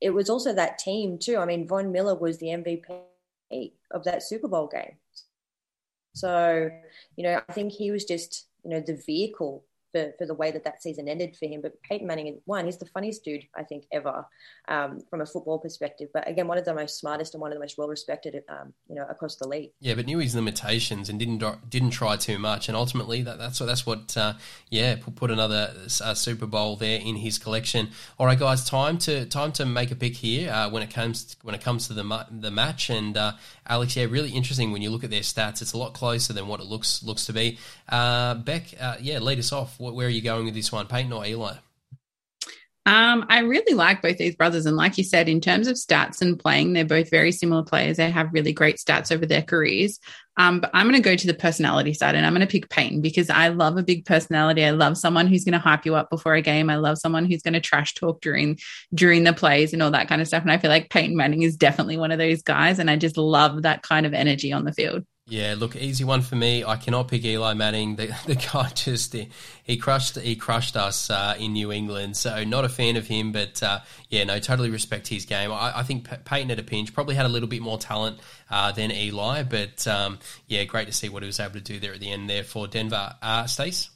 it 0.00 0.10
was 0.10 0.30
also 0.30 0.52
that 0.52 0.78
team 0.78 1.18
too. 1.18 1.38
I 1.38 1.46
mean, 1.46 1.66
Von 1.66 1.92
Miller 1.92 2.14
was 2.14 2.38
the 2.38 2.48
MVP 2.48 3.72
of 3.90 4.04
that 4.04 4.22
Super 4.22 4.48
Bowl 4.48 4.68
game. 4.68 4.96
So, 6.14 6.70
you 7.16 7.24
know, 7.24 7.40
I 7.48 7.52
think 7.52 7.72
he 7.72 7.90
was 7.90 8.04
just, 8.04 8.46
you 8.64 8.70
know, 8.70 8.80
the 8.80 9.00
vehicle 9.06 9.64
for, 9.92 10.12
for 10.18 10.26
the 10.26 10.34
way 10.34 10.50
that 10.50 10.64
that 10.64 10.82
season 10.82 11.08
ended 11.08 11.36
for 11.36 11.46
him. 11.46 11.60
But 11.62 11.80
Peyton 11.82 12.06
Manning, 12.06 12.40
one, 12.44 12.64
he's 12.66 12.78
the 12.78 12.86
funniest 12.86 13.24
dude 13.24 13.44
I 13.56 13.62
think 13.62 13.84
ever 13.92 14.26
um, 14.68 15.00
from 15.10 15.20
a 15.20 15.26
football 15.26 15.58
perspective. 15.58 16.08
But 16.12 16.28
again, 16.28 16.48
one 16.48 16.58
of 16.58 16.64
the 16.64 16.74
most 16.74 16.98
smartest 16.98 17.34
and 17.34 17.40
one 17.40 17.52
of 17.52 17.56
the 17.56 17.60
most 17.60 17.78
well 17.78 17.88
respected, 17.88 18.42
um, 18.48 18.72
you 18.88 18.94
know, 18.94 19.06
across 19.08 19.36
the 19.36 19.48
league. 19.48 19.70
Yeah, 19.80 19.94
but 19.94 20.06
knew 20.06 20.18
his 20.18 20.34
limitations 20.34 21.08
and 21.08 21.18
didn't 21.18 21.42
didn't 21.70 21.90
try 21.90 22.16
too 22.16 22.38
much. 22.38 22.68
And 22.68 22.76
ultimately, 22.76 23.22
that, 23.22 23.38
that's 23.38 23.60
what 23.60 23.66
that's 23.66 23.86
what 23.86 24.16
uh, 24.16 24.34
yeah 24.70 24.96
put, 24.96 25.30
another 25.30 25.74
uh, 26.02 26.14
Super 26.14 26.46
Bowl 26.46 26.76
there 26.76 27.00
in 27.00 27.16
his 27.16 27.38
collection. 27.38 27.90
All 28.18 28.26
right, 28.26 28.38
guys, 28.38 28.64
time 28.64 28.98
to 28.98 29.26
time 29.26 29.52
to 29.52 29.66
make 29.66 29.90
a 29.90 29.96
pick 29.96 30.14
here 30.14 30.50
uh, 30.50 30.70
when 30.70 30.82
it 30.82 30.90
comes 30.90 31.24
to, 31.24 31.36
when 31.42 31.54
it 31.54 31.60
comes 31.62 31.88
to 31.88 31.94
the 31.94 32.26
the 32.30 32.50
match. 32.50 32.90
And 32.90 33.16
uh, 33.16 33.32
Alex, 33.66 33.96
yeah, 33.96 34.04
really 34.04 34.30
interesting 34.30 34.72
when 34.72 34.82
you 34.82 34.90
look 34.90 35.04
at 35.04 35.10
their 35.10 35.20
stats. 35.20 35.62
It's 35.62 35.72
a 35.72 35.78
lot 35.78 35.94
closer 35.94 36.32
than 36.32 36.48
what 36.48 36.60
it 36.60 36.66
looks 36.66 37.02
looks 37.02 37.26
to 37.26 37.32
be. 37.32 37.58
Uh, 37.88 38.34
Bec, 38.34 38.74
uh, 38.80 38.96
yeah, 39.00 39.18
lead 39.18 39.38
us 39.38 39.52
off 39.52 39.75
where 39.78 40.06
are 40.06 40.10
you 40.10 40.22
going 40.22 40.44
with 40.44 40.54
this 40.54 40.72
one, 40.72 40.86
Peyton 40.86 41.12
or 41.12 41.24
Eli? 41.24 41.54
Um, 42.86 43.26
I 43.28 43.40
really 43.40 43.74
like 43.74 44.00
both 44.00 44.16
these 44.16 44.36
brothers. 44.36 44.64
And 44.64 44.76
like 44.76 44.96
you 44.96 45.02
said, 45.02 45.28
in 45.28 45.40
terms 45.40 45.66
of 45.66 45.74
stats 45.74 46.22
and 46.22 46.38
playing, 46.38 46.72
they're 46.72 46.84
both 46.84 47.10
very 47.10 47.32
similar 47.32 47.64
players. 47.64 47.96
They 47.96 48.08
have 48.12 48.32
really 48.32 48.52
great 48.52 48.76
stats 48.76 49.10
over 49.10 49.26
their 49.26 49.42
careers. 49.42 49.98
Um, 50.36 50.60
but 50.60 50.70
I'm 50.72 50.86
going 50.86 51.02
to 51.02 51.08
go 51.08 51.16
to 51.16 51.26
the 51.26 51.34
personality 51.34 51.94
side 51.94 52.14
and 52.14 52.24
I'm 52.24 52.32
going 52.32 52.46
to 52.46 52.52
pick 52.52 52.70
Peyton 52.70 53.00
because 53.00 53.28
I 53.28 53.48
love 53.48 53.76
a 53.76 53.82
big 53.82 54.04
personality. 54.04 54.64
I 54.64 54.70
love 54.70 54.96
someone 54.96 55.26
who's 55.26 55.42
going 55.42 55.54
to 55.54 55.58
hype 55.58 55.84
you 55.84 55.96
up 55.96 56.10
before 56.10 56.34
a 56.34 56.42
game. 56.42 56.70
I 56.70 56.76
love 56.76 56.98
someone 56.98 57.24
who's 57.24 57.42
going 57.42 57.54
to 57.54 57.60
trash 57.60 57.94
talk 57.94 58.20
during 58.20 58.58
during 58.94 59.24
the 59.24 59.32
plays 59.32 59.72
and 59.72 59.82
all 59.82 59.90
that 59.90 60.08
kind 60.08 60.20
of 60.22 60.28
stuff. 60.28 60.42
And 60.42 60.52
I 60.52 60.58
feel 60.58 60.70
like 60.70 60.90
Peyton 60.90 61.16
Manning 61.16 61.42
is 61.42 61.56
definitely 61.56 61.96
one 61.96 62.12
of 62.12 62.18
those 62.18 62.42
guys. 62.42 62.78
And 62.78 62.88
I 62.88 62.96
just 62.96 63.16
love 63.16 63.62
that 63.62 63.82
kind 63.82 64.06
of 64.06 64.14
energy 64.14 64.52
on 64.52 64.64
the 64.64 64.72
field. 64.72 65.04
Yeah, 65.28 65.56
look, 65.58 65.74
easy 65.74 66.04
one 66.04 66.22
for 66.22 66.36
me. 66.36 66.62
I 66.64 66.76
cannot 66.76 67.08
pick 67.08 67.24
Eli 67.24 67.54
Manning. 67.54 67.96
The, 67.96 68.16
the 68.26 68.36
guy 68.36 68.68
just 68.68 69.16
he 69.64 69.76
crushed 69.76 70.16
he 70.20 70.36
crushed 70.36 70.76
us 70.76 71.10
uh, 71.10 71.34
in 71.36 71.52
New 71.52 71.72
England. 71.72 72.16
So 72.16 72.44
not 72.44 72.64
a 72.64 72.68
fan 72.68 72.96
of 72.96 73.08
him, 73.08 73.32
but 73.32 73.60
uh, 73.60 73.80
yeah, 74.08 74.22
no, 74.22 74.38
totally 74.38 74.70
respect 74.70 75.08
his 75.08 75.24
game. 75.24 75.50
I, 75.50 75.78
I, 75.78 75.82
think 75.82 76.08
Peyton 76.24 76.52
at 76.52 76.60
a 76.60 76.62
pinch 76.62 76.94
probably 76.94 77.16
had 77.16 77.26
a 77.26 77.28
little 77.28 77.48
bit 77.48 77.60
more 77.60 77.76
talent 77.76 78.20
uh, 78.50 78.70
than 78.70 78.92
Eli, 78.92 79.42
but 79.42 79.84
um, 79.88 80.20
yeah, 80.46 80.62
great 80.62 80.86
to 80.86 80.92
see 80.92 81.08
what 81.08 81.24
he 81.24 81.26
was 81.26 81.40
able 81.40 81.54
to 81.54 81.60
do 81.60 81.80
there 81.80 81.92
at 81.92 81.98
the 81.98 82.12
end 82.12 82.30
there 82.30 82.44
for 82.44 82.68
Denver. 82.68 83.16
Uh, 83.20 83.46
Stace. 83.46 83.90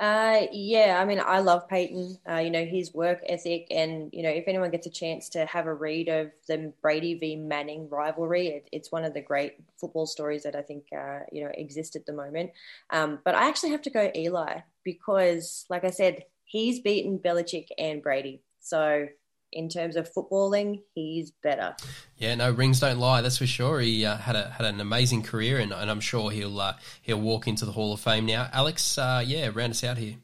Uh, 0.00 0.46
yeah, 0.50 0.98
I 0.98 1.04
mean, 1.04 1.20
I 1.22 1.40
love 1.40 1.68
Peyton. 1.68 2.16
Uh, 2.26 2.38
you 2.38 2.50
know, 2.50 2.64
his 2.64 2.94
work 2.94 3.20
ethic, 3.28 3.66
and 3.70 4.08
you 4.14 4.22
know, 4.22 4.30
if 4.30 4.44
anyone 4.48 4.70
gets 4.70 4.86
a 4.86 4.90
chance 4.90 5.28
to 5.30 5.44
have 5.44 5.66
a 5.66 5.74
read 5.74 6.08
of 6.08 6.30
the 6.48 6.72
Brady 6.80 7.14
v 7.14 7.36
Manning 7.36 7.86
rivalry, 7.90 8.46
it, 8.48 8.68
it's 8.72 8.90
one 8.90 9.04
of 9.04 9.12
the 9.12 9.20
great 9.20 9.56
football 9.78 10.06
stories 10.06 10.44
that 10.44 10.56
I 10.56 10.62
think 10.62 10.86
uh, 10.96 11.20
you 11.30 11.44
know 11.44 11.50
exist 11.52 11.96
at 11.96 12.06
the 12.06 12.14
moment. 12.14 12.52
Um, 12.88 13.18
but 13.26 13.34
I 13.34 13.46
actually 13.48 13.72
have 13.72 13.82
to 13.82 13.90
go 13.90 14.10
Eli 14.16 14.60
because, 14.84 15.66
like 15.68 15.84
I 15.84 15.90
said, 15.90 16.24
he's 16.44 16.80
beaten 16.80 17.18
Belichick 17.18 17.66
and 17.76 18.02
Brady, 18.02 18.40
so 18.58 19.06
in 19.52 19.68
terms 19.68 19.96
of 19.96 20.12
footballing, 20.12 20.80
he's 20.94 21.32
better. 21.42 21.74
Yeah, 22.16 22.34
no 22.34 22.50
rings 22.50 22.80
don't 22.80 22.98
lie. 22.98 23.20
That's 23.20 23.38
for 23.38 23.46
sure. 23.46 23.80
He 23.80 24.04
uh, 24.04 24.16
had 24.16 24.36
a 24.36 24.50
had 24.50 24.66
an 24.66 24.80
amazing 24.80 25.22
career, 25.22 25.58
and, 25.58 25.72
and 25.72 25.90
I'm 25.90 26.00
sure 26.00 26.30
he'll 26.30 26.60
uh, 26.60 26.74
he'll 27.02 27.20
walk 27.20 27.48
into 27.48 27.64
the 27.64 27.72
Hall 27.72 27.92
of 27.92 28.00
Fame 28.00 28.26
now. 28.26 28.48
Alex, 28.52 28.98
uh, 28.98 29.22
yeah, 29.24 29.50
round 29.52 29.72
us 29.72 29.84
out 29.84 29.98
here. 29.98 30.16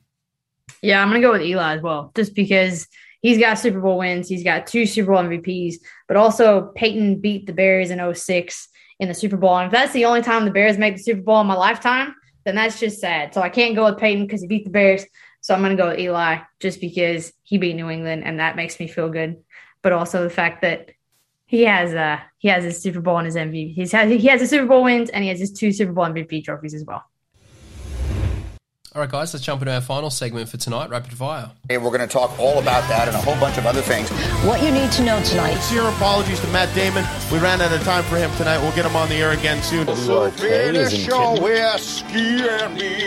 Yeah, 0.83 1.03
I'm 1.03 1.09
gonna 1.09 1.21
go 1.21 1.33
with 1.33 1.43
Eli 1.43 1.77
as 1.77 1.83
well, 1.83 2.13
just 2.15 2.35
because 2.35 2.87
he's 3.23 3.39
got 3.39 3.59
Super 3.59 3.81
Bowl 3.81 3.99
wins, 3.99 4.29
he's 4.29 4.45
got 4.45 4.67
two 4.67 4.87
Super 4.87 5.13
Bowl 5.13 5.23
MVPs, 5.23 5.77
but 6.09 6.17
also 6.17 6.73
Peyton 6.77 7.21
beat 7.21 7.47
the 7.47 7.53
Bears 7.53 7.91
in 7.91 8.15
06 8.15 8.69
in 9.01 9.09
the 9.09 9.15
Super 9.15 9.37
Bowl. 9.37 9.57
And 9.57 9.67
if 9.67 9.73
that's 9.73 9.93
the 9.93 10.05
only 10.05 10.23
time 10.23 10.45
the 10.45 10.51
Bears 10.51 10.79
make 10.79 10.97
the 10.97 11.03
Super 11.03 11.23
Bowl 11.23 11.41
in 11.41 11.47
my 11.47 11.57
lifetime, 11.57 12.15
then 12.45 12.55
that's 12.55 12.79
just 12.79 13.01
sad. 13.01 13.35
So 13.35 13.43
I 13.43 13.49
can't 13.49 13.75
go 13.75 13.85
with 13.85 13.99
Peyton 13.99 14.25
because 14.25 14.41
he 14.41 14.47
beat 14.47 14.65
the 14.65 14.71
Bears. 14.71 15.05
So 15.47 15.55
I'm 15.55 15.61
going 15.61 15.77
to 15.77 15.81
go 15.81 15.91
with 15.91 16.01
Eli 16.01 16.39
just 16.59 16.81
because 16.81 17.33
he 17.45 17.57
beat 17.57 17.77
New 17.77 17.89
England 17.89 18.25
and 18.25 18.41
that 18.41 18.57
makes 18.57 18.81
me 18.81 18.89
feel 18.89 19.09
good. 19.09 19.45
But 19.81 19.93
also 19.93 20.25
the 20.25 20.29
fact 20.29 20.63
that 20.63 20.91
he 21.45 21.63
has 21.63 21.95
uh 21.95 22.19
he 22.39 22.49
has 22.49 22.65
his 22.65 22.83
Super 22.83 23.01
Bowl 23.01 23.19
and 23.19 23.27
his 23.27 23.37
MVP. 23.37 23.73
He's 23.73 23.93
had 23.93 24.11
he 24.11 24.27
has 24.27 24.43
a 24.43 24.49
Super 24.49 24.67
Bowl 24.67 24.83
wins 24.83 25.09
and 25.09 25.23
he 25.23 25.31
has 25.31 25.39
his 25.39 25.53
two 25.53 25.71
Super 25.71 25.93
Bowl 25.93 26.07
MVP 26.07 26.43
trophies 26.43 26.75
as 26.75 26.85
well. 26.85 27.05
All 28.97 29.03
right, 29.03 29.11
guys, 29.11 29.35
let's 29.35 29.45
jump 29.45 29.61
into 29.61 29.75
our 29.75 29.83
final 29.83 30.09
segment 30.09 30.49
for 30.49 30.57
tonight, 30.57 30.89
Rapid 30.89 31.13
Fire. 31.13 31.51
Hey, 31.69 31.77
we're 31.77 31.91
going 31.91 32.01
to 32.01 32.07
talk 32.07 32.39
all 32.39 32.59
about 32.59 32.89
that 32.89 33.07
and 33.07 33.15
a 33.15 33.21
whole 33.21 33.39
bunch 33.39 33.59
of 33.59 33.67
other 33.67 33.83
things. 33.83 34.09
What 34.47 34.63
you 34.63 34.71
need 34.71 34.91
to 34.93 35.05
know 35.05 35.23
tonight. 35.23 35.53
Sincere 35.57 35.83
apologies 35.83 36.41
to 36.41 36.47
Matt 36.47 36.75
Damon. 36.75 37.05
We 37.31 37.39
ran 37.39 37.61
out 37.61 37.75
of 37.75 37.83
time 37.83 38.05
for 38.05 38.17
him 38.17 38.31
tonight. 38.37 38.57
We'll 38.57 38.75
get 38.75 38.87
him 38.87 38.97
on 38.97 39.11
the 39.11 39.17
air 39.17 39.33
again 39.33 39.63
soon. 39.63 39.87
So 39.97 40.31
finish 40.31 41.07
your 41.07 41.39
whiskey 41.39 42.41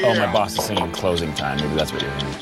Oh, 0.06 0.14
my 0.16 0.32
boss 0.32 0.60
is 0.60 0.66
singing 0.66 0.92
closing 0.92 1.34
time. 1.34 1.58
Maybe 1.58 1.74
that's 1.74 1.92
what 1.92 2.04
you're 2.04 2.12
hearing. 2.18 2.36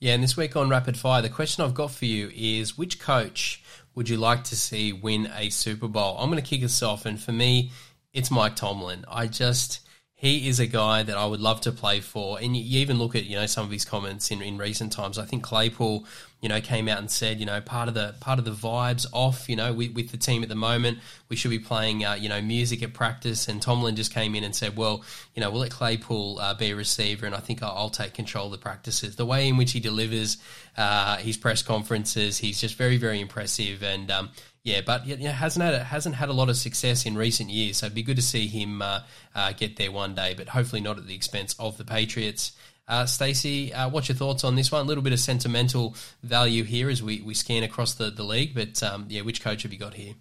Yeah, 0.00 0.14
and 0.14 0.22
this 0.24 0.36
week 0.36 0.56
on 0.56 0.68
Rapid 0.68 0.96
Fire, 0.96 1.22
the 1.22 1.28
question 1.28 1.62
I've 1.64 1.74
got 1.74 1.92
for 1.92 2.06
you 2.06 2.28
is 2.34 2.76
which 2.76 2.98
coach 2.98 3.62
would 3.94 4.08
you 4.08 4.16
like 4.16 4.42
to 4.42 4.56
see 4.56 4.92
win 4.92 5.30
a 5.36 5.48
Super 5.50 5.86
Bowl? 5.86 6.16
I'm 6.18 6.28
going 6.28 6.42
to 6.42 6.48
kick 6.50 6.64
us 6.64 6.82
off, 6.82 7.06
and 7.06 7.20
for 7.20 7.30
me, 7.30 7.70
it's 8.12 8.32
Mike 8.32 8.56
Tomlin. 8.56 9.04
I 9.08 9.28
just 9.28 9.78
he 10.22 10.48
is 10.48 10.60
a 10.60 10.68
guy 10.68 11.02
that 11.02 11.16
I 11.16 11.26
would 11.26 11.40
love 11.40 11.62
to 11.62 11.72
play 11.72 11.98
for. 11.98 12.38
And 12.40 12.56
you, 12.56 12.78
even 12.78 12.96
look 12.96 13.16
at 13.16 13.24
you 13.24 13.34
know 13.34 13.46
some 13.46 13.66
of 13.66 13.72
his 13.72 13.84
comments 13.84 14.30
in, 14.30 14.40
in 14.40 14.56
recent 14.56 14.92
times. 14.92 15.18
I 15.18 15.24
think 15.24 15.42
Claypool, 15.42 16.06
you 16.40 16.48
know, 16.48 16.60
came 16.60 16.86
out 16.86 17.00
and 17.00 17.10
said, 17.10 17.40
you 17.40 17.46
know, 17.46 17.60
part 17.60 17.88
of 17.88 17.94
the 17.94 18.14
part 18.20 18.38
of 18.38 18.44
the 18.44 18.52
vibes 18.52 19.04
off, 19.12 19.48
you 19.48 19.56
know, 19.56 19.72
with, 19.72 19.94
with 19.94 20.12
the 20.12 20.16
team 20.16 20.44
at 20.44 20.48
the 20.48 20.54
moment, 20.54 20.98
we 21.28 21.34
should 21.34 21.50
be 21.50 21.58
playing, 21.58 22.04
uh, 22.04 22.14
you 22.14 22.28
know, 22.28 22.40
music 22.40 22.84
at 22.84 22.94
practice. 22.94 23.48
And 23.48 23.60
Tomlin 23.60 23.96
just 23.96 24.14
came 24.14 24.36
in 24.36 24.44
and 24.44 24.54
said, 24.54 24.76
well, 24.76 25.02
you 25.34 25.40
know, 25.40 25.50
we'll 25.50 25.62
let 25.62 25.72
Claypool 25.72 26.38
uh, 26.38 26.54
be 26.54 26.70
a 26.70 26.76
receiver, 26.76 27.26
and 27.26 27.34
I 27.34 27.40
think 27.40 27.60
I'll, 27.60 27.72
I'll, 27.76 27.90
take 27.90 28.14
control 28.14 28.46
of 28.46 28.52
the 28.52 28.58
practices. 28.58 29.16
The 29.16 29.26
way 29.26 29.48
in 29.48 29.56
which 29.56 29.72
he 29.72 29.80
delivers 29.80 30.38
uh, 30.76 31.16
his 31.16 31.36
press 31.36 31.62
conferences, 31.62 32.38
he's 32.38 32.60
just 32.60 32.76
very 32.76 32.96
very 32.96 33.20
impressive 33.20 33.82
and. 33.82 34.08
Um, 34.08 34.30
yeah, 34.64 34.80
but 34.80 35.06
you 35.06 35.16
know, 35.16 35.30
hasn't 35.30 35.64
had 35.64 35.74
a, 35.74 35.82
hasn't 35.82 36.14
had 36.14 36.28
a 36.28 36.32
lot 36.32 36.48
of 36.48 36.56
success 36.56 37.04
in 37.04 37.16
recent 37.16 37.50
years. 37.50 37.78
So 37.78 37.86
it'd 37.86 37.94
be 37.94 38.02
good 38.02 38.16
to 38.16 38.22
see 38.22 38.46
him 38.46 38.80
uh, 38.80 39.00
uh, 39.34 39.52
get 39.52 39.76
there 39.76 39.90
one 39.90 40.14
day, 40.14 40.34
but 40.36 40.48
hopefully 40.48 40.80
not 40.80 40.98
at 40.98 41.06
the 41.06 41.14
expense 41.14 41.56
of 41.58 41.76
the 41.78 41.84
Patriots. 41.84 42.52
Uh, 42.86 43.06
Stacey, 43.06 43.72
uh, 43.72 43.88
what's 43.88 44.08
your 44.08 44.16
thoughts 44.16 44.44
on 44.44 44.54
this 44.54 44.70
one? 44.70 44.82
A 44.82 44.84
little 44.84 45.02
bit 45.02 45.12
of 45.12 45.20
sentimental 45.20 45.96
value 46.22 46.64
here 46.64 46.90
as 46.90 47.02
we, 47.02 47.22
we 47.22 47.34
scan 47.34 47.62
across 47.62 47.94
the, 47.94 48.10
the 48.10 48.24
league, 48.24 48.54
but 48.54 48.82
um, 48.82 49.06
yeah, 49.08 49.22
which 49.22 49.42
coach 49.42 49.62
have 49.62 49.72
you 49.72 49.78
got 49.78 49.94
here? 49.94 50.14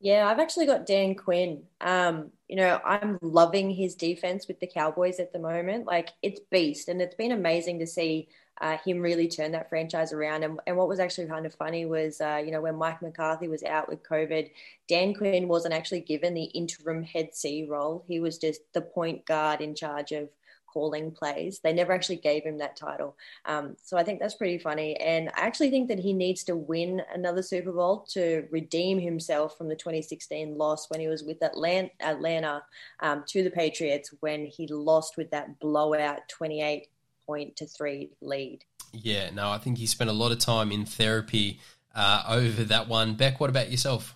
Yeah, 0.00 0.28
I've 0.28 0.38
actually 0.38 0.66
got 0.66 0.86
Dan 0.86 1.14
Quinn. 1.14 1.62
Um, 1.80 2.30
you 2.48 2.56
know, 2.56 2.80
I'm 2.84 3.18
loving 3.22 3.70
his 3.70 3.94
defense 3.94 4.46
with 4.48 4.60
the 4.60 4.66
Cowboys 4.66 5.18
at 5.18 5.32
the 5.32 5.38
moment. 5.38 5.86
Like, 5.86 6.10
it's 6.22 6.40
beast, 6.50 6.88
and 6.88 7.00
it's 7.00 7.14
been 7.14 7.32
amazing 7.32 7.78
to 7.80 7.86
see 7.86 8.28
uh, 8.60 8.78
him 8.84 9.00
really 9.00 9.28
turn 9.28 9.52
that 9.52 9.68
franchise 9.68 10.12
around. 10.12 10.42
And, 10.42 10.60
and 10.66 10.76
what 10.76 10.88
was 10.88 11.00
actually 11.00 11.26
kind 11.26 11.46
of 11.46 11.54
funny 11.54 11.86
was, 11.86 12.20
uh, 12.20 12.42
you 12.44 12.50
know, 12.50 12.60
when 12.60 12.76
Mike 12.76 13.02
McCarthy 13.02 13.48
was 13.48 13.62
out 13.62 13.88
with 13.88 14.02
COVID, 14.02 14.50
Dan 14.88 15.14
Quinn 15.14 15.48
wasn't 15.48 15.74
actually 15.74 16.00
given 16.00 16.34
the 16.34 16.44
interim 16.44 17.02
head 17.02 17.34
C 17.34 17.66
role. 17.68 18.04
He 18.06 18.20
was 18.20 18.38
just 18.38 18.60
the 18.72 18.80
point 18.80 19.26
guard 19.26 19.60
in 19.60 19.74
charge 19.74 20.12
of 20.12 20.28
calling 20.76 21.10
plays. 21.10 21.58
They 21.60 21.72
never 21.72 21.94
actually 21.94 22.16
gave 22.16 22.44
him 22.44 22.58
that 22.58 22.76
title. 22.76 23.16
Um, 23.46 23.76
so 23.82 23.96
I 23.96 24.04
think 24.04 24.20
that's 24.20 24.34
pretty 24.34 24.58
funny. 24.58 24.94
And 24.96 25.30
I 25.30 25.40
actually 25.40 25.70
think 25.70 25.88
that 25.88 25.98
he 25.98 26.12
needs 26.12 26.44
to 26.44 26.54
win 26.54 27.00
another 27.14 27.42
Super 27.42 27.72
Bowl 27.72 28.06
to 28.10 28.46
redeem 28.50 29.00
himself 29.00 29.56
from 29.56 29.68
the 29.68 29.74
2016 29.74 30.58
loss 30.58 30.90
when 30.90 31.00
he 31.00 31.08
was 31.08 31.24
with 31.24 31.42
Atlanta, 31.42 31.88
Atlanta 32.00 32.62
um, 33.00 33.24
to 33.28 33.42
the 33.42 33.50
Patriots 33.50 34.12
when 34.20 34.44
he 34.44 34.66
lost 34.66 35.16
with 35.16 35.30
that 35.30 35.58
blowout 35.60 36.28
28 36.28 36.88
point 37.26 37.56
to 37.56 37.66
three 37.66 38.10
lead. 38.20 38.64
Yeah, 38.92 39.30
no, 39.30 39.50
I 39.50 39.58
think 39.58 39.78
he 39.78 39.86
spent 39.86 40.10
a 40.10 40.12
lot 40.12 40.32
of 40.32 40.38
time 40.38 40.72
in 40.72 40.84
therapy 40.84 41.60
uh, 41.94 42.24
over 42.28 42.64
that 42.64 42.88
one. 42.88 43.14
Bec, 43.14 43.40
what 43.40 43.50
about 43.50 43.70
yourself? 43.70 44.14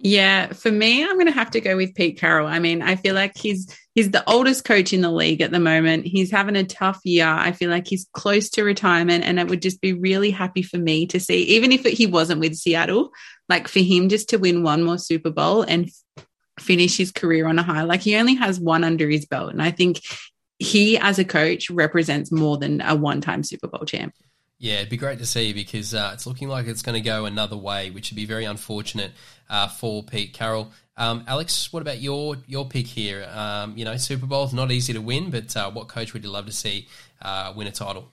Yeah, 0.00 0.52
for 0.52 0.70
me, 0.70 1.02
I'm 1.02 1.14
going 1.14 1.26
to 1.26 1.32
have 1.32 1.50
to 1.50 1.60
go 1.60 1.76
with 1.76 1.94
Pete 1.94 2.20
Carroll. 2.20 2.46
I 2.46 2.60
mean, 2.60 2.82
I 2.82 2.94
feel 2.94 3.16
like 3.16 3.36
he's 3.36 3.76
he's 3.96 4.12
the 4.12 4.22
oldest 4.30 4.64
coach 4.64 4.92
in 4.92 5.00
the 5.00 5.10
league 5.10 5.40
at 5.40 5.50
the 5.50 5.58
moment. 5.58 6.06
He's 6.06 6.30
having 6.30 6.54
a 6.54 6.62
tough 6.62 7.00
year. 7.04 7.26
I 7.26 7.50
feel 7.50 7.68
like 7.68 7.88
he's 7.88 8.06
close 8.12 8.48
to 8.50 8.62
retirement, 8.62 9.24
and 9.24 9.40
it 9.40 9.48
would 9.48 9.60
just 9.60 9.80
be 9.80 9.94
really 9.94 10.30
happy 10.30 10.62
for 10.62 10.78
me 10.78 11.06
to 11.08 11.18
see, 11.18 11.42
even 11.42 11.72
if 11.72 11.82
he 11.82 12.06
wasn't 12.06 12.40
with 12.40 12.54
Seattle, 12.54 13.10
like 13.48 13.66
for 13.66 13.80
him 13.80 14.08
just 14.08 14.28
to 14.28 14.36
win 14.36 14.62
one 14.62 14.84
more 14.84 14.98
Super 14.98 15.30
Bowl 15.30 15.62
and 15.62 15.90
finish 16.60 16.96
his 16.96 17.10
career 17.10 17.48
on 17.48 17.58
a 17.58 17.64
high. 17.64 17.82
Like 17.82 18.02
he 18.02 18.14
only 18.14 18.36
has 18.36 18.60
one 18.60 18.84
under 18.84 19.08
his 19.08 19.26
belt, 19.26 19.50
and 19.50 19.60
I 19.60 19.72
think 19.72 20.00
he, 20.58 20.98
as 20.98 21.18
a 21.18 21.24
coach, 21.24 21.70
represents 21.70 22.32
more 22.32 22.56
than 22.58 22.80
a 22.80 22.94
one-time 22.94 23.42
Super 23.42 23.68
Bowl 23.68 23.84
champ. 23.84 24.14
Yeah, 24.58 24.78
it'd 24.78 24.88
be 24.88 24.96
great 24.96 25.20
to 25.20 25.26
see 25.26 25.52
because 25.52 25.94
uh, 25.94 26.10
it's 26.14 26.26
looking 26.26 26.48
like 26.48 26.66
it's 26.66 26.82
going 26.82 27.00
to 27.00 27.00
go 27.00 27.26
another 27.26 27.56
way, 27.56 27.90
which 27.90 28.10
would 28.10 28.16
be 28.16 28.26
very 28.26 28.44
unfortunate 28.44 29.12
uh, 29.48 29.68
for 29.68 30.02
Pete 30.02 30.32
Carroll. 30.32 30.72
Um, 30.96 31.22
Alex, 31.28 31.72
what 31.72 31.80
about 31.80 32.00
your 32.00 32.38
your 32.48 32.66
pick 32.66 32.88
here? 32.88 33.28
Um, 33.32 33.76
you 33.76 33.84
know, 33.84 33.96
Super 33.96 34.26
Bowl's 34.26 34.52
not 34.52 34.72
easy 34.72 34.92
to 34.94 35.00
win, 35.00 35.30
but 35.30 35.56
uh, 35.56 35.70
what 35.70 35.86
coach 35.86 36.12
would 36.12 36.24
you 36.24 36.30
love 36.30 36.46
to 36.46 36.52
see 36.52 36.88
uh, 37.22 37.52
win 37.54 37.68
a 37.68 37.70
title? 37.70 38.10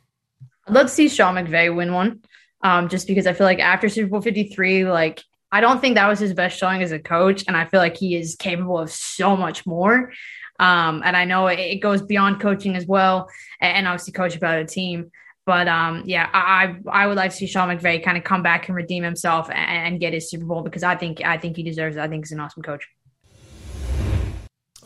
I'd 0.67 0.75
love 0.75 0.85
to 0.85 0.93
see 0.93 1.09
Sean 1.09 1.33
McVay 1.33 1.75
win 1.75 1.93
one, 1.93 2.21
um, 2.61 2.89
just 2.89 3.07
because 3.07 3.25
I 3.25 3.33
feel 3.33 3.45
like 3.45 3.59
after 3.59 3.89
Super 3.89 4.09
Bowl 4.09 4.21
fifty 4.21 4.49
three, 4.49 4.85
like 4.85 5.23
I 5.51 5.61
don't 5.61 5.81
think 5.81 5.95
that 5.95 6.07
was 6.07 6.19
his 6.19 6.33
best 6.33 6.59
showing 6.59 6.83
as 6.83 6.91
a 6.91 6.99
coach, 6.99 7.43
and 7.47 7.57
I 7.57 7.65
feel 7.65 7.79
like 7.79 7.97
he 7.97 8.15
is 8.15 8.35
capable 8.35 8.77
of 8.77 8.91
so 8.91 9.35
much 9.35 9.65
more. 9.65 10.11
Um, 10.59 11.01
and 11.03 11.17
I 11.17 11.25
know 11.25 11.47
it 11.47 11.77
goes 11.77 12.01
beyond 12.01 12.39
coaching 12.39 12.75
as 12.75 12.85
well, 12.85 13.29
and 13.59 13.87
obviously 13.87 14.13
coach 14.13 14.35
about 14.35 14.59
a 14.59 14.65
team. 14.65 15.11
But 15.45 15.67
um, 15.67 16.03
yeah, 16.05 16.29
I 16.33 16.77
I 16.89 17.05
would 17.07 17.17
like 17.17 17.31
to 17.31 17.37
see 17.37 17.45
Sean 17.45 17.69
McVay 17.69 18.03
kind 18.03 18.17
of 18.17 18.23
come 18.23 18.41
back 18.41 18.67
and 18.67 18.75
redeem 18.75 19.03
himself 19.03 19.49
and, 19.49 19.87
and 19.87 19.99
get 19.99 20.13
his 20.13 20.29
Super 20.29 20.45
Bowl 20.45 20.63
because 20.63 20.83
I 20.83 20.95
think 20.95 21.23
I 21.23 21.37
think 21.37 21.55
he 21.55 21.63
deserves 21.63 21.97
it. 21.97 21.99
I 21.99 22.07
think 22.07 22.25
he's 22.25 22.31
an 22.31 22.39
awesome 22.39 22.63
coach. 22.63 22.87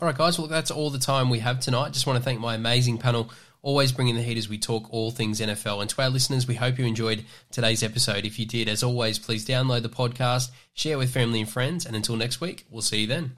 All 0.00 0.06
right, 0.06 0.16
guys. 0.16 0.38
Well, 0.38 0.48
that's 0.48 0.70
all 0.70 0.90
the 0.90 0.98
time 0.98 1.30
we 1.30 1.40
have 1.40 1.60
tonight. 1.60 1.92
Just 1.92 2.06
want 2.06 2.18
to 2.18 2.22
thank 2.22 2.40
my 2.40 2.54
amazing 2.54 2.98
panel, 2.98 3.30
always 3.62 3.92
bringing 3.92 4.16
the 4.16 4.22
heat 4.22 4.38
as 4.38 4.48
we 4.48 4.58
talk 4.58 4.90
all 4.90 5.10
things 5.10 5.40
NFL. 5.40 5.82
And 5.82 5.90
to 5.90 6.02
our 6.02 6.08
listeners, 6.08 6.46
we 6.46 6.54
hope 6.54 6.78
you 6.78 6.86
enjoyed 6.86 7.24
today's 7.50 7.82
episode. 7.82 8.24
If 8.24 8.38
you 8.38 8.46
did, 8.46 8.66
as 8.68 8.82
always, 8.82 9.18
please 9.18 9.46
download 9.46 9.82
the 9.82 9.90
podcast, 9.90 10.50
share 10.72 10.96
with 10.96 11.12
family 11.12 11.40
and 11.40 11.48
friends. 11.48 11.84
And 11.84 11.94
until 11.94 12.16
next 12.16 12.40
week, 12.40 12.64
we'll 12.70 12.80
see 12.80 13.02
you 13.02 13.06
then. 13.06 13.32